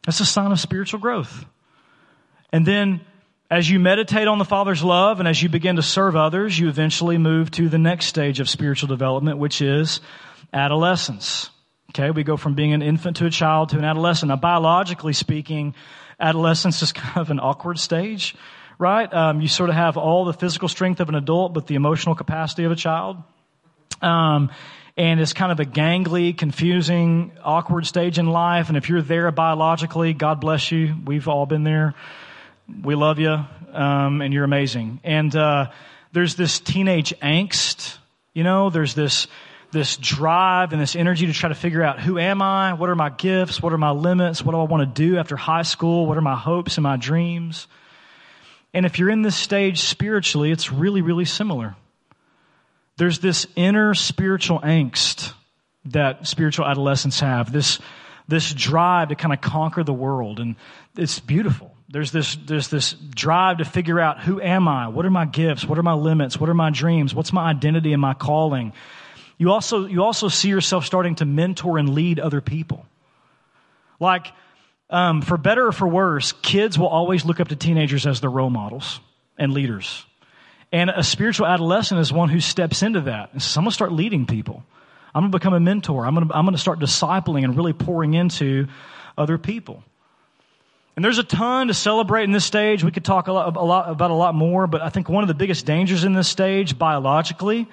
That's 0.05 0.21
a 0.21 0.25
sign 0.25 0.53
of 0.53 0.59
spiritual 0.61 1.01
growth. 1.01 1.45
And 2.53 2.65
then 2.65 3.01
as 3.53 3.69
you 3.69 3.79
meditate 3.79 4.27
on 4.27 4.39
the 4.39 4.45
Father's 4.45 4.83
love 4.83 5.19
and 5.19 5.29
as 5.29 5.43
you 5.43 5.47
begin 5.47 5.75
to 5.75 5.83
serve 5.83 6.15
others, 6.15 6.57
you 6.57 6.69
eventually 6.69 7.19
move 7.19 7.51
to 7.51 7.69
the 7.69 7.77
next 7.77 8.07
stage 8.07 8.39
of 8.39 8.49
spiritual 8.49 8.87
development, 8.87 9.37
which 9.37 9.61
is 9.61 10.01
adolescence. 10.51 11.51
Okay, 11.91 12.09
we 12.09 12.23
go 12.23 12.35
from 12.35 12.55
being 12.55 12.73
an 12.73 12.81
infant 12.81 13.17
to 13.17 13.27
a 13.27 13.29
child 13.29 13.69
to 13.69 13.77
an 13.77 13.83
adolescent. 13.83 14.29
Now, 14.29 14.37
biologically 14.37 15.13
speaking, 15.13 15.75
adolescence 16.19 16.81
is 16.81 16.91
kind 16.93 17.17
of 17.17 17.29
an 17.29 17.39
awkward 17.39 17.77
stage, 17.77 18.35
right? 18.79 19.13
Um, 19.13 19.39
you 19.39 19.47
sort 19.47 19.69
of 19.69 19.75
have 19.75 19.97
all 19.97 20.25
the 20.25 20.33
physical 20.33 20.67
strength 20.67 20.99
of 20.99 21.09
an 21.09 21.15
adult, 21.15 21.53
but 21.53 21.67
the 21.67 21.75
emotional 21.75 22.15
capacity 22.15 22.63
of 22.63 22.71
a 22.71 22.75
child. 22.75 23.17
Um, 24.01 24.49
and 24.97 25.19
it's 25.19 25.33
kind 25.33 25.51
of 25.51 25.59
a 25.59 25.65
gangly, 25.65 26.35
confusing, 26.35 27.33
awkward 27.43 27.85
stage 27.85 28.17
in 28.17 28.25
life. 28.25 28.69
And 28.69 28.77
if 28.77 28.89
you're 28.89 29.03
there 29.03 29.29
biologically, 29.29 30.13
God 30.13 30.41
bless 30.41 30.71
you. 30.71 30.95
We've 31.05 31.27
all 31.27 31.45
been 31.45 31.63
there 31.63 31.93
we 32.83 32.95
love 32.95 33.19
you, 33.19 33.37
um, 33.71 34.21
and 34.21 34.33
you're 34.33 34.43
amazing. 34.43 34.99
And 35.03 35.35
uh, 35.35 35.71
there's 36.11 36.35
this 36.35 36.59
teenage 36.59 37.13
angst, 37.21 37.97
you 38.33 38.43
know, 38.43 38.69
there's 38.69 38.93
this 38.93 39.27
this 39.73 39.97
drive 39.97 40.71
and 40.71 40.79
this 40.79 40.95
energy 40.95 41.25
to 41.25 41.33
try 41.33 41.49
to 41.49 41.55
figure 41.55 41.81
out 41.83 41.99
who 41.99 42.19
am 42.19 42.41
I, 42.41 42.73
what 42.73 42.89
are 42.89 42.95
my 42.95 43.09
gifts, 43.09 43.59
what 43.59 43.73
are 43.73 43.77
my 43.77 43.89
limits, 43.89 44.45
what 44.45 44.51
do 44.51 44.59
I 44.59 44.63
want 44.65 44.95
to 44.95 45.03
do 45.03 45.17
after 45.17 45.35
high 45.35 45.63
school, 45.63 46.05
what 46.05 46.15
are 46.15 46.21
my 46.21 46.35
hopes 46.35 46.77
and 46.77 46.83
my 46.83 46.95
dreams. 46.95 47.67
And 48.73 48.85
if 48.85 48.99
you're 48.99 49.09
in 49.09 49.23
this 49.23 49.35
stage 49.35 49.79
spiritually, 49.79 50.51
it's 50.51 50.71
really, 50.71 51.01
really 51.01 51.25
similar. 51.25 51.75
There's 52.97 53.17
this 53.17 53.47
inner 53.55 53.95
spiritual 53.95 54.59
angst 54.59 55.33
that 55.85 56.27
spiritual 56.27 56.67
adolescents 56.67 57.19
have, 57.19 57.51
this, 57.51 57.79
this 58.27 58.53
drive 58.53 59.09
to 59.09 59.15
kind 59.15 59.33
of 59.33 59.41
conquer 59.41 59.83
the 59.83 59.93
world. 59.93 60.39
And 60.39 60.55
it's 60.95 61.19
beautiful. 61.19 61.72
There's 61.93 62.11
this, 62.11 62.35
there's 62.47 62.69
this 62.69 62.93
drive 62.93 63.59
to 63.59 63.65
figure 63.65 63.99
out 63.99 64.19
who 64.19 64.41
am 64.41 64.67
I? 64.67 64.87
What 64.87 65.05
are 65.05 65.11
my 65.11 65.25
gifts? 65.25 65.63
What 65.63 65.77
are 65.77 65.83
my 65.83 65.93
limits? 65.93 66.39
What 66.39 66.49
are 66.49 66.55
my 66.55 66.71
dreams? 66.71 67.13
What's 67.13 67.31
my 67.31 67.47
identity 67.47 67.93
and 67.93 68.01
my 68.01 68.15
calling? 68.15 68.73
You 69.37 69.51
also, 69.51 69.85
you 69.85 70.03
also 70.03 70.27
see 70.27 70.49
yourself 70.49 70.87
starting 70.87 71.13
to 71.15 71.25
mentor 71.25 71.77
and 71.77 71.93
lead 71.93 72.19
other 72.19 72.41
people. 72.41 72.87
Like, 73.99 74.25
um, 74.89 75.21
for 75.21 75.37
better 75.37 75.67
or 75.67 75.71
for 75.71 75.87
worse, 75.87 76.31
kids 76.31 76.79
will 76.79 76.87
always 76.87 77.25
look 77.25 77.39
up 77.39 77.49
to 77.49 77.55
teenagers 77.55 78.07
as 78.07 78.21
their 78.21 78.29
role 78.31 78.49
models 78.49 78.99
and 79.37 79.53
leaders. 79.53 80.03
And 80.71 80.89
a 80.89 81.03
spiritual 81.03 81.45
adolescent 81.45 82.01
is 82.01 82.11
one 82.11 82.29
who 82.29 82.39
steps 82.39 82.81
into 82.81 83.01
that 83.01 83.33
and 83.33 83.39
says, 83.39 83.55
I'm 83.55 83.65
going 83.65 83.69
to 83.69 83.75
start 83.75 83.91
leading 83.91 84.25
people. 84.25 84.63
I'm 85.13 85.21
going 85.21 85.31
to 85.31 85.37
become 85.37 85.53
a 85.53 85.59
mentor. 85.59 86.07
I'm 86.07 86.15
going 86.15 86.27
to, 86.27 86.35
I'm 86.35 86.43
going 86.43 86.55
to 86.55 86.59
start 86.59 86.79
discipling 86.79 87.43
and 87.43 87.55
really 87.55 87.73
pouring 87.73 88.15
into 88.15 88.65
other 89.15 89.37
people. 89.37 89.83
And 90.95 91.03
there's 91.03 91.17
a 91.17 91.23
ton 91.23 91.67
to 91.67 91.73
celebrate 91.73 92.23
in 92.23 92.31
this 92.31 92.45
stage. 92.45 92.83
We 92.83 92.91
could 92.91 93.05
talk 93.05 93.27
a 93.27 93.33
lot, 93.33 93.55
a 93.55 93.61
lot, 93.61 93.89
about 93.89 94.11
a 94.11 94.15
lot 94.15 94.35
more, 94.35 94.67
but 94.67 94.81
I 94.81 94.89
think 94.89 95.09
one 95.09 95.23
of 95.23 95.27
the 95.27 95.33
biggest 95.33 95.65
dangers 95.65 96.03
in 96.03 96.13
this 96.13 96.27
stage 96.27 96.77
biologically, 96.77 97.67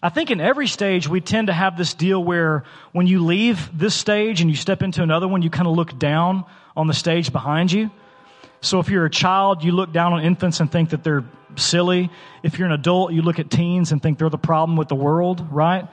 I 0.00 0.10
think 0.10 0.30
in 0.30 0.40
every 0.40 0.68
stage 0.68 1.08
we 1.08 1.20
tend 1.20 1.48
to 1.48 1.52
have 1.52 1.76
this 1.76 1.94
deal 1.94 2.22
where 2.22 2.64
when 2.92 3.08
you 3.08 3.24
leave 3.24 3.76
this 3.76 3.94
stage 3.94 4.40
and 4.40 4.48
you 4.48 4.54
step 4.56 4.82
into 4.82 5.02
another 5.02 5.26
one, 5.26 5.42
you 5.42 5.50
kind 5.50 5.66
of 5.66 5.74
look 5.74 5.98
down 5.98 6.44
on 6.76 6.86
the 6.86 6.94
stage 6.94 7.32
behind 7.32 7.72
you. 7.72 7.90
So 8.60 8.78
if 8.78 8.88
you're 8.88 9.06
a 9.06 9.10
child, 9.10 9.64
you 9.64 9.72
look 9.72 9.92
down 9.92 10.12
on 10.12 10.22
infants 10.22 10.60
and 10.60 10.70
think 10.70 10.90
that 10.90 11.02
they're 11.02 11.24
silly. 11.56 12.10
If 12.44 12.58
you're 12.58 12.66
an 12.66 12.72
adult, 12.72 13.12
you 13.12 13.22
look 13.22 13.40
at 13.40 13.50
teens 13.50 13.90
and 13.90 14.00
think 14.00 14.18
they're 14.18 14.30
the 14.30 14.38
problem 14.38 14.76
with 14.76 14.86
the 14.86 14.94
world, 14.94 15.44
right? 15.50 15.88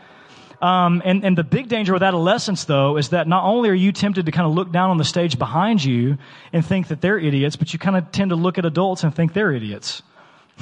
Um, 0.62 1.01
and, 1.05 1.24
and 1.24 1.38
the 1.38 1.43
big 1.43 1.70
danger 1.70 1.93
with 1.93 2.03
adolescence, 2.03 2.66
though, 2.66 2.97
is 2.97 3.10
that 3.10 3.28
not 3.28 3.45
only 3.45 3.70
are 3.70 3.74
you 3.74 3.91
tempted 3.91 4.26
to 4.26 4.32
kind 4.32 4.45
of 4.45 4.53
look 4.53 4.72
down 4.72 4.89
on 4.89 4.97
the 4.97 5.05
stage 5.05 5.39
behind 5.39 5.84
you 5.84 6.18
and 6.51 6.66
think 6.66 6.89
that 6.89 6.99
they're 6.99 7.18
idiots, 7.18 7.55
but 7.55 7.72
you 7.72 7.80
kind 7.80 7.95
of 7.95 8.12
tend 8.12 8.32
to 8.32 8.36
look 8.36 8.57
at 8.57 8.66
adults 8.66 9.03
and 9.03 9.16
think 9.16 9.34
they're 9.34 9.53
idiots. 9.53 10.01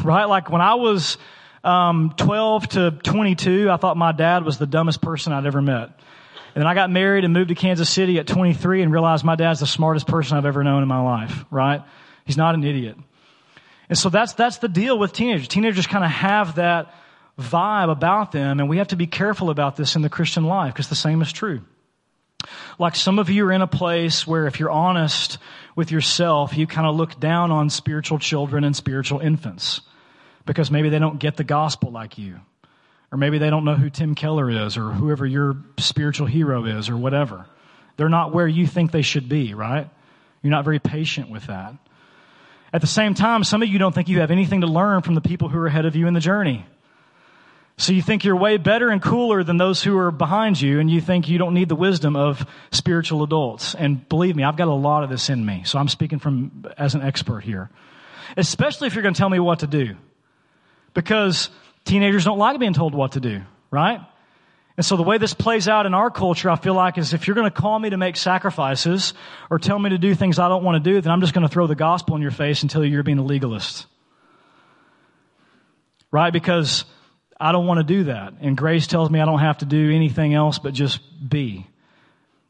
Right? 0.03 0.25
Like 0.25 0.51
when 0.51 0.61
I 0.61 0.75
was 0.75 1.17
um, 1.63 2.13
12 2.15 2.67
to 2.69 2.91
22, 2.91 3.71
I 3.71 3.77
thought 3.77 3.97
my 3.97 4.11
dad 4.11 4.45
was 4.45 4.59
the 4.59 4.67
dumbest 4.67 5.01
person 5.01 5.33
I'd 5.33 5.47
ever 5.47 5.61
met. 5.61 5.89
And 6.53 6.61
then 6.61 6.67
I 6.67 6.75
got 6.75 6.91
married 6.91 7.23
and 7.23 7.33
moved 7.33 7.49
to 7.49 7.55
Kansas 7.55 7.89
City 7.89 8.19
at 8.19 8.27
23 8.27 8.83
and 8.83 8.91
realized 8.91 9.23
my 9.23 9.35
dad's 9.35 9.59
the 9.59 9.67
smartest 9.67 10.07
person 10.07 10.37
I've 10.37 10.45
ever 10.45 10.63
known 10.63 10.81
in 10.81 10.87
my 10.87 11.01
life, 11.01 11.45
right? 11.51 11.81
He's 12.25 12.37
not 12.37 12.55
an 12.55 12.63
idiot. 12.63 12.97
And 13.89 13.97
so 13.97 14.09
that's, 14.09 14.33
that's 14.33 14.57
the 14.57 14.67
deal 14.67 14.97
with 14.97 15.13
teenagers. 15.13 15.47
Teenagers 15.47 15.87
kind 15.87 16.03
of 16.03 16.11
have 16.11 16.55
that 16.55 16.93
vibe 17.39 17.91
about 17.91 18.31
them, 18.31 18.59
and 18.59 18.69
we 18.69 18.77
have 18.77 18.89
to 18.89 18.95
be 18.95 19.07
careful 19.07 19.49
about 19.49 19.75
this 19.75 19.95
in 19.95 20.01
the 20.01 20.09
Christian 20.09 20.45
life 20.45 20.73
because 20.73 20.89
the 20.89 20.95
same 20.95 21.21
is 21.21 21.31
true. 21.31 21.61
Like 22.79 22.95
some 22.95 23.19
of 23.19 23.29
you 23.29 23.45
are 23.47 23.51
in 23.51 23.61
a 23.61 23.67
place 23.67 24.25
where 24.25 24.47
if 24.47 24.59
you're 24.59 24.71
honest 24.71 25.38
with 25.75 25.91
yourself, 25.91 26.57
you 26.57 26.67
kind 26.67 26.88
of 26.88 26.95
look 26.95 27.19
down 27.19 27.51
on 27.51 27.69
spiritual 27.69 28.19
children 28.19 28.63
and 28.63 28.75
spiritual 28.75 29.19
infants 29.19 29.81
because 30.45 30.71
maybe 30.71 30.89
they 30.89 30.99
don't 30.99 31.19
get 31.19 31.35
the 31.35 31.43
gospel 31.43 31.91
like 31.91 32.17
you. 32.17 32.39
Or 33.11 33.17
maybe 33.17 33.38
they 33.38 33.49
don't 33.49 33.65
know 33.65 33.75
who 33.75 33.89
Tim 33.89 34.15
Keller 34.15 34.49
is 34.49 34.77
or 34.77 34.91
whoever 34.91 35.25
your 35.25 35.57
spiritual 35.77 36.27
hero 36.27 36.65
is 36.65 36.89
or 36.89 36.97
whatever. 36.97 37.45
They're 37.95 38.09
not 38.09 38.33
where 38.33 38.47
you 38.47 38.67
think 38.67 38.91
they 38.91 39.01
should 39.01 39.29
be, 39.29 39.53
right? 39.53 39.89
You're 40.41 40.51
not 40.51 40.65
very 40.65 40.79
patient 40.79 41.29
with 41.29 41.47
that. 41.47 41.73
At 42.73 42.81
the 42.81 42.88
same 42.88 43.13
time, 43.13 43.43
some 43.43 43.63
of 43.63 43.69
you 43.69 43.79
don't 43.79 43.95
think 43.95 44.09
you 44.09 44.19
have 44.19 44.29
anything 44.29 44.61
to 44.61 44.67
learn 44.67 45.01
from 45.01 45.15
the 45.15 45.21
people 45.21 45.47
who 45.47 45.57
are 45.57 45.67
ahead 45.67 45.85
of 45.85 45.95
you 45.95 46.07
in 46.07 46.13
the 46.13 46.19
journey. 46.19 46.65
So 47.80 47.93
you 47.93 48.01
think 48.01 48.23
you're 48.23 48.36
way 48.36 48.57
better 48.57 48.89
and 48.89 48.99
cooler 49.01 49.43
than 49.43 49.57
those 49.57 49.84
who 49.84 49.95
are 49.99 50.09
behind 50.09 50.59
you, 50.59 50.80
and 50.80 50.89
you 50.89 50.99
think 50.99 51.30
you 51.30 51.38
don't 51.38 51.53
need 51.53 51.69
the 51.69 51.75
wisdom 51.75 52.15
of 52.15 52.43
spiritual 52.71 53.21
adults. 53.23 53.75
And 53.75 54.07
believe 54.09 54.36
me, 54.36 54.43
I've 54.43 54.57
got 54.57 54.67
a 54.67 54.73
lot 54.73 55.03
of 55.03 55.11
this 55.11 55.30
in 55.30 55.45
me, 55.45 55.61
so 55.63 55.78
I'm 55.78 55.88
speaking 55.88 56.17
from 56.17 56.65
as 56.75 56.95
an 56.95 57.03
expert 57.03 57.41
here. 57.41 57.69
Especially 58.36 58.88
if 58.88 58.95
you're 58.95 59.03
going 59.03 59.13
to 59.13 59.17
tell 59.17 59.30
me 59.30 59.39
what 59.39 59.59
to 59.59 59.67
do. 59.67 59.95
Because 60.95 61.51
teenagers 61.86 62.25
don't 62.25 62.39
like 62.39 62.59
being 62.59 62.73
told 62.73 62.95
what 62.95 63.11
to 63.11 63.19
do, 63.19 63.41
right? 63.69 64.01
And 64.75 64.86
so 64.86 64.97
the 64.97 65.03
way 65.03 65.19
this 65.19 65.36
plays 65.36 65.67
out 65.67 65.86
in 65.86 65.93
our 65.93 66.09
culture, 66.09 66.49
I 66.49 66.55
feel 66.55 66.73
like, 66.73 66.97
is 66.97 67.13
if 67.13 67.28
you're 67.28 67.36
going 67.36 67.49
to 67.49 67.55
call 67.55 67.78
me 67.78 67.91
to 67.91 67.97
make 67.97 68.15
sacrifices 68.15 69.13
or 69.51 69.59
tell 69.59 69.78
me 69.78 69.91
to 69.91 69.99
do 69.99 70.15
things 70.15 70.39
I 70.39 70.49
don't 70.49 70.63
want 70.63 70.84
to 70.84 70.91
do, 70.91 70.99
then 70.99 71.11
I'm 71.11 71.21
just 71.21 71.34
going 71.34 71.47
to 71.47 71.53
throw 71.53 71.67
the 71.67 71.75
gospel 71.75 72.15
in 72.15 72.23
your 72.23 72.32
face 72.32 72.63
you 72.63 72.82
you're 72.84 73.03
being 73.03 73.19
a 73.19 73.23
legalist. 73.23 73.86
Right? 76.11 76.32
Because 76.32 76.86
I 77.39 77.51
don't 77.51 77.67
want 77.67 77.79
to 77.79 77.83
do 77.83 78.05
that. 78.05 78.33
And 78.41 78.57
grace 78.57 78.88
tells 78.88 79.09
me 79.09 79.19
I 79.19 79.25
don't 79.25 79.39
have 79.39 79.59
to 79.59 79.65
do 79.65 79.91
anything 79.91 80.33
else 80.33 80.59
but 80.59 80.73
just 80.73 80.99
be. 81.29 81.67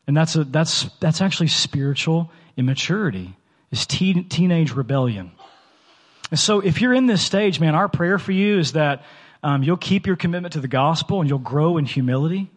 And 0.07 0.15
that's 0.15 0.35
a, 0.35 0.45
that's, 0.45 0.83
that's 0.99 1.21
actually 1.21 1.47
spiritual 1.47 2.31
immaturity. 2.55 3.35
Is 3.69 3.85
teen, 3.85 4.29
teenage 4.29 4.71
rebellion. 4.71 5.31
And 6.31 6.39
so 6.39 6.61
if 6.61 6.79
you're 6.79 6.93
in 6.93 7.05
this 7.05 7.21
stage, 7.21 7.59
man, 7.59 7.75
our 7.75 7.89
prayer 7.89 8.17
for 8.17 8.31
you 8.31 8.59
is 8.59 8.73
that 8.73 9.03
um, 9.43 9.61
you'll 9.61 9.77
keep 9.77 10.07
your 10.07 10.15
commitment 10.15 10.53
to 10.53 10.61
the 10.61 10.67
gospel 10.69 11.19
and 11.19 11.29
you'll 11.29 11.39
grow 11.39 11.77
in 11.77 11.85
humility. 11.85 12.49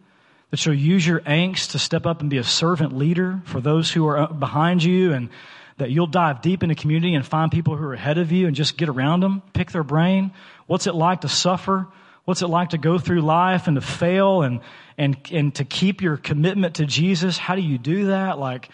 That 0.51 0.65
you'll 0.65 0.75
use 0.75 1.05
your 1.05 1.21
angst 1.21 1.71
to 1.71 1.79
step 1.79 2.05
up 2.05 2.21
and 2.21 2.29
be 2.29 2.37
a 2.37 2.43
servant 2.43 2.97
leader 2.97 3.41
for 3.45 3.61
those 3.61 3.91
who 3.91 4.07
are 4.07 4.17
uh, 4.17 4.27
behind 4.27 4.83
you 4.83 5.13
and 5.13 5.29
that 5.77 5.91
you'll 5.91 6.07
dive 6.07 6.41
deep 6.41 6.63
into 6.63 6.75
community 6.75 7.13
and 7.13 7.25
find 7.25 7.51
people 7.51 7.75
who 7.75 7.85
are 7.85 7.93
ahead 7.93 8.17
of 8.17 8.31
you 8.31 8.47
and 8.47 8.55
just 8.55 8.77
get 8.77 8.87
around 8.87 9.21
them, 9.21 9.41
pick 9.53 9.71
their 9.71 9.83
brain. 9.83 10.31
What's 10.67 10.87
it 10.87 10.95
like 10.95 11.21
to 11.21 11.29
suffer? 11.29 11.87
What's 12.25 12.41
it 12.41 12.47
like 12.47 12.69
to 12.69 12.77
go 12.77 12.97
through 12.99 13.21
life 13.21 13.67
and 13.67 13.75
to 13.75 13.81
fail 13.81 14.43
and, 14.43 14.61
and, 14.97 15.17
and 15.31 15.55
to 15.55 15.65
keep 15.65 16.01
your 16.01 16.17
commitment 16.17 16.75
to 16.75 16.85
Jesus? 16.85 17.37
How 17.37 17.55
do 17.55 17.61
you 17.61 17.77
do 17.77 18.07
that? 18.07 18.37
Like, 18.37 18.69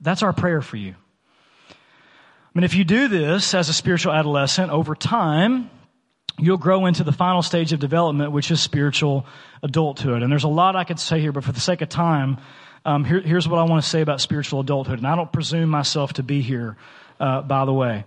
that's 0.00 0.22
our 0.22 0.32
prayer 0.32 0.62
for 0.62 0.76
you. 0.76 0.94
I 1.70 2.58
mean, 2.58 2.64
if 2.64 2.74
you 2.74 2.84
do 2.84 3.08
this 3.08 3.54
as 3.54 3.68
a 3.68 3.72
spiritual 3.72 4.12
adolescent 4.12 4.70
over 4.70 4.94
time, 4.94 5.70
you'll 6.38 6.58
grow 6.58 6.86
into 6.86 7.04
the 7.04 7.12
final 7.12 7.42
stage 7.42 7.72
of 7.72 7.80
development, 7.80 8.32
which 8.32 8.50
is 8.50 8.60
spiritual 8.60 9.26
adulthood. 9.62 10.22
And 10.22 10.30
there's 10.30 10.44
a 10.44 10.48
lot 10.48 10.76
I 10.76 10.84
could 10.84 10.98
say 10.98 11.20
here, 11.20 11.32
but 11.32 11.44
for 11.44 11.52
the 11.52 11.60
sake 11.60 11.82
of 11.82 11.88
time, 11.88 12.38
um, 12.84 13.04
here, 13.04 13.20
here's 13.20 13.48
what 13.48 13.58
I 13.58 13.62
want 13.62 13.82
to 13.82 13.88
say 13.88 14.00
about 14.00 14.20
spiritual 14.20 14.60
adulthood. 14.60 14.98
And 14.98 15.06
I 15.06 15.14
don't 15.14 15.32
presume 15.32 15.68
myself 15.68 16.14
to 16.14 16.22
be 16.22 16.42
here, 16.42 16.76
uh, 17.20 17.42
by 17.42 17.64
the 17.64 17.72
way. 17.72 18.04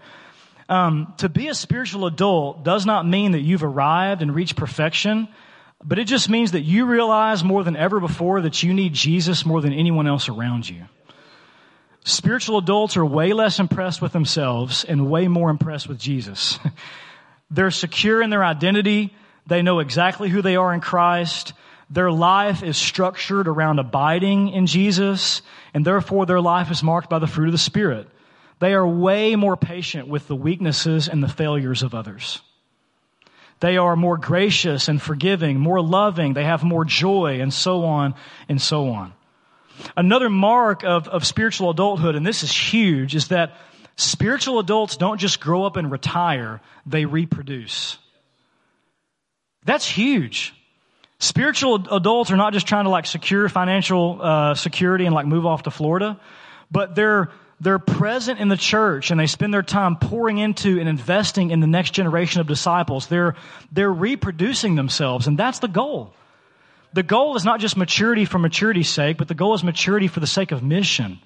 Um, 0.68 1.14
to 1.18 1.30
be 1.30 1.48
a 1.48 1.54
spiritual 1.54 2.08
adult 2.08 2.64
does 2.64 2.86
not 2.86 3.08
mean 3.08 3.34
that 3.34 3.42
you've 3.42 3.64
arrived 3.64 4.22
and 4.22 4.34
reached 4.34 4.56
perfection, 4.56 5.28
but 5.84 6.00
it 6.00 6.06
just 6.06 6.30
means 6.30 6.54
that 6.54 6.62
you 6.62 6.86
realize 6.86 7.44
more 7.44 7.64
than 7.64 7.76
ever 7.76 8.00
before 8.00 8.42
that 8.42 8.64
you 8.64 8.74
need 8.74 8.94
Jesus 8.94 9.46
more 9.46 9.62
than 9.62 9.74
anyone 9.74 10.08
else 10.08 10.28
around 10.28 10.68
you. 10.68 10.86
Spiritual 12.04 12.58
adults 12.58 12.98
are 12.98 13.06
way 13.06 13.34
less 13.34 13.60
impressed 13.60 14.02
with 14.02 14.12
themselves 14.12 14.84
and 14.84 15.10
way 15.10 15.28
more 15.28 15.50
impressed 15.50 15.88
with 15.88 16.00
Jesus. 16.00 16.60
They're 17.52 17.72
secure 17.72 18.22
in 18.22 18.30
their 18.30 18.44
identity. 18.44 19.14
They 19.48 19.62
know 19.62 19.80
exactly 19.80 20.30
who 20.30 20.42
they 20.42 20.56
are 20.56 20.74
in 20.74 20.82
Christ. 20.82 21.54
Their 21.90 22.12
life 22.12 22.64
is 22.64 22.78
structured 22.78 23.48
around 23.48 23.78
abiding 23.78 24.50
in 24.50 24.66
Jesus, 24.66 25.44
and 25.74 25.86
therefore 25.86 26.26
their 26.26 26.42
life 26.42 26.72
is 26.72 26.82
marked 26.82 27.10
by 27.10 27.20
the 27.20 27.28
fruit 27.28 27.48
of 27.48 27.52
the 27.52 27.60
Spirit. 27.60 28.08
They 28.60 28.74
are 28.74 28.88
way 28.88 29.36
more 29.36 29.58
patient 29.58 30.08
with 30.08 30.28
the 30.28 30.36
weaknesses 30.36 31.08
and 31.08 31.22
the 31.22 31.28
failures 31.28 31.84
of 31.84 31.94
others. 31.94 32.42
They 33.60 33.78
are 33.78 33.96
more 33.96 34.18
gracious 34.18 34.88
and 34.88 35.02
forgiving, 35.02 35.60
more 35.60 35.82
loving. 35.82 36.34
They 36.34 36.44
have 36.44 36.64
more 36.64 36.86
joy, 36.86 37.42
and 37.42 37.54
so 37.54 37.86
on 37.86 38.16
and 38.50 38.62
so 38.62 38.90
on. 38.90 39.14
Another 39.96 40.30
mark 40.30 40.84
of, 40.84 41.08
of 41.08 41.26
spiritual 41.26 41.70
adulthood, 41.70 42.16
and 42.16 42.26
this 42.26 42.44
is 42.44 42.52
huge, 42.52 43.16
is 43.16 43.30
that 43.30 43.56
spiritual 43.98 44.60
adults 44.60 44.98
don't 44.98 45.20
just 45.20 45.40
grow 45.40 45.64
up 45.66 45.78
and 45.78 45.92
retire, 45.92 46.62
they 46.86 47.06
reproduce. 47.06 47.98
That's 49.64 49.88
huge. 49.88 50.54
Spiritual 51.20 51.88
adults 51.92 52.32
are 52.32 52.38
not 52.38 52.54
just 52.54 52.68
trying 52.68 52.84
to 52.86 52.90
like 52.90 53.06
secure 53.06 53.48
financial 53.50 54.20
uh, 54.22 54.54
security 54.54 55.06
and 55.06 55.16
like 55.16 55.26
move 55.26 55.46
off 55.46 55.64
to 55.64 55.72
Florida, 55.72 56.20
but 56.70 56.94
they're 56.94 57.32
they're 57.60 57.80
present 57.80 58.40
in 58.40 58.50
the 58.50 58.58
church 58.58 59.12
and 59.12 59.20
they 59.20 59.28
spend 59.28 59.54
their 59.54 59.64
time 59.64 59.96
pouring 59.96 60.38
into 60.38 60.80
and 60.80 60.90
investing 60.90 61.52
in 61.52 61.62
the 61.62 61.68
next 61.68 61.92
generation 61.92 62.42
of 62.42 62.48
disciples. 62.48 63.08
They're, 63.08 63.36
they're 63.72 63.92
reproducing 63.92 64.76
themselves, 64.76 65.28
and 65.28 65.38
that's 65.38 65.60
the 65.60 65.68
goal. 65.68 66.14
The 66.94 67.04
goal 67.04 67.36
is 67.36 67.46
not 67.46 67.60
just 67.60 67.78
maturity 67.78 68.26
for 68.26 68.40
maturity's 68.40 68.90
sake, 68.90 69.18
but 69.18 69.28
the 69.28 69.34
goal 69.34 69.54
is 69.54 69.64
maturity 69.64 70.08
for 70.08 70.20
the 70.20 70.28
sake 70.28 70.52
of 70.52 70.64
mission. 70.64 71.20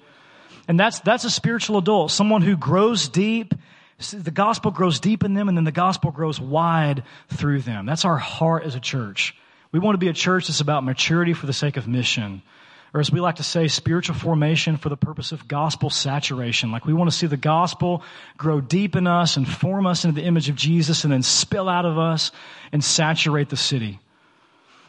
And 0.68 0.78
that's, 0.78 1.00
that's 1.00 1.24
a 1.24 1.30
spiritual 1.30 1.78
adult, 1.78 2.10
someone 2.10 2.42
who 2.42 2.56
grows 2.56 3.08
deep. 3.08 3.54
The 4.12 4.30
gospel 4.30 4.70
grows 4.70 5.00
deep 5.00 5.24
in 5.24 5.34
them, 5.34 5.48
and 5.48 5.56
then 5.56 5.64
the 5.64 5.72
gospel 5.72 6.10
grows 6.10 6.40
wide 6.40 7.02
through 7.28 7.62
them. 7.62 7.86
That's 7.86 8.04
our 8.04 8.16
heart 8.16 8.64
as 8.64 8.74
a 8.74 8.80
church. 8.80 9.36
We 9.72 9.78
want 9.78 9.94
to 9.94 9.98
be 9.98 10.08
a 10.08 10.12
church 10.12 10.48
that's 10.48 10.60
about 10.60 10.84
maturity 10.84 11.34
for 11.34 11.46
the 11.46 11.52
sake 11.52 11.76
of 11.76 11.86
mission 11.86 12.42
or 12.92 13.00
as 13.00 13.10
we 13.10 13.20
like 13.20 13.36
to 13.36 13.44
say, 13.44 13.68
spiritual 13.68 14.16
formation 14.16 14.76
for 14.76 14.88
the 14.88 14.96
purpose 14.96 15.32
of 15.32 15.46
gospel 15.46 15.90
saturation. 15.90 16.72
Like 16.72 16.84
we 16.84 16.92
want 16.92 17.10
to 17.10 17.16
see 17.16 17.28
the 17.28 17.36
gospel 17.36 18.02
grow 18.36 18.60
deep 18.60 18.96
in 18.96 19.06
us 19.06 19.36
and 19.36 19.48
form 19.48 19.86
us 19.86 20.04
into 20.04 20.20
the 20.20 20.26
image 20.26 20.48
of 20.48 20.56
Jesus 20.56 21.04
and 21.04 21.12
then 21.12 21.22
spill 21.22 21.68
out 21.68 21.86
of 21.86 21.98
us 21.98 22.32
and 22.72 22.82
saturate 22.82 23.48
the 23.48 23.56
city. 23.56 24.00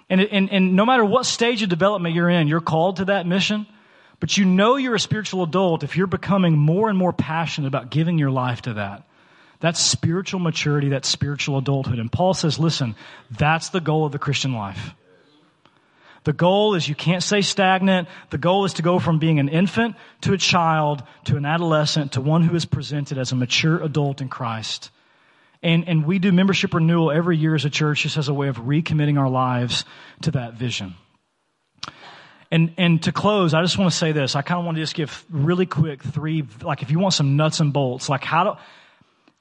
And, 0.09 0.19
and, 0.19 0.49
and 0.51 0.75
no 0.75 0.85
matter 0.85 1.05
what 1.05 1.25
stage 1.25 1.61
of 1.61 1.69
development 1.69 2.15
you're 2.15 2.29
in, 2.29 2.47
you're 2.47 2.59
called 2.59 2.97
to 2.97 3.05
that 3.05 3.27
mission. 3.27 3.67
But 4.19 4.37
you 4.37 4.45
know 4.45 4.75
you're 4.75 4.95
a 4.95 4.99
spiritual 4.99 5.43
adult 5.43 5.83
if 5.83 5.95
you're 5.95 6.07
becoming 6.07 6.57
more 6.57 6.89
and 6.89 6.97
more 6.97 7.13
passionate 7.13 7.67
about 7.67 7.91
giving 7.91 8.17
your 8.17 8.31
life 8.31 8.63
to 8.63 8.73
that. 8.73 9.03
That's 9.61 9.79
spiritual 9.79 10.39
maturity, 10.39 10.89
that's 10.89 11.07
spiritual 11.07 11.59
adulthood. 11.59 11.99
And 11.99 12.11
Paul 12.11 12.33
says, 12.33 12.57
listen, 12.57 12.95
that's 13.29 13.69
the 13.69 13.79
goal 13.79 14.05
of 14.05 14.11
the 14.11 14.19
Christian 14.19 14.53
life. 14.53 14.95
The 16.23 16.33
goal 16.33 16.75
is 16.75 16.87
you 16.87 16.95
can't 16.95 17.23
stay 17.23 17.41
stagnant. 17.41 18.07
The 18.29 18.37
goal 18.37 18.65
is 18.65 18.73
to 18.73 18.81
go 18.81 18.99
from 18.99 19.17
being 19.17 19.39
an 19.39 19.49
infant 19.49 19.95
to 20.21 20.33
a 20.33 20.37
child 20.37 21.01
to 21.25 21.37
an 21.37 21.45
adolescent 21.45 22.13
to 22.13 22.21
one 22.21 22.43
who 22.43 22.55
is 22.55 22.65
presented 22.65 23.17
as 23.17 23.31
a 23.31 23.35
mature 23.35 23.81
adult 23.81 24.21
in 24.21 24.29
Christ. 24.29 24.91
And, 25.63 25.87
and 25.87 26.05
we 26.05 26.19
do 26.19 26.31
membership 26.31 26.73
renewal 26.73 27.11
every 27.11 27.37
year 27.37 27.55
as 27.55 27.65
a 27.65 27.69
church 27.69 28.03
just 28.03 28.17
as 28.17 28.27
a 28.27 28.33
way 28.33 28.47
of 28.47 28.57
recommitting 28.57 29.19
our 29.19 29.29
lives 29.29 29.85
to 30.21 30.31
that 30.31 30.53
vision. 30.53 30.95
And, 32.51 32.73
and 32.77 33.01
to 33.03 33.11
close, 33.11 33.53
I 33.53 33.61
just 33.61 33.77
want 33.77 33.91
to 33.91 33.97
say 33.97 34.11
this. 34.11 34.35
I 34.35 34.41
kind 34.41 34.59
of 34.59 34.65
want 34.65 34.75
to 34.75 34.83
just 34.83 34.93
give 34.93 35.25
really 35.29 35.65
quick 35.65 36.03
three, 36.03 36.43
like 36.61 36.81
if 36.81 36.91
you 36.91 36.99
want 36.99 37.13
some 37.13 37.37
nuts 37.37 37.61
and 37.61 37.71
bolts, 37.71 38.09
like 38.09 38.23
how 38.23 38.43
do, 38.43 38.59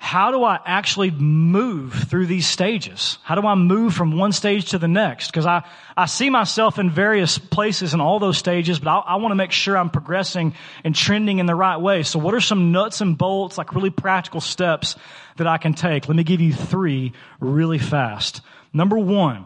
how 0.03 0.30
do 0.30 0.42
I 0.42 0.59
actually 0.64 1.11
move 1.11 1.92
through 1.92 2.24
these 2.24 2.46
stages? 2.46 3.18
How 3.22 3.34
do 3.34 3.46
I 3.46 3.55
move 3.55 3.92
from 3.92 4.16
one 4.16 4.32
stage 4.32 4.70
to 4.70 4.78
the 4.78 4.88
next? 4.88 5.26
Because 5.26 5.44
I, 5.44 5.62
I 5.94 6.07
see 6.07 6.30
myself 6.30 6.78
in 6.78 6.88
various 6.88 7.36
places 7.36 7.92
in 7.92 8.01
all 8.01 8.18
those 8.18 8.38
stages, 8.38 8.78
but 8.78 8.88
I, 8.88 8.98
I 9.01 9.16
want 9.16 9.32
to 9.32 9.36
make 9.36 9.53
sure 9.53 9.76
I'm 9.76 9.90
progressing 9.90 10.55
and 10.84 10.94
trending 10.94 11.38
in 11.38 11.44
the 11.44 11.55
right 11.55 11.76
way. 11.76 12.03
So 12.03 12.18
what 12.18 12.32
are 12.32 12.40
some 12.40 12.72
nuts 12.72 13.03
and 13.03 13.16
bolts, 13.16 13.59
like 13.59 13.74
really 13.74 13.90
practical 13.90 14.40
steps 14.40 14.96
that 15.36 15.46
I 15.46 15.59
can 15.59 15.74
take? 15.74 16.09
Let 16.09 16.16
me 16.16 16.24
give 16.24 16.40
you 16.40 16.55
three 16.55 17.12
really 17.38 17.78
fast. 17.78 18.40
Number 18.72 18.96
one, 18.96 19.44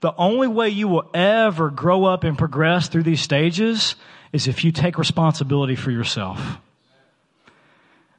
the 0.00 0.14
only 0.16 0.48
way 0.48 0.70
you 0.70 0.88
will 0.88 1.10
ever 1.12 1.68
grow 1.68 2.06
up 2.06 2.24
and 2.24 2.38
progress 2.38 2.88
through 2.88 3.02
these 3.02 3.20
stages 3.20 3.94
is 4.32 4.48
if 4.48 4.64
you 4.64 4.72
take 4.72 4.96
responsibility 4.96 5.76
for 5.76 5.90
yourself. 5.90 6.40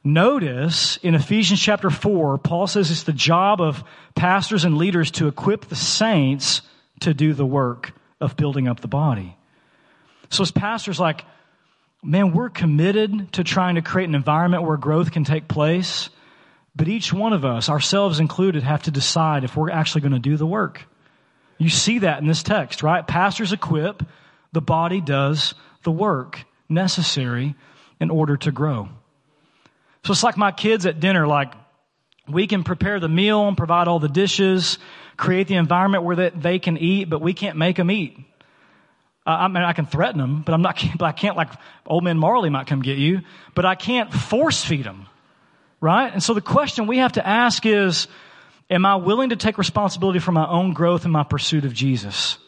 Notice 0.04 0.96
in 0.98 1.14
Ephesians 1.14 1.60
chapter 1.60 1.90
4, 1.90 2.38
Paul 2.38 2.66
says 2.66 2.90
it's 2.90 3.02
the 3.02 3.12
job 3.12 3.60
of 3.60 3.82
pastors 4.14 4.64
and 4.64 4.78
leaders 4.78 5.10
to 5.12 5.28
equip 5.28 5.66
the 5.66 5.76
saints 5.76 6.62
to 7.00 7.14
do 7.14 7.34
the 7.34 7.46
work 7.46 7.92
of 8.20 8.36
building 8.36 8.68
up 8.68 8.80
the 8.80 8.88
body. 8.88 9.36
So 10.30 10.42
as 10.42 10.50
pastors, 10.50 11.00
like, 11.00 11.24
man, 12.02 12.32
we're 12.32 12.50
committed 12.50 13.32
to 13.34 13.44
trying 13.44 13.74
to 13.74 13.82
create 13.82 14.08
an 14.08 14.14
environment 14.14 14.62
where 14.62 14.76
growth 14.76 15.10
can 15.10 15.24
take 15.24 15.48
place. 15.48 16.10
But 16.76 16.88
each 16.88 17.12
one 17.12 17.32
of 17.32 17.44
us, 17.44 17.68
ourselves 17.68 18.20
included, 18.20 18.62
have 18.62 18.84
to 18.84 18.90
decide 18.90 19.44
if 19.44 19.56
we're 19.56 19.70
actually 19.70 20.02
going 20.02 20.12
to 20.12 20.18
do 20.18 20.36
the 20.36 20.46
work. 20.46 20.84
You 21.58 21.70
see 21.70 22.00
that 22.00 22.20
in 22.20 22.28
this 22.28 22.44
text, 22.44 22.82
right? 22.84 23.04
Pastors 23.04 23.52
equip, 23.52 24.04
the 24.52 24.60
body 24.60 25.00
does 25.00 25.54
the 25.82 25.90
work 25.90 26.44
necessary 26.68 27.56
in 28.00 28.10
order 28.10 28.36
to 28.36 28.52
grow. 28.52 28.88
So 30.08 30.12
it's 30.12 30.24
like 30.24 30.38
my 30.38 30.52
kids 30.52 30.86
at 30.86 31.00
dinner, 31.00 31.26
like 31.26 31.52
we 32.26 32.46
can 32.46 32.64
prepare 32.64 32.98
the 32.98 33.10
meal 33.10 33.46
and 33.46 33.54
provide 33.54 33.88
all 33.88 33.98
the 33.98 34.08
dishes, 34.08 34.78
create 35.18 35.48
the 35.48 35.56
environment 35.56 36.02
where 36.02 36.16
they, 36.16 36.30
they 36.30 36.58
can 36.58 36.78
eat, 36.78 37.10
but 37.10 37.20
we 37.20 37.34
can't 37.34 37.58
make 37.58 37.76
them 37.76 37.90
eat. 37.90 38.16
Uh, 39.26 39.32
I 39.32 39.48
mean, 39.48 39.62
I 39.62 39.74
can 39.74 39.84
threaten 39.84 40.18
them, 40.18 40.40
but 40.40 40.54
I'm 40.54 40.62
not, 40.62 40.82
but 40.98 41.04
I 41.04 41.12
can't 41.12 41.36
like 41.36 41.50
old 41.84 42.04
man 42.04 42.16
Marley 42.16 42.48
might 42.48 42.66
come 42.66 42.80
get 42.80 42.96
you, 42.96 43.20
but 43.54 43.66
I 43.66 43.74
can't 43.74 44.10
force 44.10 44.64
feed 44.64 44.84
them. 44.84 45.08
Right? 45.78 46.10
And 46.10 46.22
so 46.22 46.32
the 46.32 46.40
question 46.40 46.86
we 46.86 46.96
have 46.96 47.12
to 47.12 47.26
ask 47.26 47.66
is, 47.66 48.08
am 48.70 48.86
I 48.86 48.96
willing 48.96 49.28
to 49.28 49.36
take 49.36 49.58
responsibility 49.58 50.20
for 50.20 50.32
my 50.32 50.48
own 50.48 50.72
growth 50.72 51.04
and 51.04 51.12
my 51.12 51.24
pursuit 51.24 51.66
of 51.66 51.74
Jesus? 51.74 52.38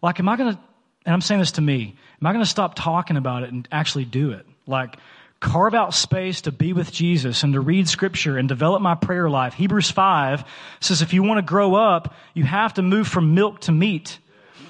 Like, 0.00 0.20
am 0.20 0.28
I 0.28 0.36
going 0.36 0.54
to, 0.54 0.60
and 1.06 1.12
I'm 1.12 1.22
saying 1.22 1.40
this 1.40 1.50
to 1.52 1.60
me, 1.60 1.96
am 2.20 2.26
I 2.28 2.32
going 2.32 2.44
to 2.44 2.48
stop 2.48 2.76
talking 2.76 3.16
about 3.16 3.42
it 3.42 3.50
and 3.50 3.66
actually 3.72 4.04
do 4.04 4.30
it? 4.30 4.46
Like, 4.64 4.96
carve 5.40 5.74
out 5.74 5.94
space 5.94 6.42
to 6.42 6.52
be 6.52 6.72
with 6.72 6.90
Jesus 6.90 7.42
and 7.44 7.52
to 7.52 7.60
read 7.60 7.88
scripture 7.88 8.36
and 8.36 8.48
develop 8.48 8.82
my 8.82 8.94
prayer 8.94 9.30
life. 9.30 9.54
Hebrews 9.54 9.90
5 9.90 10.44
says 10.80 11.02
if 11.02 11.12
you 11.12 11.22
want 11.22 11.38
to 11.38 11.48
grow 11.48 11.74
up, 11.74 12.14
you 12.34 12.44
have 12.44 12.74
to 12.74 12.82
move 12.82 13.06
from 13.06 13.34
milk 13.34 13.60
to 13.62 13.72
meat, 13.72 14.18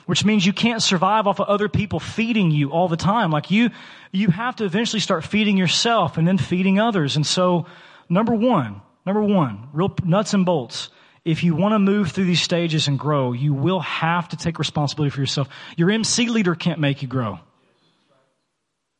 which 0.06 0.24
means 0.24 0.44
you 0.44 0.52
can't 0.52 0.82
survive 0.82 1.26
off 1.26 1.40
of 1.40 1.48
other 1.48 1.68
people 1.68 2.00
feeding 2.00 2.50
you 2.50 2.70
all 2.70 2.88
the 2.88 2.96
time. 2.96 3.30
Like 3.30 3.50
you, 3.50 3.70
you 4.12 4.28
have 4.28 4.56
to 4.56 4.64
eventually 4.64 5.00
start 5.00 5.24
feeding 5.24 5.56
yourself 5.56 6.18
and 6.18 6.28
then 6.28 6.36
feeding 6.36 6.78
others. 6.78 7.16
And 7.16 7.26
so, 7.26 7.66
number 8.08 8.34
one, 8.34 8.82
number 9.06 9.22
one, 9.22 9.68
real 9.72 9.94
nuts 10.04 10.34
and 10.34 10.44
bolts. 10.44 10.90
If 11.24 11.44
you 11.44 11.54
want 11.54 11.72
to 11.72 11.78
move 11.78 12.12
through 12.12 12.24
these 12.24 12.40
stages 12.40 12.88
and 12.88 12.98
grow, 12.98 13.32
you 13.32 13.52
will 13.52 13.80
have 13.80 14.28
to 14.28 14.36
take 14.36 14.58
responsibility 14.58 15.10
for 15.10 15.20
yourself. 15.20 15.48
Your 15.76 15.90
MC 15.90 16.28
leader 16.28 16.54
can't 16.54 16.78
make 16.78 17.02
you 17.02 17.08
grow. 17.08 17.38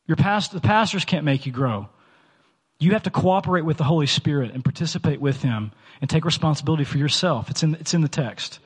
Your 0.09 0.15
past, 0.15 0.51
the 0.51 0.59
pastors 0.59 1.05
can't 1.05 1.23
make 1.23 1.45
you 1.45 1.51
grow. 1.51 1.87
You 2.79 2.93
have 2.93 3.03
to 3.03 3.11
cooperate 3.11 3.61
with 3.61 3.77
the 3.77 3.83
Holy 3.83 4.07
Spirit 4.07 4.51
and 4.55 4.63
participate 4.63 5.21
with 5.21 5.43
Him 5.43 5.71
and 6.01 6.09
take 6.09 6.25
responsibility 6.25 6.83
for 6.83 6.97
yourself. 6.97 7.51
It's 7.51 7.61
in, 7.61 7.75
it's 7.75 7.93
in 7.93 8.01
the 8.01 8.07
text. 8.07 8.57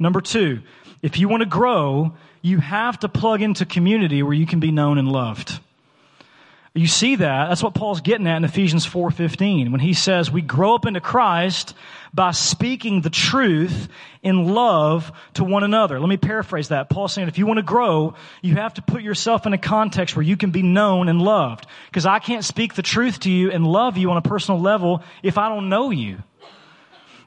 Number 0.00 0.20
two, 0.20 0.60
if 1.00 1.20
you 1.20 1.28
want 1.28 1.42
to 1.42 1.48
grow, 1.48 2.14
you 2.42 2.58
have 2.58 2.98
to 2.98 3.08
plug 3.08 3.42
into 3.42 3.64
community 3.64 4.24
where 4.24 4.32
you 4.32 4.44
can 4.44 4.58
be 4.58 4.72
known 4.72 4.98
and 4.98 5.06
loved. 5.06 5.60
You 6.74 6.86
see 6.86 7.16
that. 7.16 7.48
That's 7.48 7.62
what 7.62 7.74
Paul's 7.74 8.00
getting 8.00 8.26
at 8.26 8.38
in 8.38 8.44
Ephesians 8.44 8.86
4:15 8.86 9.72
when 9.72 9.80
he 9.80 9.92
says 9.92 10.30
we 10.30 10.40
grow 10.40 10.74
up 10.74 10.86
into 10.86 11.00
Christ 11.00 11.74
by 12.14 12.30
speaking 12.30 13.02
the 13.02 13.10
truth 13.10 13.88
in 14.22 14.54
love 14.54 15.12
to 15.34 15.44
one 15.44 15.64
another. 15.64 16.00
Let 16.00 16.08
me 16.08 16.16
paraphrase 16.16 16.68
that. 16.68 16.88
Paul's 16.88 17.12
saying 17.12 17.28
if 17.28 17.36
you 17.36 17.44
want 17.44 17.58
to 17.58 17.62
grow, 17.62 18.14
you 18.40 18.54
have 18.54 18.72
to 18.74 18.82
put 18.82 19.02
yourself 19.02 19.44
in 19.44 19.52
a 19.52 19.58
context 19.58 20.16
where 20.16 20.22
you 20.22 20.38
can 20.38 20.50
be 20.50 20.62
known 20.62 21.10
and 21.10 21.20
loved. 21.20 21.66
Because 21.86 22.06
I 22.06 22.20
can't 22.20 22.44
speak 22.44 22.74
the 22.74 22.82
truth 22.82 23.20
to 23.20 23.30
you 23.30 23.50
and 23.50 23.66
love 23.66 23.98
you 23.98 24.10
on 24.10 24.16
a 24.16 24.22
personal 24.22 24.58
level 24.58 25.02
if 25.22 25.36
I 25.36 25.50
don't 25.50 25.68
know 25.68 25.90
you. 25.90 26.22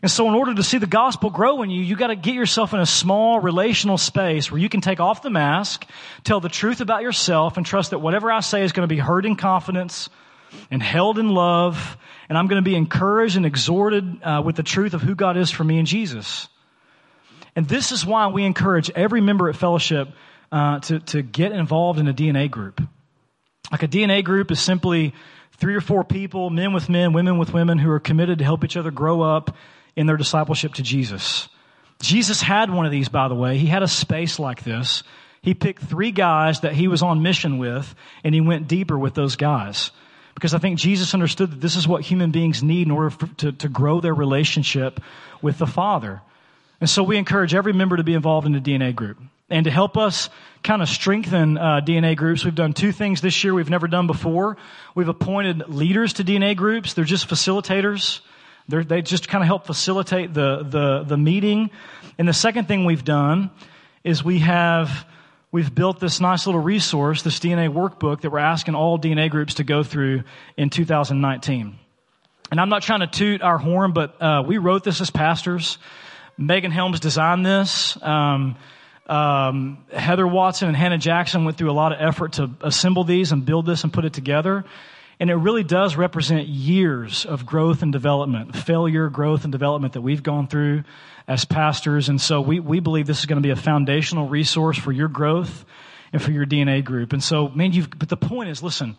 And 0.06 0.12
so 0.12 0.28
in 0.28 0.36
order 0.36 0.54
to 0.54 0.62
see 0.62 0.78
the 0.78 0.86
gospel 0.86 1.32
grow 1.32 1.64
in 1.64 1.72
you, 1.72 1.82
you 1.82 1.96
got 1.96 2.10
to 2.10 2.16
get 2.16 2.36
yourself 2.36 2.76
in 2.76 2.80
a 2.80 2.86
small 2.86 3.40
relational 3.40 3.98
space 3.98 4.52
where 4.52 4.62
you 4.62 4.70
can 4.70 4.80
take 4.80 5.00
off 5.00 5.24
the 5.24 5.32
mask, 5.32 5.84
tell 6.24 6.40
the 6.40 6.48
truth 6.48 6.80
about 6.80 7.02
yourself, 7.02 7.58
and 7.58 7.66
trust 7.66 7.90
that 7.90 7.98
whatever 7.98 8.32
I 8.32 8.42
say 8.42 8.62
is 8.62 8.72
going 8.72 8.88
to 8.88 8.96
be 8.96 9.00
heard 9.00 9.26
in 9.26 9.36
confidence 9.36 10.12
and 10.70 10.84
held 10.84 11.18
in 11.18 11.30
love, 11.30 11.98
and 12.30 12.38
I'm 12.38 12.46
going 12.46 12.64
to 12.64 12.70
be 12.70 12.76
encouraged 12.76 13.36
and 13.36 13.48
exhorted 13.48 14.22
uh, 14.22 14.44
with 14.46 14.56
the 14.56 14.62
truth 14.62 14.94
of 14.94 15.02
who 15.02 15.16
God 15.16 15.38
is 15.38 15.50
for 15.50 15.64
me 15.64 15.80
in 15.80 15.88
Jesus. 15.88 16.50
And 17.56 17.68
this 17.68 17.92
is 17.92 18.06
why 18.06 18.28
we 18.28 18.46
encourage 18.46 18.92
every 18.92 19.22
member 19.22 19.50
at 19.50 19.56
Fellowship 19.56 20.10
uh, 20.52 20.82
to, 20.82 21.00
to 21.00 21.24
get 21.24 21.52
involved 21.52 21.98
in 21.98 22.08
a 22.08 22.14
DNA 22.14 22.52
group. 22.52 22.80
Like 23.72 23.82
a 23.82 23.88
DNA 23.88 24.24
group 24.24 24.52
is 24.52 24.60
simply 24.60 25.16
three 25.58 25.74
or 25.74 25.82
four 25.82 26.04
people, 26.04 26.52
men 26.52 26.74
with 26.74 26.90
men, 26.90 27.12
women 27.12 27.40
with 27.40 27.54
women, 27.54 27.80
who 27.80 27.90
are 27.90 28.00
committed 28.00 28.38
to 28.38 28.44
help 28.44 28.64
each 28.64 28.78
other 28.78 28.92
grow 28.92 29.24
up 29.24 29.58
in 29.96 30.08
their 30.08 30.18
discipleship 30.18 30.74
to 30.76 30.84
Jesus. 30.84 31.48
Jesus 32.02 32.42
had 32.42 32.70
one 32.70 32.86
of 32.86 32.92
these, 32.92 33.10
by 33.10 33.28
the 33.28 33.36
way. 33.36 33.58
He 33.58 33.68
had 33.68 33.84
a 33.84 33.88
space 33.88 34.40
like 34.40 34.64
this. 34.64 35.04
He 35.42 35.54
picked 35.54 35.84
three 35.84 36.12
guys 36.12 36.62
that 36.62 36.74
he 36.74 36.88
was 36.88 37.02
on 37.02 37.22
mission 37.22 37.58
with, 37.58 37.96
and 38.24 38.34
he 38.34 38.42
went 38.42 38.68
deeper 38.68 38.98
with 38.98 39.14
those 39.14 39.36
guys. 39.36 39.92
Because 40.34 40.54
I 40.54 40.58
think 40.58 40.80
Jesus 40.80 41.14
understood 41.14 41.52
that 41.52 41.62
this 41.62 41.76
is 41.76 41.88
what 41.88 42.02
human 42.02 42.32
beings 42.32 42.62
need 42.62 42.88
in 42.88 42.92
order 42.92 43.12
for, 43.12 43.28
to, 43.38 43.52
to 43.54 43.70
grow 43.70 44.02
their 44.02 44.14
relationship 44.14 45.00
with 45.42 45.58
the 45.58 45.68
Father. 45.68 46.22
And 46.82 46.90
so 46.90 47.04
we 47.04 47.18
encourage 47.18 47.54
every 47.54 47.74
member 47.74 47.98
to 47.98 48.04
be 48.04 48.16
involved 48.16 48.46
in 48.46 48.56
a 48.56 48.60
DNA 48.60 48.94
group. 48.94 49.18
And 49.50 49.66
to 49.66 49.72
help 49.72 49.96
us 49.96 50.30
kind 50.64 50.82
of 50.82 50.90
strengthen 50.90 51.58
uh, 51.58 51.82
DNA 51.86 52.18
groups, 52.18 52.44
we've 52.44 52.56
done 52.56 52.74
two 52.74 52.92
things 52.92 53.22
this 53.22 53.44
year 53.44 53.54
we've 53.54 53.70
never 53.70 53.88
done 53.88 54.08
before. 54.08 54.58
We've 54.96 55.08
appointed 55.08 55.70
leaders 55.70 56.14
to 56.14 56.24
DNA 56.24 56.56
groups. 56.56 56.94
They're 56.94 57.06
just 57.06 57.30
facilitators. 57.30 58.20
They're, 58.68 58.84
they 58.84 59.02
just 59.02 59.28
kind 59.28 59.44
of 59.44 59.48
help 59.48 59.66
facilitate 59.66 60.34
the, 60.34 60.64
the, 60.64 61.04
the 61.04 61.18
meeting. 61.18 61.70
And 62.18 62.28
the 62.28 62.34
second 62.34 62.68
thing 62.68 62.86
we've 62.86 63.06
done 63.06 63.52
is 64.04 64.24
we 64.24 64.40
have, 64.40 65.06
we've 65.52 65.74
built 65.74 66.00
this 66.00 66.20
nice 66.20 66.46
little 66.46 66.62
resource, 66.62 67.22
this 67.22 67.40
DNA 67.40 67.72
workbook 67.72 68.22
that 68.22 68.32
we're 68.32 68.40
asking 68.40 68.76
all 68.76 68.98
DNA 68.98 69.30
groups 69.30 69.56
to 69.56 69.64
go 69.64 69.84
through 69.84 70.24
in 70.58 70.70
2019. 70.70 71.78
And 72.52 72.62
I'm 72.62 72.70
not 72.70 72.84
trying 72.84 73.02
to 73.02 73.08
toot 73.08 73.42
our 73.42 73.58
horn, 73.58 73.92
but 73.92 74.22
uh, 74.22 74.44
we 74.46 74.58
wrote 74.58 74.84
this 74.84 75.02
as 75.02 75.10
pastors. 75.10 75.78
Megan 76.38 76.72
Helms 76.72 77.00
designed 77.00 77.46
this. 77.46 78.02
Um, 78.02 78.56
um, 79.08 79.86
Heather 79.92 80.28
Watson 80.28 80.68
and 80.68 80.78
Hannah 80.78 80.98
Jackson 80.98 81.46
went 81.46 81.58
through 81.58 81.72
a 81.72 81.74
lot 81.74 81.92
of 81.92 82.00
effort 82.02 82.34
to 82.34 82.50
assemble 82.62 83.04
these 83.04 83.32
and 83.32 83.46
build 83.46 83.66
this 83.66 83.84
and 83.84 83.94
put 83.94 84.06
it 84.06 84.14
together. 84.14 84.66
And 85.20 85.30
it 85.30 85.36
really 85.36 85.64
does 85.64 85.96
represent 85.96 86.48
years 86.48 87.26
of 87.26 87.46
growth 87.46 87.82
and 87.82 87.92
development, 87.92 88.56
failure, 88.56 89.10
growth, 89.10 89.44
and 89.44 89.52
development 89.52 89.94
that 89.94 90.02
we've 90.02 90.24
gone 90.24 90.48
through 90.48 90.84
as 91.28 91.46
pastors. 91.46 92.10
And 92.10 92.20
so 92.20 92.42
we, 92.42 92.60
we 92.60 92.80
believe 92.80 93.08
this 93.08 93.20
is 93.20 93.26
going 93.26 93.42
to 93.42 93.46
be 93.46 93.52
a 93.52 93.56
foundational 93.56 94.28
resource 94.28 94.78
for 94.78 94.92
your 94.92 95.08
growth 95.08 95.66
and 96.12 96.22
for 96.22 96.32
your 96.32 96.46
DNA 96.46 96.84
group. 96.84 97.14
And 97.14 97.24
so, 97.24 97.50
man, 97.50 97.72
you've, 97.72 97.90
but 97.98 98.10
the 98.10 98.18
point 98.18 98.50
is, 98.50 98.62
listen, 98.62 98.98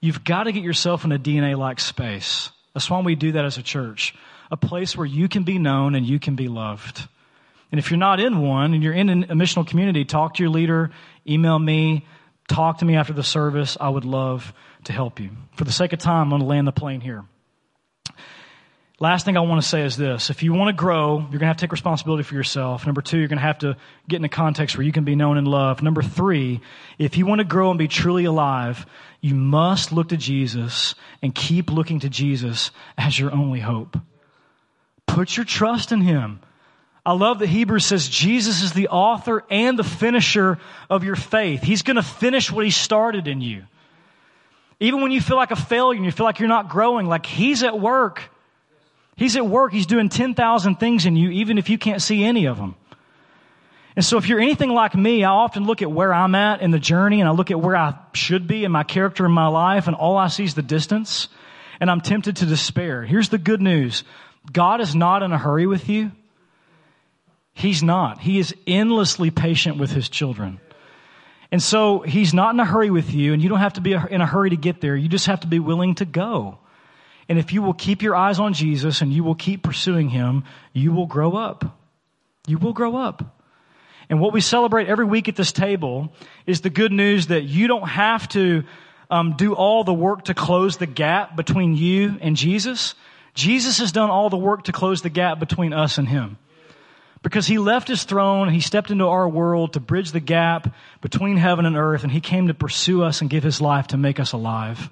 you've 0.00 0.24
got 0.24 0.44
to 0.44 0.52
get 0.52 0.62
yourself 0.62 1.04
in 1.04 1.12
a 1.12 1.18
DNA 1.18 1.56
like 1.56 1.80
space. 1.80 2.50
That's 2.74 2.88
why 2.88 3.00
we 3.00 3.14
do 3.14 3.32
that 3.32 3.44
as 3.44 3.58
a 3.58 3.62
church. 3.62 4.14
A 4.50 4.56
place 4.56 4.96
where 4.96 5.06
you 5.06 5.28
can 5.28 5.42
be 5.42 5.58
known 5.58 5.94
and 5.94 6.06
you 6.06 6.20
can 6.20 6.36
be 6.36 6.48
loved. 6.48 7.06
And 7.72 7.80
if 7.80 7.90
you're 7.90 7.98
not 7.98 8.20
in 8.20 8.40
one 8.40 8.74
and 8.74 8.82
you're 8.82 8.92
in 8.92 9.08
a 9.08 9.34
missional 9.34 9.66
community, 9.66 10.04
talk 10.04 10.34
to 10.34 10.42
your 10.42 10.50
leader, 10.50 10.92
email 11.26 11.58
me, 11.58 12.06
talk 12.48 12.78
to 12.78 12.84
me 12.84 12.94
after 12.94 13.12
the 13.12 13.24
service. 13.24 13.76
I 13.80 13.88
would 13.88 14.04
love 14.04 14.52
to 14.86 14.92
help 14.92 15.20
you. 15.20 15.30
For 15.56 15.64
the 15.64 15.72
sake 15.72 15.92
of 15.92 15.98
time, 15.98 16.24
I'm 16.24 16.30
going 16.30 16.42
to 16.42 16.46
land 16.46 16.66
the 16.66 16.72
plane 16.72 17.00
here. 17.00 17.24
Last 18.98 19.26
thing 19.26 19.36
I 19.36 19.40
want 19.40 19.60
to 19.60 19.68
say 19.68 19.82
is 19.82 19.98
this. 19.98 20.30
If 20.30 20.42
you 20.42 20.54
want 20.54 20.74
to 20.74 20.80
grow, 20.80 21.18
you're 21.18 21.28
going 21.28 21.40
to 21.40 21.46
have 21.46 21.58
to 21.58 21.60
take 21.60 21.72
responsibility 21.72 22.22
for 22.22 22.34
yourself. 22.34 22.86
Number 22.86 23.02
two, 23.02 23.18
you're 23.18 23.28
going 23.28 23.36
to 23.38 23.42
have 23.42 23.58
to 23.58 23.76
get 24.08 24.16
in 24.16 24.24
a 24.24 24.30
context 24.30 24.76
where 24.76 24.86
you 24.86 24.92
can 24.92 25.04
be 25.04 25.14
known 25.14 25.36
and 25.36 25.46
loved. 25.46 25.82
Number 25.82 26.02
three, 26.02 26.62
if 26.98 27.18
you 27.18 27.26
want 27.26 27.40
to 27.40 27.44
grow 27.44 27.68
and 27.68 27.78
be 27.78 27.88
truly 27.88 28.24
alive, 28.24 28.86
you 29.20 29.34
must 29.34 29.92
look 29.92 30.08
to 30.08 30.16
Jesus 30.16 30.94
and 31.20 31.34
keep 31.34 31.70
looking 31.70 32.00
to 32.00 32.08
Jesus 32.08 32.70
as 32.96 33.18
your 33.18 33.34
only 33.34 33.60
hope. 33.60 33.98
Put 35.06 35.36
your 35.36 35.44
trust 35.44 35.92
in 35.92 36.00
Him. 36.00 36.40
I 37.04 37.12
love 37.12 37.38
that 37.40 37.48
Hebrews 37.48 37.84
says 37.84 38.08
Jesus 38.08 38.62
is 38.62 38.72
the 38.72 38.88
author 38.88 39.44
and 39.50 39.78
the 39.78 39.84
finisher 39.84 40.58
of 40.88 41.04
your 41.04 41.16
faith. 41.16 41.62
He's 41.62 41.82
going 41.82 41.96
to 41.96 42.02
finish 42.02 42.50
what 42.50 42.64
he 42.64 42.72
started 42.72 43.28
in 43.28 43.40
you. 43.40 43.64
Even 44.78 45.00
when 45.00 45.10
you 45.12 45.20
feel 45.20 45.36
like 45.36 45.50
a 45.50 45.56
failure 45.56 45.96
and 45.96 46.04
you 46.04 46.12
feel 46.12 46.26
like 46.26 46.38
you're 46.38 46.48
not 46.48 46.68
growing, 46.68 47.06
like 47.06 47.24
he's 47.24 47.62
at 47.62 47.78
work. 47.78 48.22
He's 49.16 49.36
at 49.36 49.46
work. 49.46 49.72
He's 49.72 49.86
doing 49.86 50.08
10,000 50.08 50.76
things 50.76 51.06
in 51.06 51.16
you, 51.16 51.30
even 51.30 51.56
if 51.56 51.70
you 51.70 51.78
can't 51.78 52.02
see 52.02 52.24
any 52.24 52.46
of 52.46 52.58
them. 52.58 52.74
And 53.96 54.04
so 54.04 54.18
if 54.18 54.28
you're 54.28 54.40
anything 54.40 54.70
like 54.70 54.94
me, 54.94 55.24
I 55.24 55.30
often 55.30 55.64
look 55.64 55.80
at 55.80 55.90
where 55.90 56.12
I'm 56.12 56.34
at 56.34 56.60
in 56.60 56.70
the 56.70 56.78
journey 56.78 57.20
and 57.20 57.28
I 57.28 57.32
look 57.32 57.50
at 57.50 57.58
where 57.58 57.74
I 57.74 57.94
should 58.12 58.46
be 58.46 58.64
in 58.64 58.70
my 58.70 58.82
character 58.82 59.24
in 59.24 59.32
my 59.32 59.46
life 59.46 59.86
and 59.86 59.96
all 59.96 60.18
I 60.18 60.28
see 60.28 60.44
is 60.44 60.54
the 60.54 60.62
distance 60.62 61.28
and 61.80 61.90
I'm 61.90 62.02
tempted 62.02 62.36
to 62.36 62.46
despair. 62.46 63.02
Here's 63.02 63.30
the 63.30 63.38
good 63.38 63.62
news. 63.62 64.04
God 64.52 64.82
is 64.82 64.94
not 64.94 65.22
in 65.22 65.32
a 65.32 65.38
hurry 65.38 65.66
with 65.66 65.88
you. 65.88 66.12
He's 67.54 67.82
not. 67.82 68.20
He 68.20 68.38
is 68.38 68.54
endlessly 68.66 69.30
patient 69.30 69.78
with 69.78 69.90
his 69.90 70.10
children. 70.10 70.60
And 71.52 71.62
so 71.62 72.00
he's 72.00 72.34
not 72.34 72.54
in 72.54 72.60
a 72.60 72.64
hurry 72.64 72.90
with 72.90 73.12
you, 73.12 73.32
and 73.32 73.42
you 73.42 73.48
don't 73.48 73.60
have 73.60 73.74
to 73.74 73.80
be 73.80 73.92
in 73.92 74.20
a 74.20 74.26
hurry 74.26 74.50
to 74.50 74.56
get 74.56 74.80
there. 74.80 74.96
You 74.96 75.08
just 75.08 75.26
have 75.26 75.40
to 75.40 75.46
be 75.46 75.58
willing 75.58 75.94
to 75.96 76.04
go. 76.04 76.58
And 77.28 77.38
if 77.38 77.52
you 77.52 77.62
will 77.62 77.74
keep 77.74 78.02
your 78.02 78.14
eyes 78.14 78.38
on 78.38 78.52
Jesus 78.52 79.02
and 79.02 79.12
you 79.12 79.24
will 79.24 79.34
keep 79.34 79.62
pursuing 79.62 80.08
him, 80.08 80.44
you 80.72 80.92
will 80.92 81.06
grow 81.06 81.34
up. 81.34 81.78
You 82.46 82.58
will 82.58 82.72
grow 82.72 82.96
up. 82.96 83.42
And 84.08 84.20
what 84.20 84.32
we 84.32 84.40
celebrate 84.40 84.86
every 84.86 85.04
week 85.04 85.28
at 85.28 85.34
this 85.34 85.50
table 85.50 86.12
is 86.46 86.60
the 86.60 86.70
good 86.70 86.92
news 86.92 87.28
that 87.28 87.42
you 87.42 87.66
don't 87.66 87.88
have 87.88 88.28
to 88.30 88.62
um, 89.10 89.34
do 89.36 89.54
all 89.54 89.82
the 89.82 89.92
work 89.92 90.26
to 90.26 90.34
close 90.34 90.76
the 90.76 90.86
gap 90.86 91.34
between 91.34 91.74
you 91.74 92.16
and 92.20 92.36
Jesus. 92.36 92.94
Jesus 93.34 93.78
has 93.78 93.90
done 93.90 94.10
all 94.10 94.30
the 94.30 94.36
work 94.36 94.64
to 94.64 94.72
close 94.72 95.02
the 95.02 95.10
gap 95.10 95.40
between 95.40 95.72
us 95.72 95.98
and 95.98 96.08
him 96.08 96.38
because 97.26 97.48
he 97.48 97.58
left 97.58 97.88
his 97.88 98.04
throne, 98.04 98.48
he 98.48 98.60
stepped 98.60 98.92
into 98.92 99.04
our 99.04 99.28
world 99.28 99.72
to 99.72 99.80
bridge 99.80 100.12
the 100.12 100.20
gap 100.20 100.72
between 101.00 101.36
heaven 101.36 101.66
and 101.66 101.76
earth, 101.76 102.04
and 102.04 102.12
he 102.12 102.20
came 102.20 102.46
to 102.46 102.54
pursue 102.54 103.02
us 103.02 103.20
and 103.20 103.28
give 103.28 103.42
his 103.42 103.60
life 103.60 103.88
to 103.88 103.96
make 103.96 104.20
us 104.20 104.30
alive. 104.30 104.90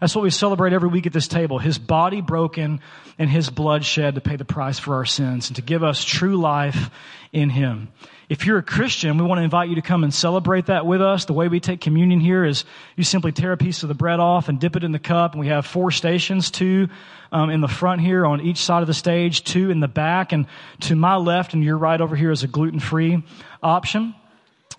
That's 0.00 0.14
what 0.14 0.22
we 0.22 0.30
celebrate 0.30 0.72
every 0.72 0.88
week 0.88 1.06
at 1.06 1.12
this 1.12 1.28
table. 1.28 1.58
His 1.58 1.78
body 1.78 2.20
broken 2.20 2.80
and 3.18 3.28
his 3.28 3.50
blood 3.50 3.84
shed 3.84 4.14
to 4.14 4.20
pay 4.20 4.36
the 4.36 4.44
price 4.44 4.78
for 4.78 4.94
our 4.94 5.04
sins 5.04 5.48
and 5.48 5.56
to 5.56 5.62
give 5.62 5.82
us 5.82 6.04
true 6.04 6.36
life 6.36 6.90
in 7.32 7.50
him. 7.50 7.88
If 8.28 8.44
you're 8.46 8.58
a 8.58 8.62
Christian, 8.62 9.16
we 9.16 9.24
want 9.24 9.38
to 9.38 9.42
invite 9.42 9.70
you 9.70 9.76
to 9.76 9.82
come 9.82 10.04
and 10.04 10.12
celebrate 10.12 10.66
that 10.66 10.84
with 10.84 11.00
us. 11.00 11.24
The 11.24 11.32
way 11.32 11.48
we 11.48 11.60
take 11.60 11.80
communion 11.80 12.20
here 12.20 12.44
is 12.44 12.64
you 12.94 13.02
simply 13.02 13.32
tear 13.32 13.52
a 13.52 13.56
piece 13.56 13.82
of 13.82 13.88
the 13.88 13.94
bread 13.94 14.20
off 14.20 14.48
and 14.48 14.60
dip 14.60 14.76
it 14.76 14.84
in 14.84 14.92
the 14.92 14.98
cup. 14.98 15.32
And 15.32 15.40
we 15.40 15.48
have 15.48 15.66
four 15.66 15.90
stations, 15.90 16.50
two 16.50 16.88
um, 17.32 17.48
in 17.48 17.60
the 17.60 17.68
front 17.68 18.02
here 18.02 18.26
on 18.26 18.42
each 18.42 18.58
side 18.58 18.82
of 18.82 18.86
the 18.86 18.94
stage, 18.94 19.44
two 19.44 19.70
in 19.70 19.80
the 19.80 19.88
back. 19.88 20.32
And 20.32 20.46
to 20.80 20.94
my 20.94 21.16
left 21.16 21.54
and 21.54 21.64
your 21.64 21.78
right 21.78 22.00
over 22.00 22.14
here 22.14 22.30
is 22.30 22.44
a 22.44 22.48
gluten-free 22.48 23.24
option. 23.62 24.14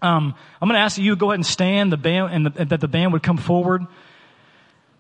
Um, 0.02 0.36
I'm 0.62 0.70
going 0.70 0.78
to 0.78 0.84
ask 0.84 0.96
that 0.96 1.02
you 1.02 1.16
go 1.16 1.32
ahead 1.32 1.40
and 1.40 1.46
stand 1.46 1.92
the 1.92 1.98
band, 1.98 2.34
and, 2.34 2.46
the, 2.46 2.66
that 2.66 2.80
the 2.80 2.88
band 2.88 3.14
would 3.14 3.24
come 3.24 3.38
forward. 3.38 3.86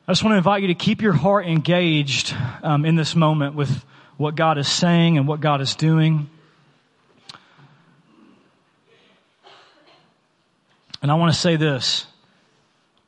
I 0.10 0.12
just 0.12 0.24
want 0.24 0.34
to 0.34 0.38
invite 0.38 0.64
you 0.64 0.70
to 0.70 0.74
keep 0.74 1.04
your 1.04 1.14
heart 1.14 1.46
engaged 1.46 2.36
um, 2.64 2.84
in 2.84 2.96
this 2.96 3.16
moment 3.16 3.54
with 3.54 3.70
what 4.18 4.34
God 4.34 4.58
is 4.58 4.68
saying 4.68 5.20
and 5.20 5.28
what 5.28 5.40
God 5.40 5.62
is 5.62 5.76
doing. 5.76 6.32
And 11.04 11.12
I 11.12 11.14
want 11.14 11.32
to 11.32 11.40
say 11.40 11.58
this. 11.58 12.08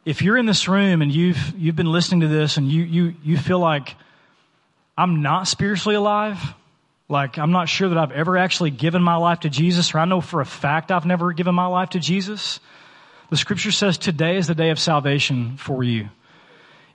If 0.06 0.22
you're 0.22 0.38
in 0.38 0.46
this 0.46 0.68
room 0.68 1.02
and 1.02 1.12
you've, 1.12 1.56
you've 1.58 1.76
been 1.76 1.92
listening 1.92 2.22
to 2.22 2.28
this 2.28 2.58
and 2.58 2.72
you, 2.72 2.84
you, 2.84 3.16
you 3.24 3.36
feel 3.36 3.58
like 3.58 3.96
I'm 4.96 5.24
not 5.24 5.48
spiritually 5.48 5.96
alive, 5.96 6.40
like 7.10 7.40
I'm 7.40 7.52
not 7.52 7.68
sure 7.68 7.90
that 7.90 7.98
I've 7.98 8.12
ever 8.12 8.38
actually 8.38 8.70
given 8.70 9.02
my 9.02 9.16
life 9.16 9.40
to 9.40 9.50
Jesus, 9.50 9.96
or 9.96 9.98
I 9.98 10.06
know 10.06 10.22
for 10.22 10.40
a 10.40 10.46
fact 10.46 10.92
I've 10.92 11.08
never 11.08 11.34
given 11.34 11.56
my 11.56 11.66
life 11.66 11.90
to 11.90 12.00
Jesus, 12.00 12.60
the 13.32 13.38
scripture 13.38 13.72
says 13.72 13.98
today 13.98 14.38
is 14.38 14.46
the 14.46 14.54
day 14.54 14.70
of 14.70 14.78
salvation 14.78 15.58
for 15.58 15.84
you. 15.84 16.08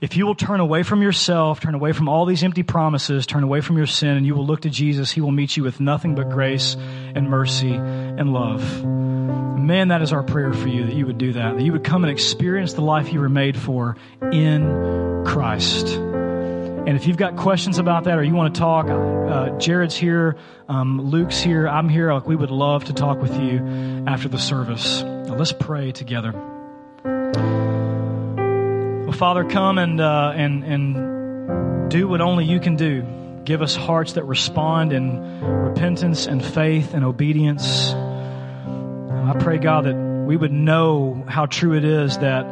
If 0.01 0.16
you 0.16 0.26
will 0.26 0.34
turn 0.34 0.61
away 0.61 0.82
from 0.82 1.01
yourself, 1.01 1.61
turn 1.61 1.74
away 1.74 1.92
from 1.92 2.09
all 2.09 2.26
these 2.26 2.44
empty 2.44 2.62
promises, 2.62 3.26
turn 3.26 3.42
away 3.42 3.62
from 3.62 3.78
your 3.78 3.86
sin, 3.86 4.11
and 4.11 4.26
you 4.26 4.34
will 4.34 4.47
look 4.47 4.61
to 4.62 4.70
Jesus, 4.70 5.11
He 5.11 5.22
will 5.22 5.32
meet 5.32 5.57
you 5.57 5.62
with 5.62 5.80
nothing 5.80 6.14
but 6.14 6.28
grace 6.28 6.76
and 7.14 7.30
mercy 7.30 7.72
and 7.72 8.32
love. 8.32 8.84
Man, 8.84 9.88
that 9.88 10.03
is 10.03 10.12
our 10.12 10.22
prayer 10.22 10.53
for 10.53 10.68
you 10.68 10.84
that 10.84 10.94
you 10.94 11.07
would 11.07 11.18
do 11.18 11.32
that, 11.32 11.57
that 11.57 11.62
you 11.62 11.72
would 11.72 11.82
come 11.82 12.05
and 12.05 12.11
experience 12.11 12.74
the 12.74 12.82
life 12.82 13.12
you 13.12 13.20
were 13.20 13.30
made 13.30 13.57
for 13.57 13.97
in 14.32 15.24
Christ. 15.26 15.88
And 15.88 16.90
if 16.90 17.07
you've 17.07 17.16
got 17.16 17.36
questions 17.36 17.78
about 17.78 18.05
that 18.05 18.18
or 18.18 18.22
you 18.22 18.34
want 18.34 18.55
to 18.55 18.61
talk, 18.61 18.86
uh, 18.88 19.59
Jared's 19.59 19.97
here, 19.97 20.36
um, 20.68 21.01
Luke's 21.01 21.40
here, 21.40 21.66
I'm 21.66 21.88
here. 21.88 22.12
Like, 22.12 22.28
we 22.28 22.36
would 22.36 22.53
love 22.53 22.84
to 22.84 22.92
talk 22.92 23.20
with 23.20 23.34
you 23.40 24.05
after 24.07 24.28
the 24.28 24.38
service. 24.38 25.03
Now, 25.03 25.34
let's 25.34 25.53
pray 25.53 25.90
together. 25.90 26.32
Well, 29.07 29.16
Father, 29.16 29.44
come 29.44 29.78
and, 29.78 30.00
uh, 30.00 30.32
and, 30.34 30.64
and 30.64 31.88
do 31.88 32.09
what 32.09 32.20
only 32.20 32.44
you 32.44 32.59
can 32.59 32.74
do. 32.74 33.07
Give 33.44 33.62
us 33.62 33.76
hearts 33.76 34.14
that 34.14 34.24
respond 34.24 34.92
in 34.92 35.40
repentance 35.40 36.26
and 36.26 36.44
faith 36.44 36.92
and 36.92 37.04
obedience. 37.04 37.92
I 37.92 39.36
pray, 39.38 39.59
God, 39.59 39.84
that 39.84 39.94
we 39.94 40.36
would 40.36 40.50
know 40.50 41.24
how 41.28 41.46
true 41.46 41.76
it 41.76 41.84
is 41.84 42.18
that 42.18 42.46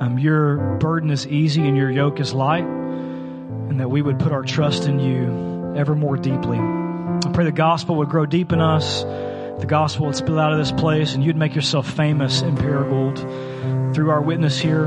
um, 0.00 0.18
your 0.18 0.78
burden 0.78 1.10
is 1.10 1.26
easy 1.26 1.68
and 1.68 1.76
your 1.76 1.90
yoke 1.90 2.18
is 2.18 2.32
light, 2.32 2.64
and 2.64 3.78
that 3.78 3.90
we 3.90 4.00
would 4.00 4.18
put 4.18 4.32
our 4.32 4.42
trust 4.42 4.86
in 4.86 5.00
you 5.00 5.74
ever 5.76 5.94
more 5.94 6.16
deeply. 6.16 6.56
I 6.56 7.30
pray 7.34 7.44
the 7.44 7.52
gospel 7.52 7.96
would 7.96 8.08
grow 8.08 8.24
deep 8.24 8.52
in 8.52 8.62
us, 8.62 9.02
the 9.02 9.66
gospel 9.68 10.06
would 10.06 10.16
spill 10.16 10.38
out 10.38 10.52
of 10.52 10.58
this 10.58 10.72
place, 10.72 11.14
and 11.14 11.22
you'd 11.22 11.36
make 11.36 11.54
yourself 11.54 11.86
famous 11.90 12.40
in 12.40 12.56
Paragould 12.56 13.94
through 13.94 14.08
our 14.08 14.22
witness 14.22 14.58
here. 14.58 14.86